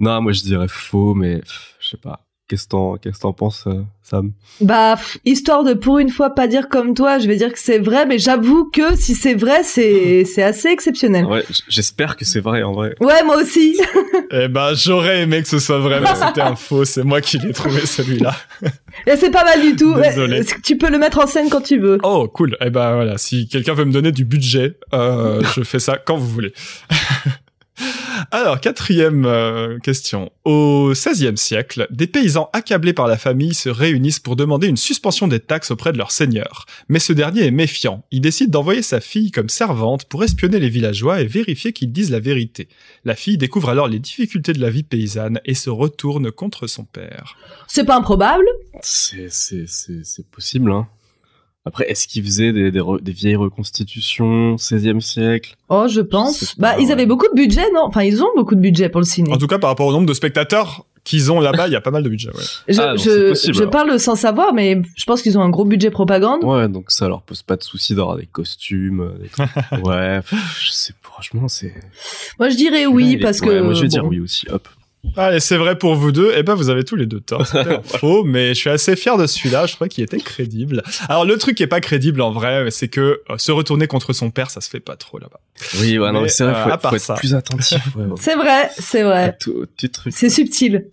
[0.00, 1.42] Non, moi je dirais faux, mais
[1.80, 2.23] je sais pas.
[2.46, 4.32] Qu'est-ce que t'en, qu'est-ce que t'en penses, euh, Sam?
[4.60, 7.58] Bah, pff, histoire de pour une fois pas dire comme toi, je vais dire que
[7.58, 11.24] c'est vrai, mais j'avoue que si c'est vrai, c'est, c'est assez exceptionnel.
[11.24, 12.96] Ouais, j'espère que c'est vrai en vrai.
[13.00, 13.78] Ouais, moi aussi.
[14.36, 16.84] Eh ben, j'aurais aimé que ce soit vrai, mais c'était un faux.
[16.84, 18.34] C'est moi qui l'ai trouvé, celui-là.
[19.06, 19.94] Et c'est pas mal du tout.
[19.94, 20.42] Désolé.
[20.64, 21.98] Tu peux le mettre en scène quand tu veux.
[22.02, 22.56] Oh, cool.
[22.60, 23.16] Eh ben, voilà.
[23.16, 26.52] Si quelqu'un veut me donner du budget, euh, je fais ça quand vous voulez.
[28.30, 30.30] Alors, quatrième euh, question.
[30.44, 35.28] Au XVIe siècle, des paysans accablés par la famille se réunissent pour demander une suspension
[35.28, 36.66] des taxes auprès de leur seigneur.
[36.88, 38.04] Mais ce dernier est méfiant.
[38.10, 42.10] Il décide d'envoyer sa fille comme servante pour espionner les villageois et vérifier qu'ils disent
[42.10, 42.68] la vérité.
[43.04, 46.84] La fille découvre alors les difficultés de la vie paysanne et se retourne contre son
[46.84, 47.36] père.
[47.66, 48.44] C'est pas improbable?
[48.82, 50.88] C'est, c'est, c'est, c'est possible, hein.
[51.66, 55.56] Après, est-ce qu'ils faisaient des, des, re- des vieilles reconstitutions, 16e siècle?
[55.70, 56.56] Oh, je Je pense.
[56.58, 56.92] Bah, pas, ils ouais.
[56.92, 57.82] avaient beaucoup de budget, non?
[57.84, 59.32] Enfin, ils ont beaucoup de budget pour le ciné.
[59.32, 61.80] En tout cas, par rapport au nombre de spectateurs qu'ils ont là-bas, il y a
[61.82, 62.42] pas mal de budget, ouais.
[62.68, 63.70] Je, Ah, donc je, c'est possible, je alors.
[63.70, 66.44] parle sans savoir, mais je pense qu'ils ont un gros budget propagande.
[66.44, 69.48] Ouais, donc ça leur pose pas de soucis d'avoir des costumes, euh, des trucs.
[69.86, 71.74] ouais, pff, je sais, franchement, c'est.
[72.38, 73.48] Moi, je dirais oui, est- parce que.
[73.48, 74.66] Ouais, moi je vais dire oui aussi, hop.
[75.16, 76.32] Allez, c'est vrai pour vous deux.
[76.36, 77.46] Eh ben, vous avez tous les deux tort.
[77.46, 79.66] C'était faux, mais je suis assez fier de celui-là.
[79.66, 80.82] Je crois qu'il était crédible.
[81.08, 84.12] Alors, le truc qui est pas crédible en vrai, c'est que euh, se retourner contre
[84.12, 85.40] son père, ça se fait pas trop là-bas.
[85.80, 87.14] Oui, ouais, non, c'est vrai, euh, faut, part faut être ça.
[87.14, 87.94] plus attentif.
[87.96, 88.16] Ouais, ouais.
[88.20, 89.36] C'est vrai, c'est vrai.
[89.38, 90.12] tout, truc.
[90.16, 90.86] C'est subtil.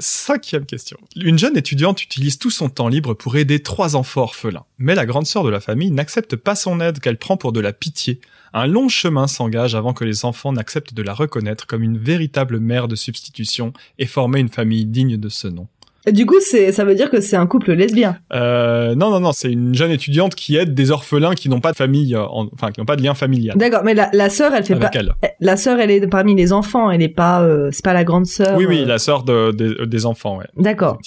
[0.00, 0.98] Cinquième question.
[1.16, 4.64] Une jeune étudiante utilise tout son temps libre pour aider trois enfants orphelins.
[4.78, 7.60] Mais la grande sœur de la famille n'accepte pas son aide qu'elle prend pour de
[7.60, 8.20] la pitié.
[8.54, 12.60] Un long chemin s'engage avant que les enfants n'acceptent de la reconnaître comme une véritable
[12.60, 15.66] mère de substitution et former une famille digne de ce nom.
[16.06, 18.18] Et Du coup, c'est, ça veut dire que c'est un couple lesbien.
[18.32, 21.72] Euh, non, non, non, c'est une jeune étudiante qui aide des orphelins qui n'ont pas
[21.72, 24.28] de famille, euh, en- enfin qui n'ont pas de lien familial D'accord, mais la, la
[24.30, 24.90] sœur, elle fait pas.
[24.92, 25.14] elle.
[25.40, 28.26] La sœur, elle est parmi les enfants, elle est pas, euh, c'est pas la grande
[28.26, 28.56] sœur.
[28.58, 28.84] Oui, oui, euh.
[28.86, 30.46] la sœur de, des- des enfants, ouais.
[30.58, 30.98] D'accord.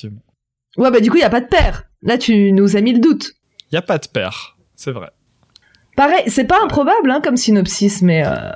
[0.77, 1.83] Ouais, bah du coup, il y a pas de père.
[2.01, 3.33] Là, tu nous as mis le doute.
[3.71, 5.09] Il y a pas de père, c'est vrai.
[5.97, 8.51] Pareil, c'est pas improbable hein, comme synopsis, mais euh,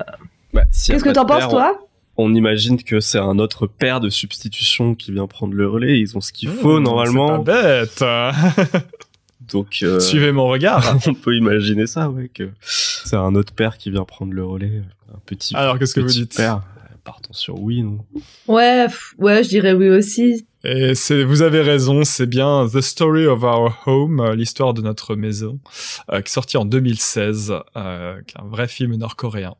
[0.54, 1.88] Bah, qu'est-ce que t'en penses, toi
[2.18, 6.00] on, imagine que c'est un autre père de substitution qui vient prendre le relais.
[6.00, 7.44] Ils ont ce qu'il faut Mmh, normalement.
[7.44, 8.32] C'est pas
[8.72, 8.86] bête.
[9.52, 10.98] Donc, euh, Suivez mon regard.
[11.08, 12.30] on peut imaginer ça, ouais.
[12.32, 12.52] Que...
[12.62, 14.84] C'est un autre père qui vient prendre le relais.
[15.12, 15.56] Un petit.
[15.56, 16.62] Alors, qu'est-ce que vous dites père.
[17.04, 18.06] Partons sur oui, non?
[18.48, 20.46] Ouais, pff, ouais, je dirais oui aussi.
[20.64, 24.82] Et c'est, vous avez raison, c'est bien The Story of Our Home, euh, l'histoire de
[24.82, 25.60] notre maison,
[26.12, 29.56] euh, qui est sorti en 2016, euh, un vrai film nord-coréen.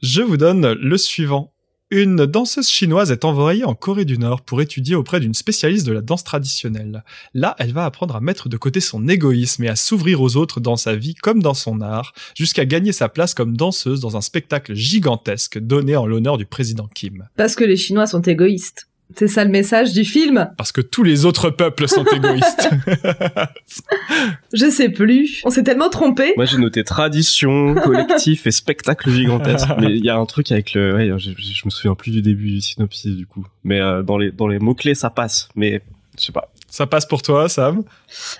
[0.00, 1.52] Je vous donne le suivant.
[1.90, 5.92] Une danseuse chinoise est envoyée en Corée du Nord pour étudier auprès d'une spécialiste de
[5.92, 7.04] la danse traditionnelle.
[7.34, 10.58] Là, elle va apprendre à mettre de côté son égoïsme et à s'ouvrir aux autres
[10.58, 14.22] dans sa vie comme dans son art, jusqu'à gagner sa place comme danseuse dans un
[14.22, 17.28] spectacle gigantesque donné en l'honneur du président Kim.
[17.36, 18.88] Parce que les Chinois sont égoïstes.
[19.16, 22.70] C'est ça le message du film Parce que tous les autres peuples sont égoïstes.
[24.52, 25.40] Je sais plus.
[25.44, 26.32] On s'est tellement trompé.
[26.36, 29.68] Moi j'ai noté tradition, collectif et spectacle gigantesque.
[29.78, 32.22] Mais il y a un truc avec le, ouais, je, je me souviens plus du
[32.22, 33.44] début du synopsis du coup.
[33.64, 35.48] Mais euh, dans les dans les mots clés ça passe.
[35.56, 35.82] Mais
[36.18, 36.50] je sais pas.
[36.68, 37.82] Ça passe pour toi, Sam?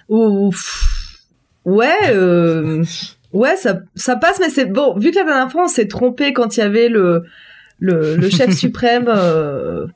[0.08, 1.18] Ouf.
[1.64, 2.82] Ouais, euh...
[3.32, 4.98] ouais, ça, ça passe, mais c'est bon.
[4.98, 7.24] Vu que la dernière fois on s'est trompé quand il y avait le
[7.78, 9.06] le, le chef suprême.
[9.08, 9.86] Euh...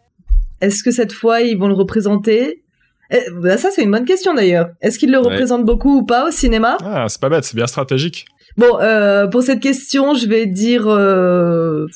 [0.61, 2.63] Est-ce que cette fois ils vont le représenter?
[3.11, 4.69] Eh, bah Ça c'est une bonne question d'ailleurs.
[4.81, 5.25] Est-ce qu'ils le Ouais.
[5.25, 6.77] représentent beaucoup ou pas au cinéma?
[6.83, 8.25] Ah, c'est pas bête, c'est bien stratégique.
[8.57, 11.87] Bon, euh, pour cette question, je vais dire euh...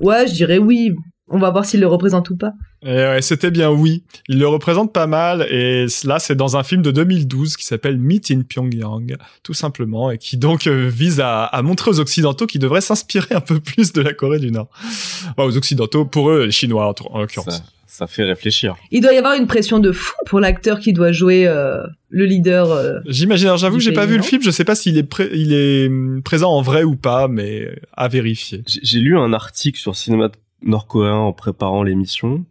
[0.00, 0.94] ouais, je dirais oui.
[1.34, 2.52] On va voir s'ils le représentent ou pas.
[2.84, 4.04] Et ouais, c'était bien oui.
[4.28, 7.98] Il le représente pas mal et là c'est dans un film de 2012 qui s'appelle
[7.98, 12.46] Meet in Pyongyang, tout simplement, et qui donc euh, vise à, à montrer aux Occidentaux
[12.46, 14.68] qu'ils devraient s'inspirer un peu plus de la Corée du Nord.
[14.82, 17.56] Enfin, aux Occidentaux, pour eux, les Chinois en, en l'occurrence.
[17.56, 18.74] Ça, ça fait réfléchir.
[18.90, 22.24] Il doit y avoir une pression de fou pour l'acteur qui doit jouer euh, le
[22.26, 22.70] leader.
[22.72, 22.98] euh.
[23.06, 25.52] J'imagine, alors j'avoue, j'ai pas vu le film, je sais pas s'il est, pré- il
[25.52, 28.62] est hum, présent en vrai ou pas, mais à vérifier.
[28.66, 30.30] J'ai lu un article sur cinéma
[30.64, 32.44] nord-coréen en préparant l'émission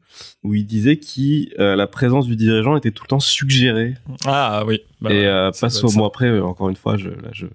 [0.44, 3.96] où il disait que euh, la présence du dirigeant était tout le temps suggérée.
[4.26, 4.82] Ah oui.
[5.00, 7.46] Bah, et euh, pas au moins après, euh, encore une fois, je, là, je,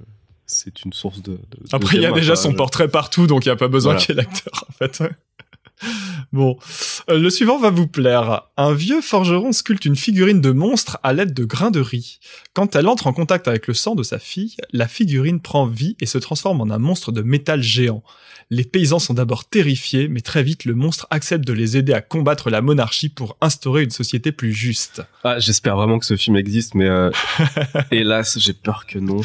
[0.46, 1.38] c'est une source de.
[1.72, 3.92] Après, il y a déjà son Je- portrait partout, donc il n'y a pas besoin
[3.92, 4.04] Voilà.
[4.06, 5.02] qu'il y ait l'acteur, en fait.
[6.32, 6.56] bon.
[7.10, 8.42] Euh, le suivant va vous plaire.
[8.56, 12.18] Un vieux forgeron sculpte une figurine de monstre à l'aide de grains de riz.
[12.54, 15.96] Quand elle entre en contact avec le sang de sa fille, la figurine prend vie
[16.00, 18.02] et se transforme en un monstre de métal géant.
[18.51, 22.01] Les paysans sont d'abord terrifiés, mais très vite, le monstre accepte de les aider à
[22.01, 25.02] combattre la monarchie pour instaurer une société plus juste.
[25.24, 27.10] Ah, j'espère vraiment que ce film existe, mais euh,
[27.90, 29.20] hélas, j'ai peur que non.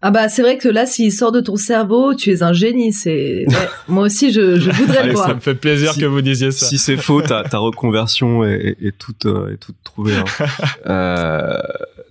[0.00, 2.92] Ah bah c'est vrai que là, s'il sort de ton cerveau, tu es un génie.
[2.92, 5.34] C'est ouais, moi aussi, je, je voudrais Allez, le ça voir.
[5.36, 6.66] me fait plaisir Si- que vous disiez ça.
[6.66, 10.14] Si c'est faux, ta, ta reconversion est, est, est toute, euh, est toute trouvée.
[10.16, 10.24] hein.
[10.86, 11.58] euh,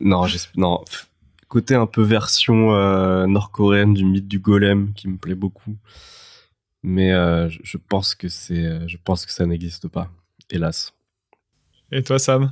[0.02, 0.26] non,
[0.58, 0.84] non.
[1.48, 5.78] Côté un peu version euh, nord-coréenne du mythe du golem qui me plaît beaucoup,
[6.84, 10.10] mais euh, je, je pense que c'est, euh, je pense que ça n'existe pas,
[10.52, 10.94] hélas.
[11.92, 12.52] Et toi, Sam?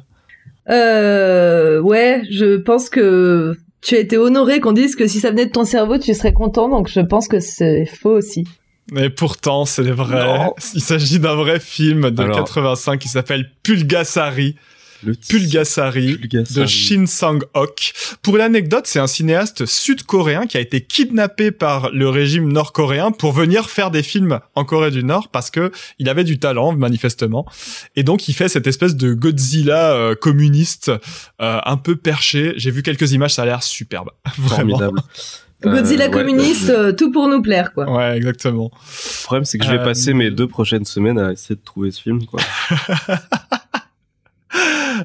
[0.69, 5.45] Euh, ouais, je pense que tu as été honoré qu'on dise que si ça venait
[5.45, 6.69] de ton cerveau, tu serais content.
[6.69, 8.45] Donc je pense que c'est faux aussi.
[8.91, 10.25] Mais pourtant, c'est vrai.
[10.25, 10.53] Non.
[10.73, 14.55] Il s'agit d'un vrai film de Alors- 85 qui s'appelle Pulgasari.
[15.03, 16.17] Le Pulgasari.
[16.17, 16.61] Pulgasari.
[16.61, 17.93] de Shin Sang-ok.
[18.21, 23.31] Pour l'anecdote, c'est un cinéaste sud-coréen qui a été kidnappé par le régime nord-coréen pour
[23.33, 27.45] venir faire des films en Corée du Nord parce que il avait du talent manifestement
[27.95, 30.89] et donc il fait cette espèce de Godzilla euh, communiste
[31.41, 32.53] euh, un peu perché.
[32.57, 34.77] J'ai vu quelques images, ça a l'air superbe, vraiment.
[34.77, 35.01] formidable.
[35.63, 37.89] Godzilla Euh, communiste, euh, euh, tout pour nous plaire, quoi.
[37.89, 38.69] Ouais, exactement.
[38.73, 41.61] Le problème, c'est que je vais Euh, passer mes deux prochaines semaines à essayer de
[41.63, 42.25] trouver ce film.
[42.25, 42.41] Quoi.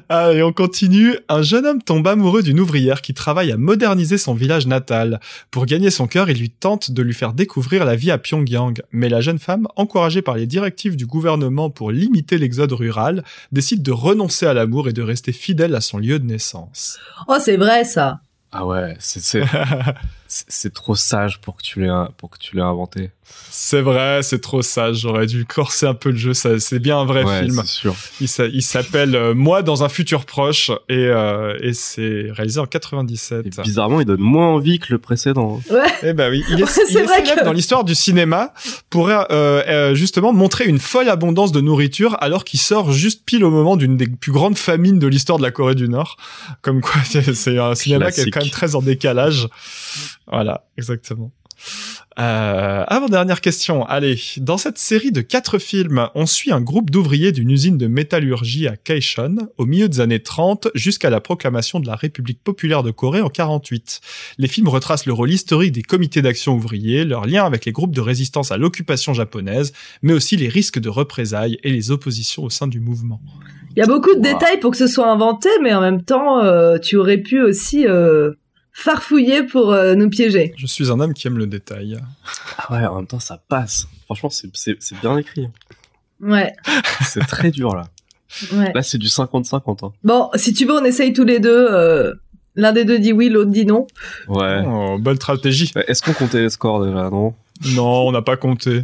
[0.09, 1.17] Allez, on continue.
[1.29, 5.19] Un jeune homme tombe amoureux d'une ouvrière qui travaille à moderniser son village natal.
[5.49, 8.81] Pour gagner son cœur, il lui tente de lui faire découvrir la vie à Pyongyang.
[8.91, 13.83] Mais la jeune femme, encouragée par les directives du gouvernement pour limiter l'exode rural, décide
[13.83, 16.99] de renoncer à l'amour et de rester fidèle à son lieu de naissance.
[17.27, 18.21] Oh, c'est vrai ça.
[18.51, 19.43] Ah ouais, c'est,
[20.33, 23.11] c'est, trop sage pour que tu l'aies, pour que tu l'aies inventé.
[23.49, 24.97] C'est vrai, c'est trop sage.
[24.99, 26.33] J'aurais dû corser un peu le jeu.
[26.33, 27.63] Ça, c'est bien un vrai ouais, film.
[27.65, 27.95] sûr.
[28.19, 32.59] Il, s'a- il s'appelle euh, Moi dans un futur proche et, euh, et c'est réalisé
[32.59, 33.45] en 97.
[33.45, 35.61] Et bizarrement, il donne moins envie que le précédent.
[36.03, 38.53] Eh ben oui, il est, il célèbre que- dans l'histoire du cinéma
[38.89, 43.43] pour euh, euh, justement montrer une folle abondance de nourriture alors qu'il sort juste pile
[43.45, 46.17] au moment d'une des plus grandes famines de l'histoire de la Corée du Nord.
[46.61, 46.99] Comme quoi,
[47.33, 49.47] c'est un cinéma qui est quand même très en décalage.
[50.31, 51.31] Voilà, exactement.
[52.19, 56.89] Euh, avant dernière question, allez, dans cette série de quatre films, on suit un groupe
[56.89, 61.79] d'ouvriers d'une usine de métallurgie à Kaechon au milieu des années 30 jusqu'à la proclamation
[61.79, 64.01] de la République populaire de Corée en 48.
[64.39, 67.95] Les films retracent le rôle historique des comités d'action ouvriers, leur lien avec les groupes
[67.95, 69.71] de résistance à l'occupation japonaise,
[70.01, 73.21] mais aussi les risques de représailles et les oppositions au sein du mouvement.
[73.75, 74.33] Il y a beaucoup de Wow.
[74.33, 77.87] détails pour que ce soit inventé, mais en même temps, euh, tu aurais pu aussi
[77.87, 78.33] euh,
[78.71, 80.53] farfouillé pour euh, nous piéger.
[80.57, 81.99] Je suis un homme qui aime le détail.
[82.57, 83.87] Ah ouais, en même temps, ça passe.
[84.05, 85.47] Franchement, c'est bien écrit.
[86.21, 86.53] Ouais.
[87.01, 87.87] c'est très dur, là.
[88.53, 88.71] Ouais.
[88.73, 89.85] Là, c'est du 50-50.
[89.85, 89.91] Hein.
[90.03, 91.67] Bon, si tu veux, on essaye tous les deux.
[91.69, 92.13] Euh,
[92.55, 93.87] l'un des deux dit oui, l'autre dit non.
[94.27, 94.63] Ouais.
[94.65, 95.71] Oh, bonne stratégie.
[95.87, 97.33] Est-ce qu'on comptait les scores déjà, non?
[97.75, 98.83] Non, on n'a pas compté.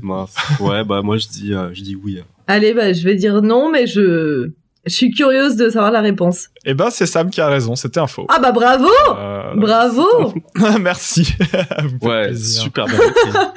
[0.59, 2.21] Ouais, bah moi je dis, euh, je dis oui.
[2.47, 4.51] Allez, bah je vais dire non, mais je,
[4.87, 6.47] je suis curieuse de savoir la réponse.
[6.65, 8.25] Eh ben, c'est Sam qui a raison, c'était un faux.
[8.29, 10.33] Ah bah bravo euh, Bravo
[10.79, 11.35] Merci.
[12.01, 12.99] ouais, super bien.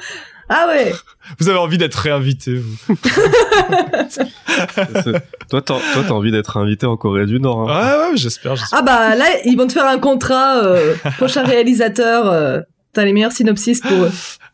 [0.49, 0.93] ah ouais
[1.39, 2.95] Vous avez envie d'être réinvité, vous.
[5.49, 7.69] toi, t'as envie d'être invité en Corée du Nord.
[7.69, 7.81] Hein.
[7.81, 8.55] Ouais, ouais, j'espère.
[8.71, 12.29] Ah bah là, ils vont te faire un contrat, euh, prochain réalisateur.
[12.29, 12.59] Euh,
[12.93, 14.11] T'as les meilleurs synopsis pour eux.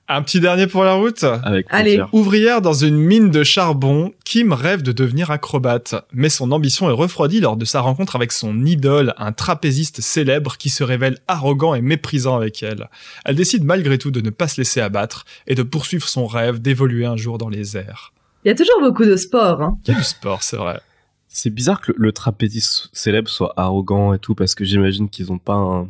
[0.10, 1.24] Un petit dernier pour la route.
[1.24, 2.02] Avec Allez.
[2.14, 6.94] Ouvrière dans une mine de charbon, Kim rêve de devenir acrobate, mais son ambition est
[6.94, 11.76] refroidie lors de sa rencontre avec son idole, un trapéziste célèbre qui se révèle arrogant
[11.76, 12.90] et méprisant avec elle.
[13.26, 16.62] Elle décide malgré tout de ne pas se laisser abattre et de poursuivre son rêve
[16.62, 18.14] d'évoluer un jour dans les airs.
[18.46, 19.62] Il y a toujours beaucoup de sport.
[19.62, 19.78] Hein.
[19.86, 20.80] Il y a du sport, c'est vrai.
[21.28, 25.38] C'est bizarre que le, trapéziste célèbre soit arrogant et tout, parce que j'imagine qu'ils ont
[25.38, 25.90] pas un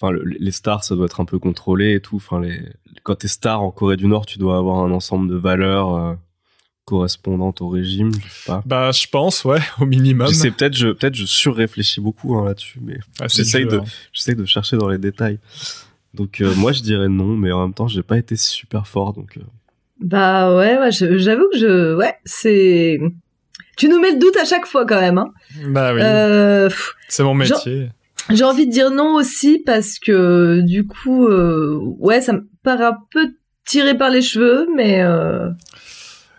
[0.00, 2.60] enfin les stars ça doit être un peu contrôlé et tout enfin les
[3.02, 6.14] quand t'es star en Corée du Nord tu dois avoir un ensemble de valeurs euh,
[6.84, 10.88] correspondantes au régime je sais pas bah je pense ouais au minimum sais peut-être je
[10.88, 13.84] peut-être je surréfléchis beaucoup hein, là-dessus mais ah, j'essaye de hein.
[14.12, 15.38] j'essaye de chercher dans les détails
[16.14, 19.12] donc euh, moi je dirais non mais en même temps j'ai pas été super fort
[19.12, 19.42] donc euh.
[20.00, 22.98] bah ouais, j'avoue que je ouais c'est
[23.76, 25.32] tu nous mets le doute à chaque fois quand même hein.
[25.68, 26.74] bah oui
[27.08, 27.90] c'est mon métier
[28.28, 32.84] j'ai envie de dire non aussi parce que du coup, euh, ouais, ça me paraît
[32.84, 33.30] un peu
[33.64, 35.02] tiré par les cheveux, mais.
[35.02, 35.48] Euh...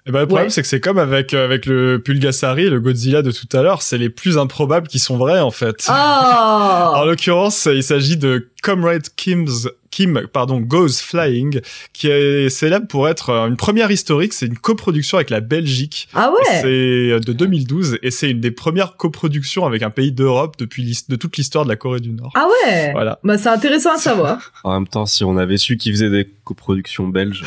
[0.04, 2.80] Et eh ben, le problème, c'est que c'est comme avec, euh, avec le Pulgasari le
[2.80, 5.86] Godzilla de tout à l'heure, c'est les plus improbables qui sont vrais, en fait.
[5.90, 11.60] Oh en l'occurrence, il s'agit de Comrade Kim's Kim pardon Goes Flying
[11.94, 14.34] qui est célèbre pour être euh, une première historique.
[14.34, 16.08] C'est une coproduction avec la Belgique.
[16.14, 20.14] Ah ouais c'est euh, de 2012 et c'est une des premières coproductions avec un pays
[20.14, 22.32] d'Europe depuis de toute l'histoire de la Corée du Nord.
[22.36, 23.20] Ah ouais voilà.
[23.24, 24.54] Bah c'est intéressant à savoir.
[24.64, 27.44] En même temps si on avait su qu'ils faisaient des coproductions belges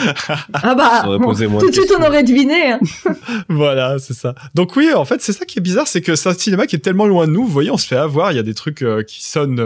[0.53, 2.81] ah bah tout de suite on aurait deviné hein.
[3.49, 4.35] voilà c'est ça.
[4.55, 6.77] Donc oui en fait c'est ça qui est bizarre c'est que c'est un cinéma qui
[6.77, 7.45] est tellement loin de nous.
[7.45, 9.63] Vous voyez on se fait avoir il y a des trucs euh, qui sonnent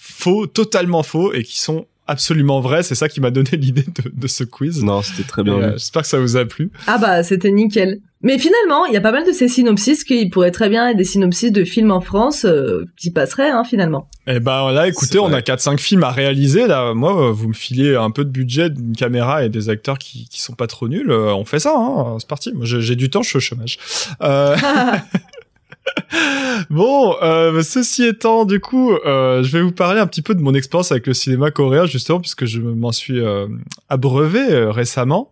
[0.00, 2.82] faux totalement faux et qui sont absolument vrai.
[2.82, 4.82] C'est ça qui m'a donné l'idée de, ce quiz.
[4.82, 5.54] Non, c'était très bien.
[5.54, 6.70] Euh, j'espère que ça vous a plu.
[6.86, 8.00] Ah bah, c'était nickel.
[8.22, 10.96] Mais finalement, il y a pas mal de ces synopsis qui pourraient très bien être
[10.96, 14.08] des synopsis de films en France euh, qui passeraient, hein, finalement.
[14.26, 16.66] Eh ben là, écoutez, on a 4-5 films à réaliser.
[16.66, 20.26] Là, moi, vous me filez un peu de budget, une caméra et des acteurs qui,
[20.30, 21.10] qui sont pas trop nuls.
[21.10, 22.52] Euh, on fait ça, hein, c'est parti.
[22.54, 23.78] Moi, j'ai du temps, je suis au chômage.
[24.22, 24.56] Euh...
[26.70, 30.40] bon, euh, ceci étant, du coup, euh, je vais vous parler un petit peu de
[30.40, 33.46] mon expérience avec le cinéma coréen, justement, puisque je m'en suis euh,
[33.88, 35.30] abreuvé euh, récemment.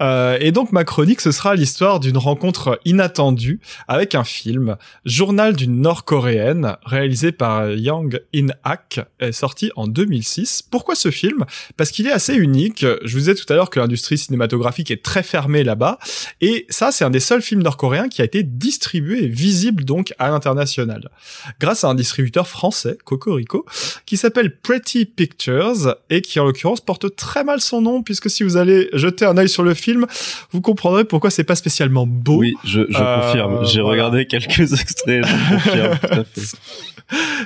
[0.00, 5.54] Euh, et donc, ma chronique, ce sera l'histoire d'une rencontre inattendue avec un film, Journal
[5.54, 9.00] d'une Nord-Coréenne, réalisé par Yang In-hak,
[9.32, 10.62] sorti en 2006.
[10.70, 11.44] Pourquoi ce film?
[11.76, 12.84] Parce qu'il est assez unique.
[13.04, 15.98] Je vous disais tout à l'heure que l'industrie cinématographique est très fermée là-bas,
[16.40, 20.14] et ça, c'est un des seuls films nord-coréens qui a été distribué et visible donc
[20.18, 21.10] à l'international,
[21.60, 23.66] grâce à un distributeur français, Cocorico,
[24.06, 28.42] qui s'appelle Pretty Pictures et qui en l'occurrence porte très mal son nom puisque si
[28.42, 30.06] vous allez jeter un œil sur le film,
[30.50, 32.38] vous comprendrez pourquoi c'est pas spécialement beau.
[32.38, 33.64] Oui, je, euh, confirme.
[33.66, 36.56] J'ai regardé quelques extraits, je confirme tout à fait.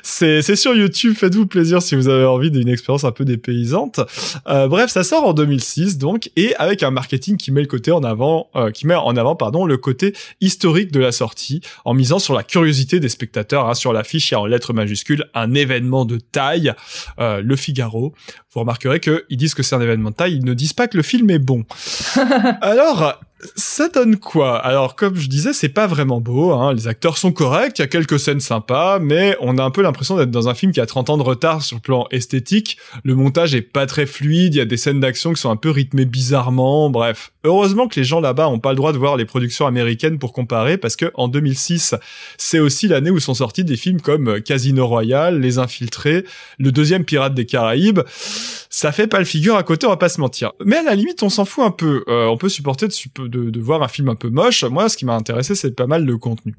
[0.02, 1.14] c'est c'est sur YouTube.
[1.16, 4.00] Faites-vous plaisir si vous avez envie d'une expérience un peu dépaysante.
[4.48, 7.92] Euh, bref, ça sort en 2006 donc et avec un marketing qui met le côté
[7.92, 11.94] en avant, euh, qui met en avant pardon le côté historique de la sortie en
[11.94, 13.68] misant sur la curiosité des spectateurs.
[13.68, 16.72] Hein, sur l'affiche, il y a en lettres majuscules un événement de taille,
[17.18, 18.14] euh, Le Figaro.
[18.52, 20.96] Vous remarquerez qu'ils disent que c'est un événement de taille, ils ne disent pas que
[20.96, 21.64] le film est bon.
[22.62, 23.20] Alors,
[23.54, 24.56] ça donne quoi?
[24.58, 26.52] Alors, comme je disais, c'est pas vraiment beau.
[26.52, 26.72] Hein.
[26.72, 29.82] Les acteurs sont corrects, il y a quelques scènes sympas, mais on a un peu
[29.82, 32.78] l'impression d'être dans un film qui a 30 ans de retard sur le plan esthétique.
[33.04, 35.56] Le montage est pas très fluide, il y a des scènes d'action qui sont un
[35.56, 36.88] peu rythmées bizarrement.
[36.88, 40.18] Bref, heureusement que les gens là-bas ont pas le droit de voir les productions américaines
[40.18, 41.94] pour comparer, parce que en 2006,
[42.36, 46.24] c'est aussi l'année où sont sortis des films comme Casino Royale, Les Infiltrés,
[46.58, 48.00] le deuxième Pirate des Caraïbes.
[48.70, 50.52] Ça fait pas le figure à côté, on va pas se mentir.
[50.64, 52.04] Mais à la limite, on s'en fout un peu.
[52.08, 54.64] Euh, on peut supporter de, de, voir un film un peu moche.
[54.64, 56.54] Moi, ce qui m'a intéressé, c'est pas mal le contenu.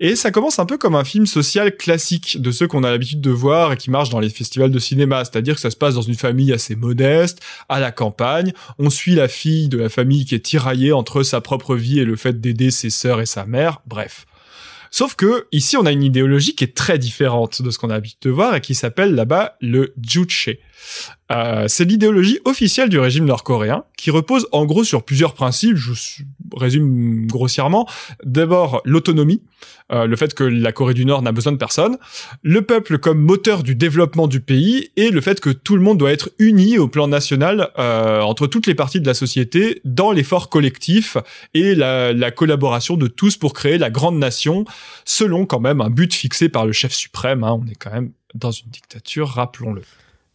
[0.00, 3.20] Et ça commence un peu comme un film social classique de ceux qu'on a l'habitude
[3.20, 5.24] de voir et qui marchent dans les festivals de cinéma.
[5.24, 8.52] C'est-à-dire que ça se passe dans une famille assez modeste, à la campagne.
[8.78, 12.04] On suit la fille de la famille qui est tiraillée entre sa propre vie et
[12.04, 13.80] le fait d'aider ses sœurs et sa mère.
[13.86, 14.26] Bref
[14.90, 17.94] Sauf que ici, on a une idéologie qui est très différente de ce qu'on a
[17.94, 20.50] l'habitude de voir et qui s'appelle là-bas le Juche.
[21.32, 25.76] Euh, c'est l'idéologie officielle du régime nord-coréen qui repose en gros sur plusieurs principes.
[25.76, 26.22] Je
[26.54, 27.88] résume grossièrement.
[28.24, 29.42] D'abord, l'autonomie,
[29.92, 31.96] euh, le fait que la Corée du Nord n'a besoin de personne,
[32.42, 35.98] le peuple comme moteur du développement du pays et le fait que tout le monde
[35.98, 40.12] doit être uni au plan national euh, entre toutes les parties de la société dans
[40.12, 41.16] l'effort collectif
[41.54, 44.64] et la, la collaboration de tous pour créer la grande nation
[45.04, 47.44] selon quand même un but fixé par le chef suprême.
[47.44, 47.60] Hein.
[47.62, 49.82] On est quand même dans une dictature, rappelons-le.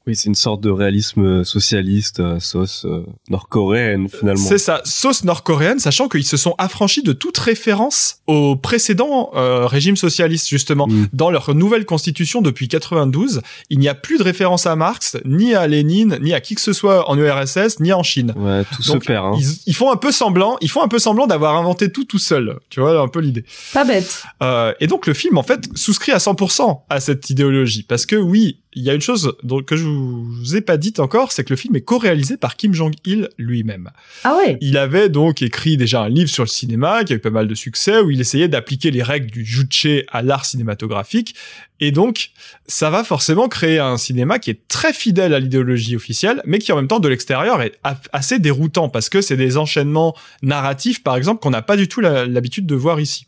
[0.08, 4.44] Oui, c'est une sorte de réalisme socialiste, euh, sauce euh, nord-coréenne finalement.
[4.44, 9.68] C'est ça, sauce nord-coréenne, sachant qu'ils se sont affranchis de toute référence au précédent euh,
[9.68, 10.88] régime socialiste justement.
[10.88, 11.08] Mm.
[11.14, 15.54] Dans leur nouvelle constitution depuis 92, il n'y a plus de référence à Marx, ni
[15.54, 18.34] à Lénine, ni à qui que ce soit en URSS, ni en Chine.
[18.36, 19.26] Ouais, tout Donc, se perd.
[19.26, 19.38] Hein.
[19.38, 22.20] Ils, ils font un peu semblant, ils font un peu semblant d'avoir inventé tout tout
[22.20, 22.58] seul.
[22.70, 23.46] Tu vois, un peu l'idée.
[23.74, 24.24] Pas bête.
[24.42, 28.16] Euh, et donc le film en fait souscrit à 100% à cette idéologie parce que
[28.16, 31.44] oui, il y a une chose dont, que je vous ai pas dite encore, c'est
[31.44, 33.90] que le film est co-réalisé par Kim Jong-il lui-même.
[34.24, 34.58] Ah ouais.
[34.62, 37.50] Il avait donc écrit déjà un livre sur le cinéma qui a eu pas mal
[37.50, 41.36] de succès où il essayait d'appliquer les règles du juche à l'art cinématographique
[41.82, 42.32] et donc
[42.68, 46.72] ça va forcément créer un cinéma qui est très fidèle à l'idéologie officielle mais qui
[46.72, 47.80] en même temps de l'extérieur est
[48.12, 52.02] assez déroutant parce que c'est des enchaînements narratifs par exemple qu'on n'a pas du tout
[52.02, 53.28] l'habitude de voir ici.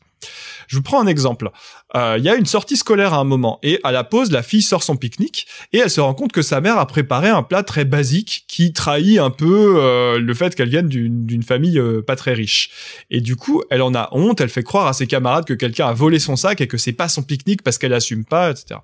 [0.68, 1.50] Je vous prends un exemple.
[1.96, 4.44] Euh, Il y a une sortie scolaire à un moment et à la pause, la
[4.44, 7.44] fille sort son pique-nique et elle se rend compte que sa mère a préparé un
[7.44, 11.80] plat très basique qui trahit un peu euh, le fait qu'elle vienne d'une d'une famille
[11.80, 12.70] euh, pas très riche.
[13.10, 15.88] Et du coup, elle en a honte, elle fait croire à ses camarades que quelqu'un
[15.88, 18.80] a volé son sac et que c'est pas son pique-nique parce qu'elle assume pas, etc.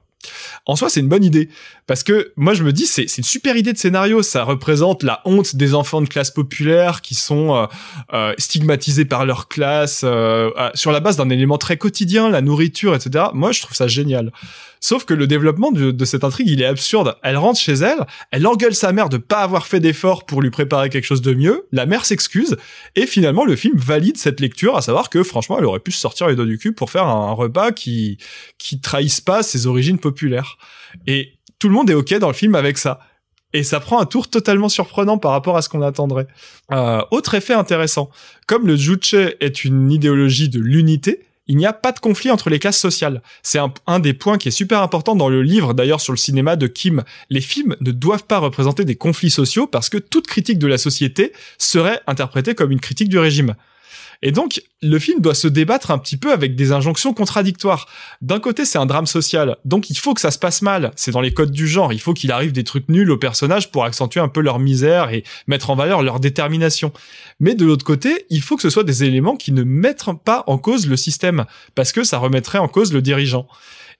[0.65, 1.49] En soi, c'est une bonne idée
[1.85, 4.21] parce que moi je me dis c'est une super idée de scénario.
[4.21, 7.65] Ça représente la honte des enfants de classe populaire qui sont euh,
[8.13, 12.95] euh, stigmatisés par leur classe euh, sur la base d'un élément très quotidien, la nourriture,
[12.95, 13.25] etc.
[13.33, 14.31] Moi, je trouve ça génial.
[14.79, 17.15] Sauf que le développement de, de cette intrigue, il est absurde.
[17.23, 20.49] Elle rentre chez elle, elle engueule sa mère de pas avoir fait d'efforts pour lui
[20.49, 21.67] préparer quelque chose de mieux.
[21.71, 22.57] La mère s'excuse
[22.95, 25.99] et finalement le film valide cette lecture, à savoir que franchement, elle aurait pu se
[25.99, 28.17] sortir les doigts du cul pour faire un, repas qui
[28.57, 30.57] qui trahisse pas ses origines populaires.
[31.05, 32.99] Et tout le monde est ok dans le film avec ça.
[33.53, 36.27] Et ça prend un tour totalement surprenant par rapport à ce qu'on attendrait.
[36.71, 38.09] Euh, autre effet intéressant,
[38.45, 42.49] comme le Juche est une idéologie de l'unité, il n'y a pas de conflit entre
[42.49, 43.21] les classes sociales.
[43.41, 46.55] C'est un, des points qui est super important dans le livre, d'ailleurs sur le cinéma
[46.55, 47.03] de Kim.
[47.29, 50.77] Les films ne doivent pas représenter des conflits sociaux parce que toute critique de la
[50.77, 53.55] société serait interprétée comme une critique du régime.
[54.21, 57.87] Et donc, le film doit se débattre un petit peu avec des injonctions contradictoires.
[58.21, 60.91] D'un côté, c'est un drame social, donc il faut que ça se passe mal.
[60.95, 61.93] C'est dans les codes du genre.
[61.93, 65.11] Il faut qu'il arrive des trucs nuls aux personnages pour accentuer un peu leur misère
[65.11, 66.91] et mettre en valeur leur détermination.
[67.39, 70.43] Mais de l'autre côté, il faut que ce soit des éléments qui ne mettent pas
[70.47, 71.45] en cause le système,
[71.75, 73.47] parce que ça remettrait en cause le dirigeant.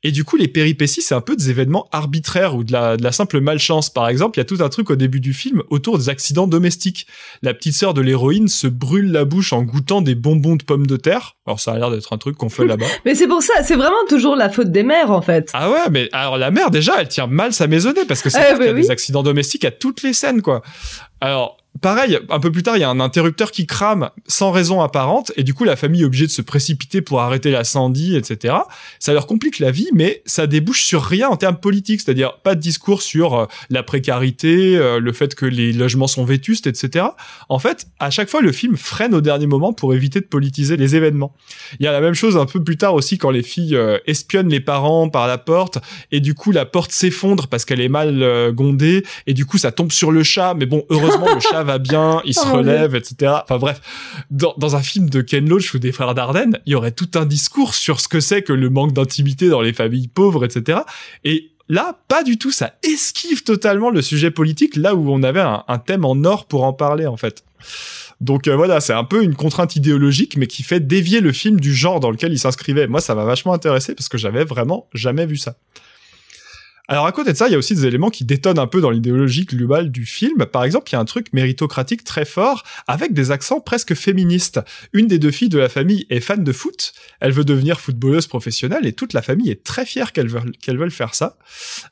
[0.03, 3.03] Et du coup, les péripéties, c'est un peu des événements arbitraires ou de la, de
[3.03, 3.89] la simple malchance.
[3.89, 6.45] Par exemple, il y a tout un truc au début du film autour des accidents
[6.45, 7.07] domestiques.
[7.41, 10.85] La petite sœur de l'héroïne se brûle la bouche en goûtant des bonbons de pommes
[10.85, 11.35] de terre.
[11.47, 12.85] Alors ça a l'air d'être un truc qu'on fait là-bas.
[13.05, 15.49] Mais c'est pour ça, c'est vraiment toujours la faute des mères en fait.
[15.53, 18.39] Ah ouais, mais alors la mère déjà, elle tient mal sa maisonnée parce que c'est
[18.39, 18.81] bah qu'il y a oui.
[18.81, 20.61] des accidents domestiques à toutes les scènes quoi.
[21.21, 24.81] Alors pareil, un peu plus tard, il y a un interrupteur qui crame sans raison
[24.81, 28.55] apparente et du coup la famille est obligée de se précipiter pour arrêter l'incendie, etc.
[28.99, 32.55] Ça leur complique la vie, mais ça débouche sur rien en termes politiques, c'est-à-dire pas
[32.55, 37.05] de discours sur euh, la précarité, euh, le fait que les logements sont vétustes, etc.
[37.49, 40.77] En fait, à chaque fois, le film freine au dernier moment pour éviter de politiser
[40.77, 41.33] les événements.
[41.79, 43.97] Il y a la même chose un peu plus tard aussi quand les filles euh,
[44.07, 45.79] espionnent les parents par la porte
[46.11, 49.71] et du coup la porte s'effondre parce qu'elle est mal gondée et du coup ça
[49.71, 52.95] tombe sur le chat mais bon heureusement le chat va bien il se Oh relève
[52.95, 53.81] etc enfin bref
[54.31, 57.11] dans, dans un film de Ken Loach ou des frères Dardenne il y aurait tout
[57.13, 60.79] un discours sur ce que c'est que le manque d'intimité dans les familles pauvres etc
[61.23, 65.41] et Là, pas du tout, ça esquive totalement le sujet politique, là où on avait
[65.41, 67.43] un, un thème en or pour en parler, en fait.
[68.21, 71.59] Donc euh, voilà, c'est un peu une contrainte idéologique, mais qui fait dévier le film
[71.59, 72.87] du genre dans lequel il s'inscrivait.
[72.87, 75.55] Moi, ça m'a vachement intéressé parce que j'avais vraiment jamais vu ça.
[76.89, 78.79] Alors à côté de ça, il y a aussi des éléments qui détonnent un peu
[78.79, 80.45] dans l'idéologie globale du film.
[80.45, 84.61] Par exemple, il y a un truc méritocratique très fort avec des accents presque féministes.
[84.93, 88.27] Une des deux filles de la famille est fan de foot, elle veut devenir footballeuse
[88.27, 91.37] professionnelle et toute la famille est très fière qu'elle veuille, qu'elle veuille faire ça.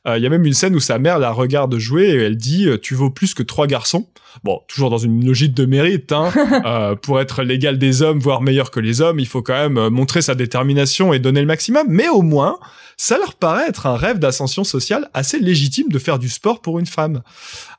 [0.06, 2.36] Euh, Il y a même une scène où sa mère la regarde jouer et elle
[2.36, 4.08] dit euh, "Tu vaux plus que trois garçons."
[4.44, 6.12] Bon, toujours dans une logique de mérite.
[6.12, 6.32] Hein.
[6.66, 9.88] Euh, pour être l'égal des hommes, voire meilleur que les hommes, il faut quand même
[9.88, 11.86] montrer sa détermination et donner le maximum.
[11.88, 12.58] Mais au moins,
[12.96, 16.78] ça leur paraît être un rêve d'ascension sociale assez légitime de faire du sport pour
[16.78, 17.22] une femme.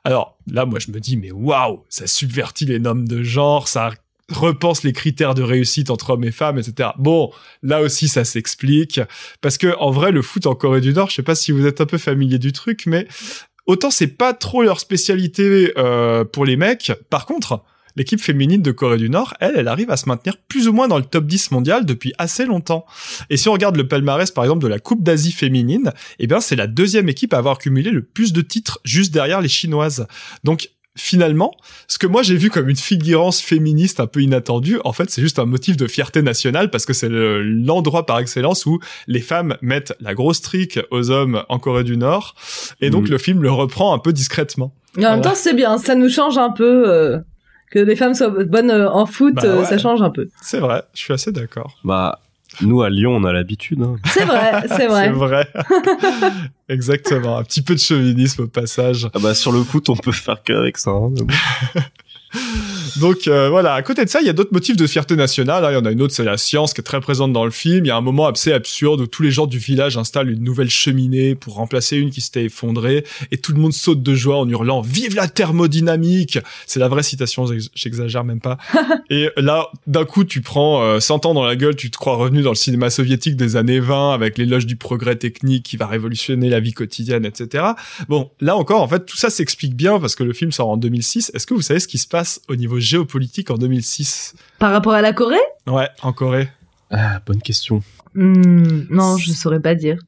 [0.04, 3.92] Alors là, moi, je me dis, mais waouh, ça subvertit les normes de genre, ça
[4.30, 6.90] repense les critères de réussite entre hommes et femmes, etc.
[6.98, 7.32] Bon,
[7.62, 9.00] là aussi ça s'explique
[9.40, 11.66] parce que en vrai le foot en Corée du Nord, je sais pas si vous
[11.66, 13.08] êtes un peu familier du truc, mais
[13.66, 16.92] autant c'est pas trop leur spécialité euh, pour les mecs.
[17.08, 17.62] Par contre,
[17.98, 20.88] l'équipe féminine de Corée du Nord, elle, elle arrive à se maintenir plus ou moins
[20.88, 22.86] dans le top 10 mondial depuis assez longtemps.
[23.28, 26.40] Et si on regarde le palmarès, par exemple, de la Coupe d'Asie féminine, eh bien,
[26.40, 30.06] c'est la deuxième équipe à avoir cumulé le plus de titres juste derrière les Chinoises.
[30.44, 31.52] Donc, finalement,
[31.86, 35.22] ce que moi j'ai vu comme une figurance féministe un peu inattendue, en fait, c'est
[35.22, 39.56] juste un motif de fierté nationale parce que c'est l'endroit par excellence où les femmes
[39.62, 42.34] mettent la grosse trique aux hommes en Corée du Nord,
[42.80, 43.12] et donc mm.
[43.12, 44.74] le film le reprend un peu discrètement.
[44.96, 46.88] Et en même temps, c'est bien, ça nous change un peu.
[46.88, 47.18] Euh,
[47.70, 50.28] que les femmes soient bonnes euh, en foot, bah euh, ça change un peu.
[50.40, 51.76] C'est vrai, je suis assez d'accord.
[51.84, 52.20] Bah,
[52.60, 53.82] nous, à Lyon, on a l'habitude.
[53.82, 53.96] Hein.
[54.06, 55.06] C'est vrai, c'est vrai.
[55.06, 55.48] c'est vrai.
[56.68, 57.38] Exactement.
[57.38, 59.08] Un petit peu de chauvinisme au passage.
[59.14, 60.90] Ah bah, sur le foot, on peut faire qu'avec ça.
[60.90, 61.12] Hein,
[62.96, 65.64] Donc euh, voilà, à côté de ça, il y a d'autres motifs de fierté nationale.
[65.64, 65.70] Hein.
[65.70, 67.50] Il y en a une autre, c'est la science qui est très présente dans le
[67.50, 67.84] film.
[67.84, 70.42] Il y a un moment assez absurde où tous les gens du village installent une
[70.42, 74.38] nouvelle cheminée pour remplacer une qui s'était effondrée et tout le monde saute de joie
[74.38, 78.58] en hurlant "Vive la thermodynamique!" C'est la vraie citation, j'exagère même pas.
[79.10, 82.16] et là, d'un coup, tu prends euh, 100 ans dans la gueule, tu te crois
[82.16, 85.86] revenu dans le cinéma soviétique des années 20 avec l'éloge du progrès technique qui va
[85.86, 87.64] révolutionner la vie quotidienne, etc.
[88.08, 90.76] Bon, là encore, en fait, tout ça s'explique bien parce que le film sort en
[90.76, 91.32] 2006.
[91.34, 94.92] Est-ce que vous savez ce qui se passe au niveau géopolitique en 2006 Par rapport
[94.92, 95.36] à la Corée?
[95.66, 96.48] Ouais, en Corée.
[96.90, 97.82] Ah, bonne question.
[98.14, 99.98] Hmm, non, je saurais pas dire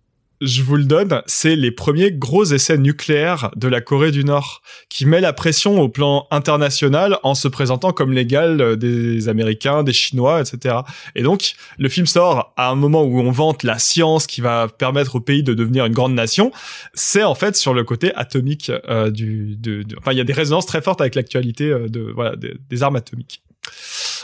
[0.40, 4.62] je vous le donne, c'est les premiers gros essais nucléaires de la Corée du Nord,
[4.88, 9.82] qui met la pression au plan international en se présentant comme l'égal euh, des Américains,
[9.82, 10.76] des Chinois, etc.
[11.14, 14.68] Et donc, le film sort à un moment où on vante la science qui va
[14.68, 16.52] permettre au pays de devenir une grande nation.
[16.94, 19.58] C'est en fait sur le côté atomique euh, du,
[19.98, 22.96] enfin, il y a des résonances très fortes avec l'actualité euh, de, voilà, des armes
[22.96, 23.42] atomiques.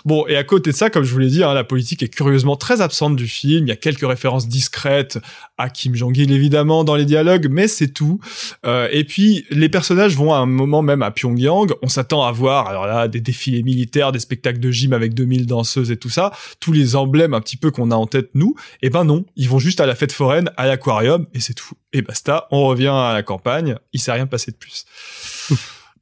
[0.07, 2.09] Bon, et à côté de ça, comme je vous l'ai dit, hein, la politique est
[2.09, 3.67] curieusement très absente du film.
[3.67, 5.19] Il y a quelques références discrètes
[5.59, 8.21] à Kim Jong-il, évidemment, dans les dialogues, mais c'est tout.
[8.65, 11.73] Euh, et puis, les personnages vont à un moment même à Pyongyang.
[11.83, 15.47] On s'attend à voir, alors là, des défilés militaires, des spectacles de gym avec 2000
[15.47, 16.31] danseuses et tout ça,
[16.61, 18.55] tous les emblèmes un petit peu qu'on a en tête, nous.
[18.83, 21.55] Et eh ben non, ils vont juste à la fête foraine, à l'aquarium, et c'est
[21.55, 21.75] tout.
[21.93, 24.85] Et basta, on revient à la campagne, il s'est rien passé de plus.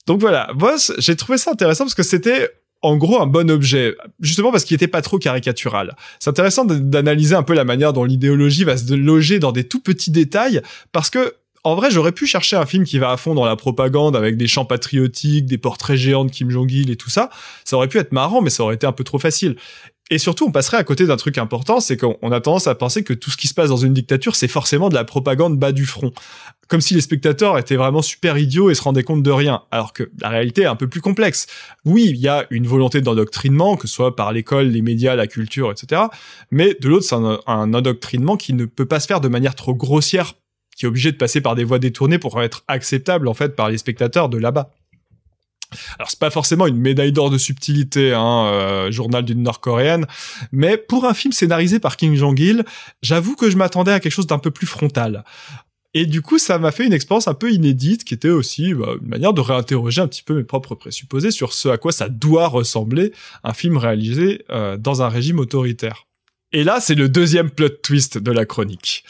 [0.07, 2.51] Donc voilà, moi j'ai trouvé ça intéressant parce que c'était
[2.85, 5.97] en gros un bon objet, justement parce qu'il était pas trop caricatural.
[6.21, 9.81] C'est intéressant d'analyser un peu la manière dont l'idéologie va se loger dans des tout
[9.81, 10.61] petits détails,
[10.93, 11.35] parce que
[11.67, 14.37] en vrai, j'aurais pu chercher un film qui va à fond dans la propagande avec
[14.37, 17.31] des chants patriotiques, des portraits géants de Kim Jong-il et tout ça.
[17.65, 19.57] Ça aurait pu être marrant, mais ça aurait été un peu trop facile.
[20.11, 23.05] Et surtout, on passerait à côté d'un truc important, c'est qu'on a tendance à penser
[23.05, 25.73] que tout ce qui se passe dans une dictature, c'est forcément de la propagande bas
[25.73, 26.13] du front.
[26.69, 29.63] Comme si les spectateurs étaient vraiment super idiots et se rendaient compte de rien.
[29.71, 31.47] Alors que la réalité est un peu plus complexe.
[31.87, 35.27] Oui, il y a une volonté d'endoctrinement, que ce soit par l'école, les médias, la
[35.27, 36.03] culture, etc.
[36.51, 39.55] Mais de l'autre, c'est un, un endoctrinement qui ne peut pas se faire de manière
[39.55, 40.35] trop grossière,
[40.77, 43.71] qui est obligé de passer par des voies détournées pour être acceptable, en fait, par
[43.71, 44.71] les spectateurs de là-bas.
[45.99, 50.07] Alors c'est pas forcément une médaille d'or de subtilité, hein, euh, journal d'une Nord-coréenne,
[50.53, 52.65] mais pour un film scénarisé par Kim Jong-il,
[53.03, 55.25] j'avoue que je m'attendais à quelque chose d'un peu plus frontal.
[55.97, 58.95] Et du coup, ça m'a fait une expérience un peu inédite, qui était aussi bah,
[59.01, 62.09] une manière de réinterroger un petit peu mes propres présupposés sur ce à quoi ça
[62.09, 63.13] doit ressembler
[63.45, 66.07] un film réalisé euh, dans un régime autoritaire.
[66.53, 69.05] Et là, c'est le deuxième plot twist de la chronique.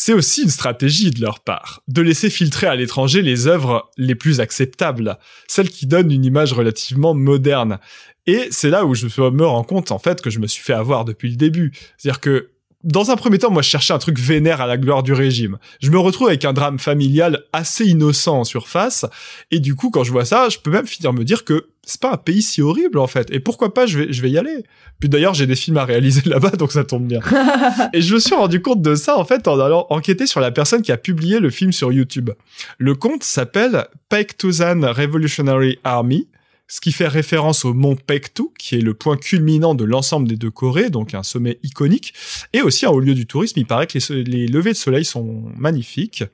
[0.00, 4.14] C'est aussi une stratégie de leur part, de laisser filtrer à l'étranger les œuvres les
[4.14, 5.18] plus acceptables,
[5.48, 7.80] celles qui donnent une image relativement moderne.
[8.28, 10.72] Et c'est là où je me rends compte, en fait, que je me suis fait
[10.72, 11.72] avoir depuis le début.
[11.96, 12.50] C'est-à-dire que
[12.88, 15.58] dans un premier temps, moi, je cherchais un truc vénère à la gloire du régime.
[15.80, 19.04] Je me retrouve avec un drame familial assez innocent en surface,
[19.50, 22.00] et du coup, quand je vois ça, je peux même finir me dire que c'est
[22.00, 23.30] pas un pays si horrible en fait.
[23.30, 24.64] Et pourquoi pas, je vais, je vais y aller.
[25.00, 27.20] Puis d'ailleurs, j'ai des films à réaliser là-bas, donc ça tombe bien.
[27.92, 30.50] et je me suis rendu compte de ça en fait en allant enquêter sur la
[30.50, 32.30] personne qui a publié le film sur YouTube.
[32.78, 36.28] Le compte s'appelle Paektusan Revolutionary Army
[36.68, 40.36] ce qui fait référence au mont Paektu, qui est le point culminant de l'ensemble des
[40.36, 42.12] deux Corées, donc un sommet iconique,
[42.52, 43.58] et aussi un haut lieu du tourisme.
[43.58, 46.24] Il paraît que les, levées de soleil sont magnifiques,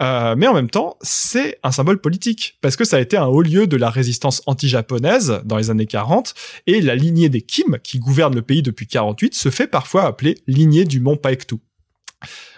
[0.00, 3.26] euh, mais en même temps, c'est un symbole politique, parce que ça a été un
[3.26, 6.34] haut lieu de la résistance anti-japonaise dans les années 40,
[6.66, 10.36] et la lignée des Kim, qui gouverne le pays depuis 48, se fait parfois appeler
[10.46, 11.56] lignée du mont Paektu.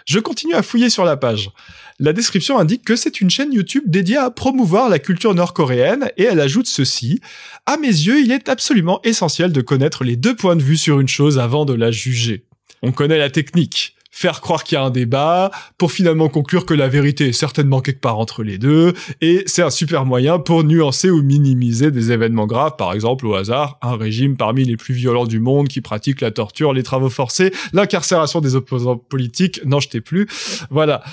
[0.05, 1.51] Je continue à fouiller sur la page.
[1.99, 6.23] La description indique que c'est une chaîne YouTube dédiée à promouvoir la culture nord-coréenne et
[6.23, 7.19] elle ajoute ceci.
[7.65, 10.99] À mes yeux, il est absolument essentiel de connaître les deux points de vue sur
[10.99, 12.45] une chose avant de la juger.
[12.83, 13.96] On connaît la technique.
[14.11, 17.81] Faire croire qu'il y a un débat, pour finalement conclure que la vérité est certainement
[17.81, 22.11] quelque part entre les deux, et c'est un super moyen pour nuancer ou minimiser des
[22.11, 25.81] événements graves, par exemple au hasard, un régime parmi les plus violents du monde qui
[25.81, 30.27] pratique la torture, les travaux forcés, l'incarcération des opposants politiques, n'en jetez plus.
[30.69, 31.03] Voilà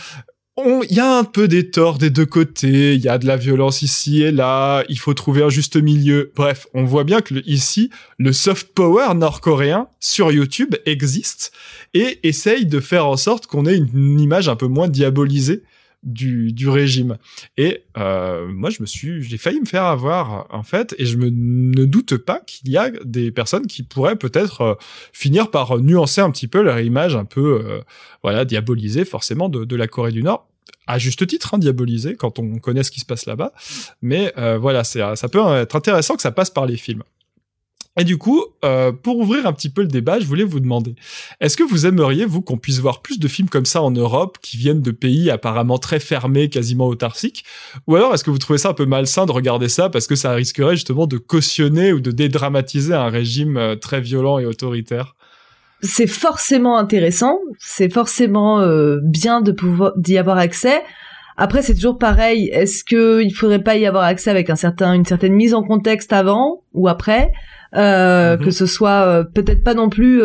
[0.56, 3.36] il y a un peu des torts des deux côtés, il y a de la
[3.36, 6.31] violence ici et là, il faut trouver un juste milieu.
[6.36, 11.52] Bref, on voit bien que ici, le soft power nord-coréen sur YouTube existe
[11.93, 15.62] et essaye de faire en sorte qu'on ait une, image un peu moins diabolisée
[16.05, 17.16] du, du régime.
[17.56, 21.16] Et euh, moi, je me suis, j'ai failli me faire avoir en fait, et je
[21.16, 24.74] me ne doute pas qu'il y a des personnes qui pourraient peut-être euh,
[25.12, 27.81] finir par nuancer un petit peu leur image un peu, euh,
[28.22, 30.48] voilà, diabolisée forcément de, de la Corée du Nord
[30.86, 33.52] à juste titre hein, diabolisé quand on connaît ce qui se passe là-bas.
[34.02, 37.02] Mais euh, voilà, c'est ça peut être intéressant que ça passe par les films.
[37.97, 40.97] Et du coup, euh, pour ouvrir un petit peu le débat, je voulais vous demander,
[41.41, 44.39] est-ce que vous aimeriez, vous, qu'on puisse voir plus de films comme ça en Europe,
[44.43, 47.45] qui viennent de pays apparemment très fermés, quasiment autarciques?
[47.87, 50.16] Ou alors, est-ce que vous trouvez ça un peu malsain de regarder ça parce que
[50.16, 55.15] ça risquerait justement de cautionner ou de dédramatiser un régime euh, très violent et autoritaire?
[55.81, 60.83] C'est forcément intéressant, c'est forcément euh, bien de pouvoir d'y avoir accès.
[61.37, 62.49] Après, c'est toujours pareil.
[62.53, 65.62] Est-ce que il faudrait pas y avoir accès avec un certain, une certaine mise en
[65.62, 67.33] contexte avant ou après,
[67.76, 68.44] euh, mhm.
[68.44, 70.22] que ce soit euh, peut-être pas non plus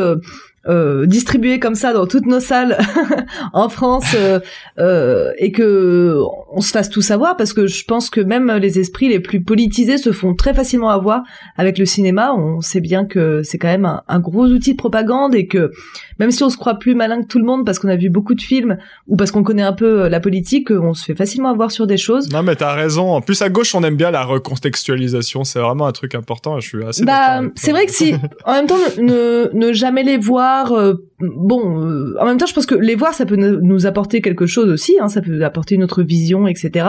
[0.69, 2.77] euh, distribué comme ça dans toutes nos salles
[3.53, 4.39] en France euh,
[4.77, 6.19] euh, et que
[6.51, 9.41] on se fasse tout savoir parce que je pense que même les esprits les plus
[9.41, 11.23] politisés se font très facilement avoir
[11.57, 12.35] avec le cinéma.
[12.35, 15.71] On sait bien que c'est quand même un, gros outil de propagande et que
[16.19, 18.09] même si on se croit plus malin que tout le monde parce qu'on a vu
[18.09, 18.77] beaucoup de films
[19.07, 21.97] ou parce qu'on connaît un peu la politique, on se fait facilement avoir sur des
[21.97, 22.29] choses.
[22.31, 23.09] Non mais t'as raison.
[23.13, 25.43] En plus à gauche on aime bien la recontextualisation.
[25.45, 26.59] C'est vraiment un truc important.
[26.59, 27.05] Je suis assez.
[27.05, 28.13] Bah c'est vrai que si
[28.45, 32.53] en même temps ne, ne jamais les voir euh, bon, euh, en même temps, je
[32.53, 35.75] pense que les voir, ça peut nous apporter quelque chose aussi, hein, ça peut apporter
[35.75, 36.87] une autre vision, etc.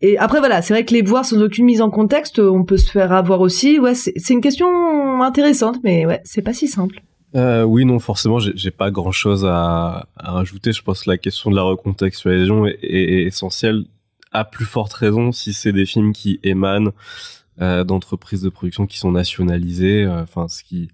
[0.00, 2.76] Et après, voilà, c'est vrai que les voir sans aucune mise en contexte, on peut
[2.76, 3.78] se faire avoir aussi.
[3.78, 7.02] Ouais, c'est une question intéressante, mais ouais, c'est pas si simple.
[7.34, 10.72] Euh, oui, non, forcément, j'ai pas grand chose à, rajouter.
[10.72, 13.84] Je pense que la question de la recontextualisation est, essentielle,
[14.30, 16.92] à plus forte raison si c'est des films qui émanent
[17.58, 20.90] d'entreprises de production qui sont nationalisées, enfin, ce qui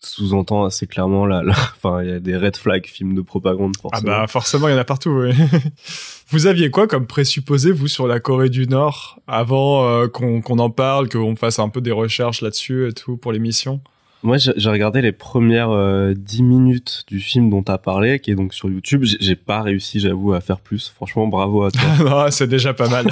[0.00, 4.12] sous-entend assez clairement là, enfin il y a des red flags films de propagande forcément.
[4.12, 5.10] Ah bah forcément il y en a partout.
[5.10, 5.32] Oui.
[6.30, 10.70] vous aviez quoi comme présupposé vous sur la Corée du Nord avant euh, qu'on en
[10.70, 13.80] parle, qu'on fasse un peu des recherches là-dessus et tout pour l'émission?
[14.22, 18.30] Moi j'ai regardé les premières euh, 10 minutes du film dont tu as parlé qui
[18.30, 19.04] est donc sur YouTube.
[19.04, 20.92] J'ai pas réussi j'avoue à faire plus.
[20.94, 22.30] Franchement bravo à toi.
[22.30, 23.06] c'est déjà pas mal.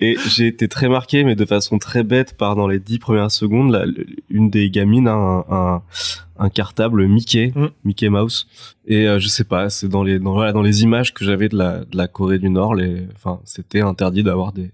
[0.00, 3.30] Et j'ai été très marqué, mais de façon très bête, par dans les dix premières
[3.30, 3.84] secondes, là,
[4.30, 5.82] une des gamines a un, un,
[6.38, 7.66] un cartable Mickey, mm.
[7.84, 8.48] Mickey Mouse.
[8.86, 11.48] Et euh, je sais pas, c'est dans les dans, voilà, dans les images que j'avais
[11.48, 14.70] de la, de la Corée du Nord, les, enfin, c'était interdit d'avoir des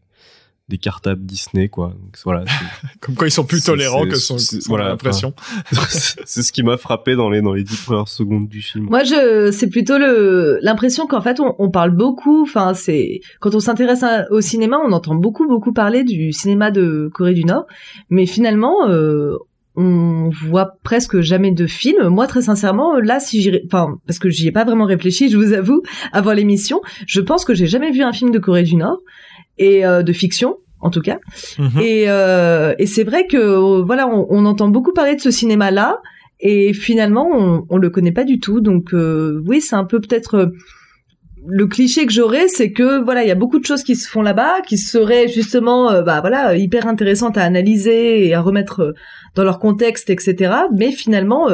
[0.69, 1.89] des cartables Disney quoi.
[1.89, 2.45] Donc, voilà.
[3.01, 4.37] Comme quoi ils sont plus tolérants que son,
[4.67, 5.35] voilà, l'impression.
[5.89, 8.87] c'est ce qui m'a frappé dans les dans les dix premières secondes du film.
[8.91, 12.43] Moi je c'est plutôt le l'impression qu'en fait on, on, parle beaucoup.
[12.43, 17.11] Enfin c'est quand on s'intéresse au cinéma on entend beaucoup beaucoup parler du cinéma de
[17.15, 17.67] Corée du Nord,
[18.11, 19.37] mais finalement euh,
[19.77, 22.09] on voit presque jamais de films.
[22.09, 25.37] Moi, très sincèrement, là, si j'y, enfin, parce que j'y ai pas vraiment réfléchi, je
[25.37, 25.83] vous avoue,
[26.13, 29.01] avant l'émission, je pense que j'ai jamais vu un film de Corée du Nord
[29.59, 31.19] et euh, de fiction en tout cas.
[31.59, 31.81] Mhm.
[31.81, 35.99] Et, euh, et c'est vrai que voilà, on, on, entend beaucoup parler de ce cinéma-là,
[36.41, 38.61] et finalement, on, on le connaît pas du tout.
[38.61, 40.47] Donc euh, oui, c'est un peu peut-être euh,
[41.47, 44.09] le cliché que j'aurais, c'est que voilà, il y a beaucoup de choses qui se
[44.09, 48.95] font là-bas, qui seraient justement, euh, bah voilà, hyper intéressantes à analyser et à remettre
[49.35, 50.55] dans leur contexte, etc.
[50.75, 51.49] Mais finalement,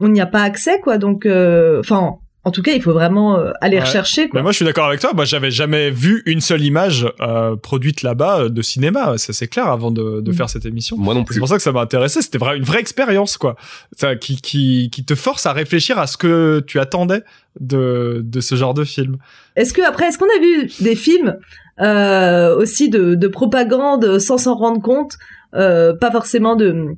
[0.00, 0.98] on n'y a pas accès, quoi.
[0.98, 2.14] Donc, enfin
[2.44, 4.28] en tout cas, il faut vraiment euh, aller rechercher.
[4.28, 4.38] Quoi.
[4.38, 5.12] Mais moi, je suis d'accord avec toi.
[5.14, 9.16] Moi, j'avais jamais vu une seule image euh, produite là-bas euh, de cinéma.
[9.16, 10.34] Ça, c'est clair avant de, de mm.
[10.34, 10.96] faire cette émission.
[10.98, 11.34] Moi non plus.
[11.34, 12.20] C'est pour ça que ça m'a intéressé.
[12.20, 13.56] C'était vrai, une vraie expérience, quoi.
[13.96, 17.22] Ça, qui, qui, qui te force à réfléchir à ce que tu attendais
[17.60, 19.16] de, de ce genre de film.
[19.56, 21.36] Est-ce que après, est-ce qu'on a vu des films
[21.80, 25.14] euh, aussi de, de propagande sans s'en rendre compte,
[25.54, 26.94] euh, pas forcément de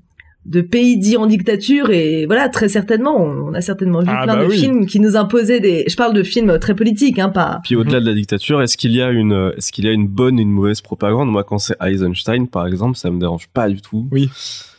[0.46, 4.36] de pays dits en dictature et voilà très certainement on a certainement vu ah, plein
[4.36, 7.60] bah de films qui nous imposaient des je parle de films très politiques hein pas
[7.64, 10.06] puis au-delà de la dictature est-ce qu'il y a une est-ce qu'il y a une
[10.06, 11.30] bonne et une mauvaise propagande?
[11.30, 14.08] Moi quand c'est Eisenstein par exemple ça me dérange pas du tout.
[14.10, 14.30] Oui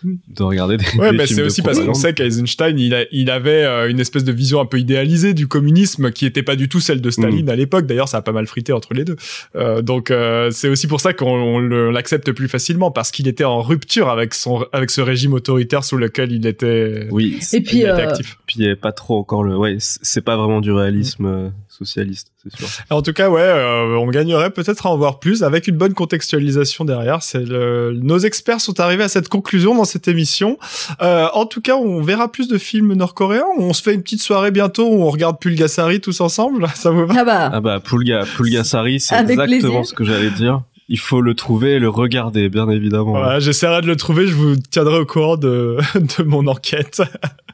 [0.04, 3.90] de regarder des, ouais, mais c'est aussi parce qu'on sait qu'Eisenstein il, il avait euh,
[3.90, 7.02] une espèce de vision un peu idéalisée du communisme qui était pas du tout celle
[7.02, 7.50] de Staline mm.
[7.50, 9.16] à l'époque d'ailleurs ça a pas mal frité entre les deux
[9.56, 13.62] euh, donc euh, c'est aussi pour ça qu'on l'accepte plus facilement parce qu'il était en
[13.62, 17.08] rupture avec son avec ce régime autoritaire sous lequel il était.
[17.12, 17.40] Oui.
[17.54, 18.38] Et puis, il était euh, actif.
[18.46, 19.58] Puis il n'y avait pas trop encore le.
[19.58, 22.68] Ouais, c'est pas vraiment du réalisme euh, socialiste, c'est sûr.
[22.90, 25.94] En tout cas, ouais, euh, on gagnerait peut-être à en voir plus avec une bonne
[25.94, 27.22] contextualisation derrière.
[27.22, 27.94] C'est le...
[28.02, 30.58] nos experts sont arrivés à cette conclusion dans cette émission.
[31.02, 33.46] Euh, en tout cas, on verra plus de films nord-coréens.
[33.58, 36.68] On se fait une petite soirée bientôt où on regarde Pulgasari tous ensemble.
[36.76, 37.14] Ça vous va?
[37.18, 39.86] Ah bah, Ah bah, Pulga, Pulgasari, c'est exactement plaisir.
[39.86, 40.62] ce que j'allais dire.
[40.90, 43.12] Il faut le trouver et le regarder, bien évidemment.
[43.12, 44.28] Voilà, j'essaierai de le trouver.
[44.28, 47.02] Je vous tiendrai au courant de, de mon enquête.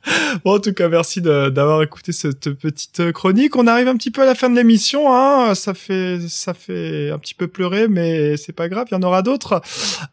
[0.43, 3.55] Bon, en tout cas, merci d'avoir écouté cette petite chronique.
[3.55, 5.13] On arrive un petit peu à la fin de l'émission.
[5.13, 5.55] Hein.
[5.55, 8.87] Ça fait, ça fait un petit peu pleurer, mais c'est pas grave.
[8.91, 9.61] Il y en aura d'autres.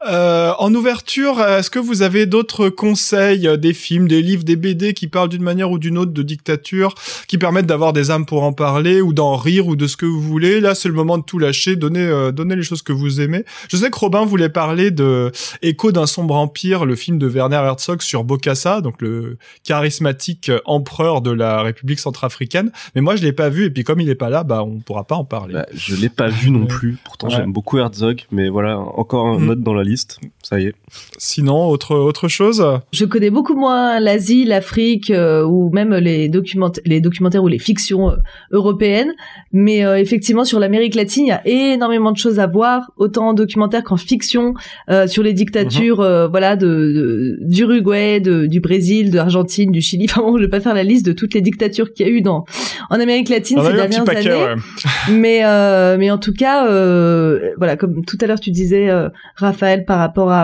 [0.09, 4.95] Euh, en ouverture, est-ce que vous avez d'autres conseils, des films, des livres, des BD
[4.95, 6.95] qui parlent d'une manière ou d'une autre de dictature,
[7.27, 10.07] qui permettent d'avoir des âmes pour en parler ou d'en rire ou de ce que
[10.07, 10.61] vous voulez?
[10.61, 11.75] Là, c'est le moment de tout lâcher.
[11.75, 13.45] Donnez, euh, donnez les choses que vous aimez.
[13.71, 15.33] Je sais que Robin voulait parler de
[15.63, 21.23] Écho d'un sombre empire, le film de Werner Herzog sur Bokassa, donc le charismatique empereur
[21.23, 22.71] de la République centrafricaine.
[22.95, 24.79] Mais moi, je l'ai pas vu, et puis comme il est pas là, bah, on
[24.81, 25.55] pourra pas en parler.
[25.55, 26.99] Bah, je l'ai pas vu non plus.
[27.05, 27.37] Pourtant, Ouais.
[27.37, 29.47] j'aime beaucoup Herzog, mais voilà, encore un Mm.
[29.47, 30.21] note dans la liste.
[30.51, 30.75] Ça y est.
[31.17, 32.67] Sinon, autre, autre chose?
[32.93, 37.61] je connais beaucoup moins l'Asie, l'Afrique euh, ou même les, documenta- les documentaires ou les
[37.61, 38.17] fictions euh,
[38.51, 39.13] européennes.
[39.53, 43.29] Mais euh, effectivement, sur l'Amérique latine, il y a énormément de choses à voir, autant
[43.29, 44.55] en documentaire qu'en fiction,
[44.91, 49.81] euh, sur les dictatures, euh, voilà, de, de- d'Uruguay, de, du Brésil, de l'Argentine, du
[49.81, 50.07] Chili.
[50.11, 52.13] Enfin bon, je vais pas faire la liste de toutes les dictatures qu'il y a
[52.13, 52.45] eu dans
[52.91, 54.43] en Amérique latine On ces dernières paquet, années.
[54.55, 55.13] ouais.
[55.13, 59.09] mais euh, mais en tout cas euh, voilà comme tout à l'heure tu disais euh,
[59.37, 60.40] Raphaël par rapport à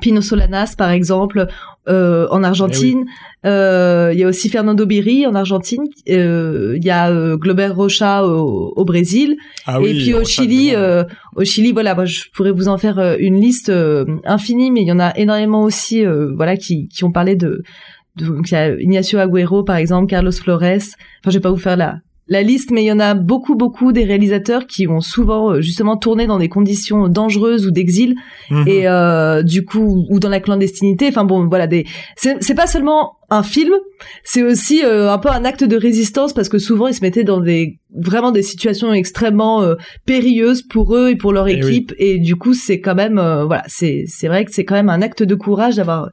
[0.00, 1.48] Pino Solanas par exemple
[1.88, 3.04] euh, en Argentine.
[3.44, 5.82] Euh, il y a aussi Fernando Biri en Argentine.
[6.08, 9.36] Euh, il y a Glober Rocha au, au Brésil.
[9.66, 10.72] Ah et oui, puis au Rocha, Chili
[11.36, 13.72] au Chili voilà moi je pourrais vous en faire une liste
[14.24, 16.04] infinie mais il y en a énormément aussi
[16.36, 17.62] voilà qui qui ont parlé de
[18.16, 20.62] de- donc il y a Ignacio Agüero par exemple Carlos Flores.
[20.62, 21.96] Enfin je vais pas vous faire la
[22.32, 25.60] la liste, mais il y en a beaucoup, beaucoup des réalisateurs qui ont souvent euh,
[25.60, 28.14] justement tourné dans des conditions dangereuses ou d'exil
[28.50, 28.64] Mhm.
[28.68, 31.08] et euh, du coup ou dans la clandestinité.
[31.08, 31.84] Enfin bon, voilà, des
[32.16, 33.74] c'est pas seulement un film,
[34.24, 37.24] c'est aussi euh, un peu un acte de résistance parce que souvent ils se mettaient
[37.24, 39.74] dans des vraiment des situations extrêmement euh,
[40.06, 41.58] périlleuses pour eux et pour leur Eh oui.
[41.76, 44.74] équipe et du coup c'est quand même euh, voilà c'est c'est vrai que c'est quand
[44.76, 46.10] même un acte de courage d'avoir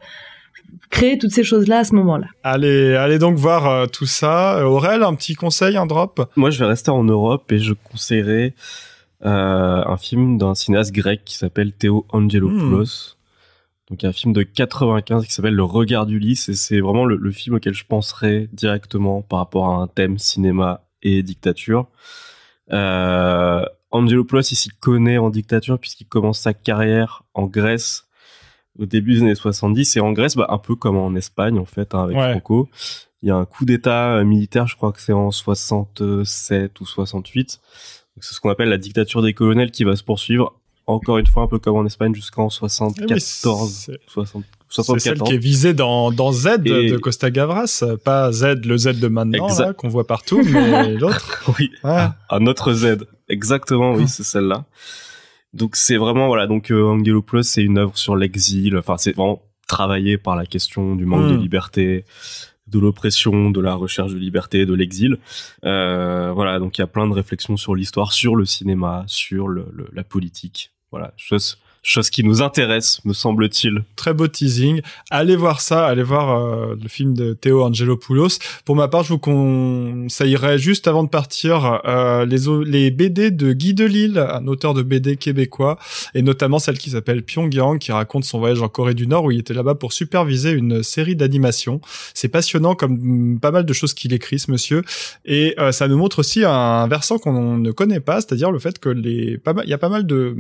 [0.90, 2.28] créé toutes ces choses là à ce moment-là.
[2.44, 4.58] Allez, allez donc voir euh, tout ça.
[4.58, 6.30] Euh, Aurel, un petit conseil, un drop?
[6.36, 8.54] Moi, je vais rester en Europe et je conseillerais
[9.26, 13.16] euh, un film d'un cinéaste grec qui s'appelle Théo Angelopoulos.
[13.90, 17.32] Donc, un film de 95 qui s'appelle Le Regard d'Ulysse et c'est vraiment le, le
[17.32, 21.88] film auquel je penserais directement par rapport à un thème cinéma et dictature.
[22.72, 28.07] Euh, Angelopoulos, il s'y connaît en dictature puisqu'il commence sa carrière en Grèce
[28.80, 31.66] au début des années 70 et en Grèce, bah, un peu comme en Espagne en
[31.66, 32.32] fait hein, avec Ouais.
[32.32, 32.70] Franco.
[33.24, 36.86] Il y a un coup d'État euh, militaire, je crois que c'est en 67 ou
[36.86, 37.60] 68.
[38.16, 40.54] Donc, C'est ce qu'on appelle la dictature des colonels qui va se poursuivre,
[40.86, 43.42] encore une fois, un peu comme en Espagne, jusqu'en 74, Eh oui, c'est-
[44.08, 45.30] 60 C'est celle 74.
[45.30, 49.08] qui est visée dans, dans Z Et- de Costa Gavras, pas Z, le Z de
[49.08, 51.52] maintenant, qu'on voit partout, mais l'autre.
[51.60, 52.06] Oui, Ouais.
[52.30, 52.98] un autre Z.
[53.30, 54.66] Exactement, oui, c'est celle-là.
[55.54, 58.78] Donc c'est vraiment voilà, donc euh, Angelopoulos, c'est une œuvre sur l'exil.
[58.78, 62.06] Enfin, c'est vraiment travaillé par la question du manque de liberté,
[62.68, 65.18] de l'oppression, de la recherche de liberté, de l'exil.
[65.66, 69.48] Euh, voilà, donc il y a plein de réflexions sur l'histoire, sur le cinéma, sur
[69.48, 70.72] le, le- la politique.
[70.92, 71.58] Voilà, chose
[71.88, 73.84] chose qui nous intéresse, me semble-t-il.
[73.96, 74.82] Très beau teasing.
[75.10, 78.40] Allez voir ça, allez voir euh, le film de Théo Angelopoulos.
[78.66, 83.54] Pour ma part, je vous conseillerais juste avant de partir euh, les, les BD de
[83.54, 85.80] Guy Delisle, un auteur de BD québécois,
[86.14, 89.32] et notamment celle qui s'appelle Pyongyang, qui raconte son voyage en Corée du Nord où
[89.32, 91.80] il était là-bas pour superviser une série d'animation.
[92.14, 94.84] C'est passionnant comme mm, pas mal de choses qu'il écrit, ce monsieur.
[95.24, 98.78] Et euh, ça nous montre aussi un versant qu'on ne connaît pas, c'est-à-dire le fait
[98.78, 100.36] que les il y a pas mal de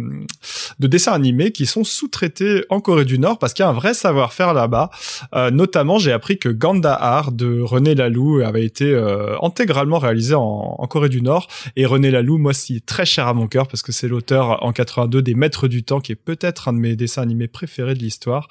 [0.80, 3.73] de dessins animés qui sont sous-traités en Corée du Nord parce qu'il y a un
[3.73, 4.89] vrai savoir-faire là-bas.
[5.34, 10.76] Euh, notamment, j'ai appris que Gandahar de René Laloux avait été euh, intégralement réalisé en,
[10.89, 11.47] Corée du Nord.
[11.76, 14.72] Et René Laloux, moi, c'est très cher à mon cœur parce que c'est l'auteur en
[14.72, 17.99] 82 des Maîtres du Temps, qui est peut-être un de mes dessins animés préférés de
[17.99, 18.47] l'histoire,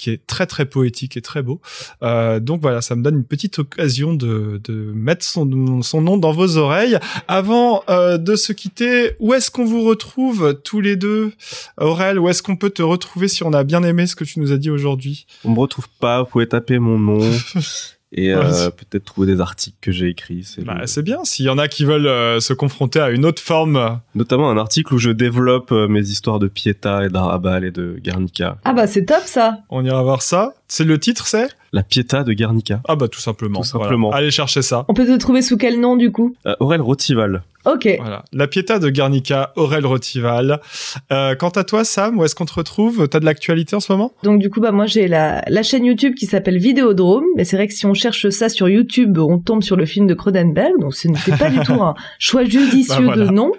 [0.00, 1.60] qui est très très poétique et très beau.
[2.02, 6.16] Euh, donc voilà, ça me donne une petite occasion de, de mettre son, son nom
[6.16, 6.98] dans vos oreilles.
[7.28, 11.32] Avant euh, de se quitter, où est-ce qu'on vous retrouve tous les deux,
[11.78, 12.18] Aurel?
[12.18, 14.52] Où est-ce qu'on peut te retrouver si on a bien aimé ce que tu nous
[14.52, 15.26] as dit aujourd'hui?
[15.44, 17.20] On me retrouve pas, vous pouvez taper mon nom.
[18.12, 20.42] et euh, peut-être trouver des articles que j'ai écrits.
[20.44, 21.24] C'est bah, bien.
[21.24, 24.00] S'il y en a qui veulent euh, se confronter à une autre forme.
[24.14, 27.98] Notamment un article où je développe euh, mes histoires de Pietà et d'Arabal et de
[28.02, 28.58] Guernica.
[28.64, 29.58] Ah bah c'est top ça.
[29.68, 30.54] On ira voir ça.
[30.66, 31.48] C'est le titre, c'est?
[31.72, 32.80] La Pietà de Guernica.
[32.88, 33.60] Ah bah tout simplement.
[33.60, 34.10] Tout simplement.
[34.10, 34.84] Allez chercher ça.
[34.88, 36.34] On peut te trouver sous quel nom du coup?
[36.58, 37.42] Aurel Rotival.
[37.66, 37.88] Ok.
[38.00, 38.24] Voilà.
[38.32, 40.60] La Pietà de Guernica, Aurel Rotival.
[41.12, 43.06] Euh, quant à toi, Sam, où est-ce qu'on te retrouve?
[43.08, 44.12] T'as de l'actualité en ce moment?
[44.22, 47.24] Donc du coup, bah moi j'ai la, la chaîne YouTube qui s'appelle Vidéodrome.
[47.36, 50.06] Mais c'est vrai que si on cherche ça sur YouTube, on tombe sur le film
[50.06, 50.72] de Cronenberg.
[50.80, 53.52] Donc ce n'était pas du tout un choix judicieux bah, de nom.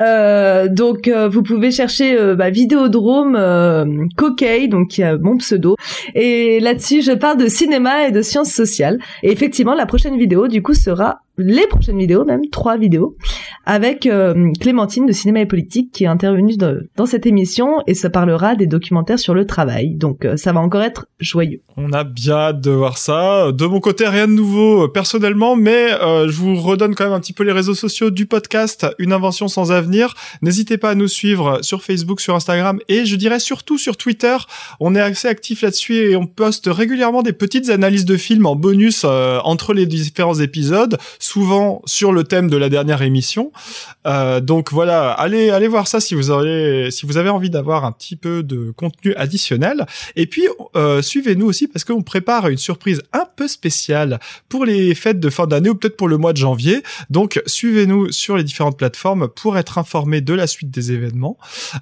[0.00, 5.76] Euh, donc euh, vous pouvez chercher euh, bah, Vidéodrome euh, Coquet, donc qui mon pseudo.
[6.14, 8.98] Et là-dessus, je parle de cinéma et de sciences sociales.
[9.22, 13.16] Et effectivement, la prochaine vidéo, du coup, sera les prochaines vidéos, même trois vidéos,
[13.64, 18.10] avec euh, Clémentine de Cinéma et Politique qui est intervenue dans cette émission et ça
[18.10, 19.94] parlera des documentaires sur le travail.
[19.94, 21.60] Donc euh, ça va encore être joyeux.
[21.76, 23.52] On a bien hâte de voir ça.
[23.52, 27.20] De mon côté, rien de nouveau euh, personnellement, mais je vous redonne quand même un
[27.20, 30.14] petit peu les réseaux sociaux du podcast Une invention sans avenir.
[30.42, 34.36] N'hésitez pas à nous suivre sur Facebook, sur Instagram et je dirais surtout sur Twitter.
[34.78, 38.56] On est assez actif là-dessus et on poste régulièrement des petites analyses de films en
[38.56, 40.98] bonus entre les différents épisodes
[41.30, 43.52] souvent sur le thème de la dernière émission.
[44.06, 47.84] Euh, donc voilà, allez allez voir ça si vous avez si vous avez envie d'avoir
[47.84, 49.86] un petit peu de contenu additionnel.
[50.16, 54.94] Et puis euh, suivez-nous aussi parce qu'on prépare une surprise un peu spéciale pour les
[54.96, 56.82] fêtes de fin d'année ou peut-être pour le mois de janvier.
[57.10, 61.38] Donc suivez-nous sur les différentes plateformes pour être informé de la suite des événements.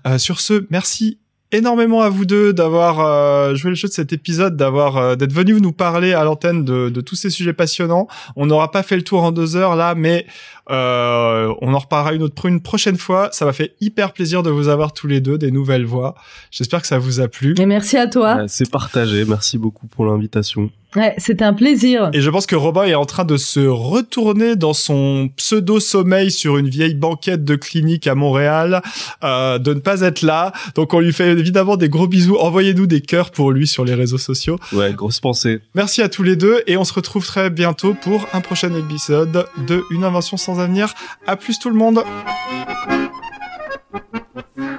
[0.07, 1.19] Euh, sur ce, merci
[1.53, 5.33] énormément à vous deux d'avoir euh, joué le jeu de cet épisode, d'avoir euh, d'être
[5.33, 8.07] venu nous parler à l'antenne de, de, tous ces sujets passionnants.
[8.37, 10.27] On n'aura pas fait le tour en deux heures là, mais
[10.71, 13.29] euh, on en reparlera une autre une prochaine fois.
[13.33, 16.15] Ça m'a fait hyper plaisir de vous avoir tous les deux, des nouvelles voix.
[16.51, 17.55] J'espère que ça vous a plu.
[17.59, 18.47] Et merci à toi.
[18.49, 19.25] C'est partagé.
[19.25, 20.71] Merci beaucoup pour l'invitation.
[20.97, 22.09] Ouais, c'était un plaisir.
[22.15, 26.31] Et je pense que Robin est en train de se retourner dans son pseudo sommeil
[26.31, 28.81] sur une vieille banquette de clinique à Montréal,
[29.23, 30.53] euh, de ne pas être là.
[30.77, 32.39] Donc on lui fait évidemment des gros bisous.
[32.39, 34.59] Envoyez-nous des cœurs pour lui sur les réseaux sociaux.
[34.73, 35.61] Ouais, grosse pensée.
[35.75, 39.47] Merci à tous les deux et on se retrouve très bientôt pour un prochain épisode
[39.67, 40.95] de Une invention sans avenir.
[41.27, 42.05] À plus tout le monde.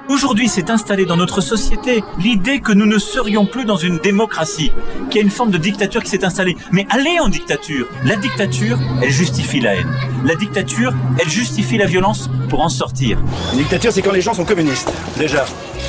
[0.08, 4.72] Aujourd'hui s'est installée dans notre société l'idée que nous ne serions plus dans une démocratie,
[5.08, 6.56] qu'il y a une forme de dictature qui s'est installée.
[6.72, 9.90] Mais allez en dictature La dictature, elle justifie la haine.
[10.24, 13.18] La dictature, elle justifie la violence pour en sortir.
[13.52, 14.92] Une dictature, c'est quand les gens sont communistes.
[15.16, 15.44] Déjà,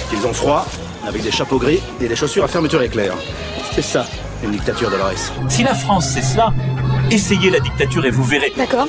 [0.10, 0.68] qu'ils ont froid,
[1.06, 3.16] avec des chapeaux gris et des chaussures à fermeture éclair.
[3.74, 4.06] C'est ça,
[4.44, 5.34] une dictature, Dolores.
[5.50, 6.54] Si la France, c'est cela,
[7.12, 8.54] essayez la dictature et vous verrez.
[8.58, 8.88] D'accord.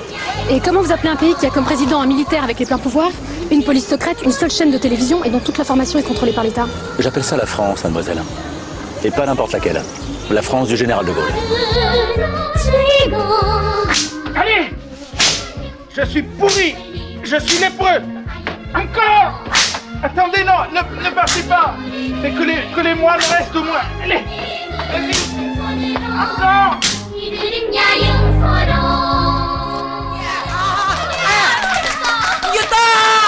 [0.50, 2.78] Et comment vous appelez un pays qui a comme président un militaire avec les pleins
[2.78, 3.10] pouvoirs,
[3.50, 6.44] une police secrète, une seule chaîne de télévision et dont toute l'information est contrôlée par
[6.44, 6.66] l'État?
[6.98, 8.22] J'appelle ça la France, mademoiselle.
[9.04, 9.82] Et pas n'importe laquelle.
[10.30, 11.32] La France du général de Gaulle.
[14.34, 14.70] Allez
[15.94, 16.74] Je suis pourri
[17.22, 18.00] Je suis lépreux
[18.74, 19.42] Encore
[20.02, 21.74] Attendez, non, ne, ne partez pas
[22.22, 24.20] Mais que les, que les moines restent au moins Allez
[24.90, 26.80] Vas-y Encore
[32.54, 33.21] Yuta!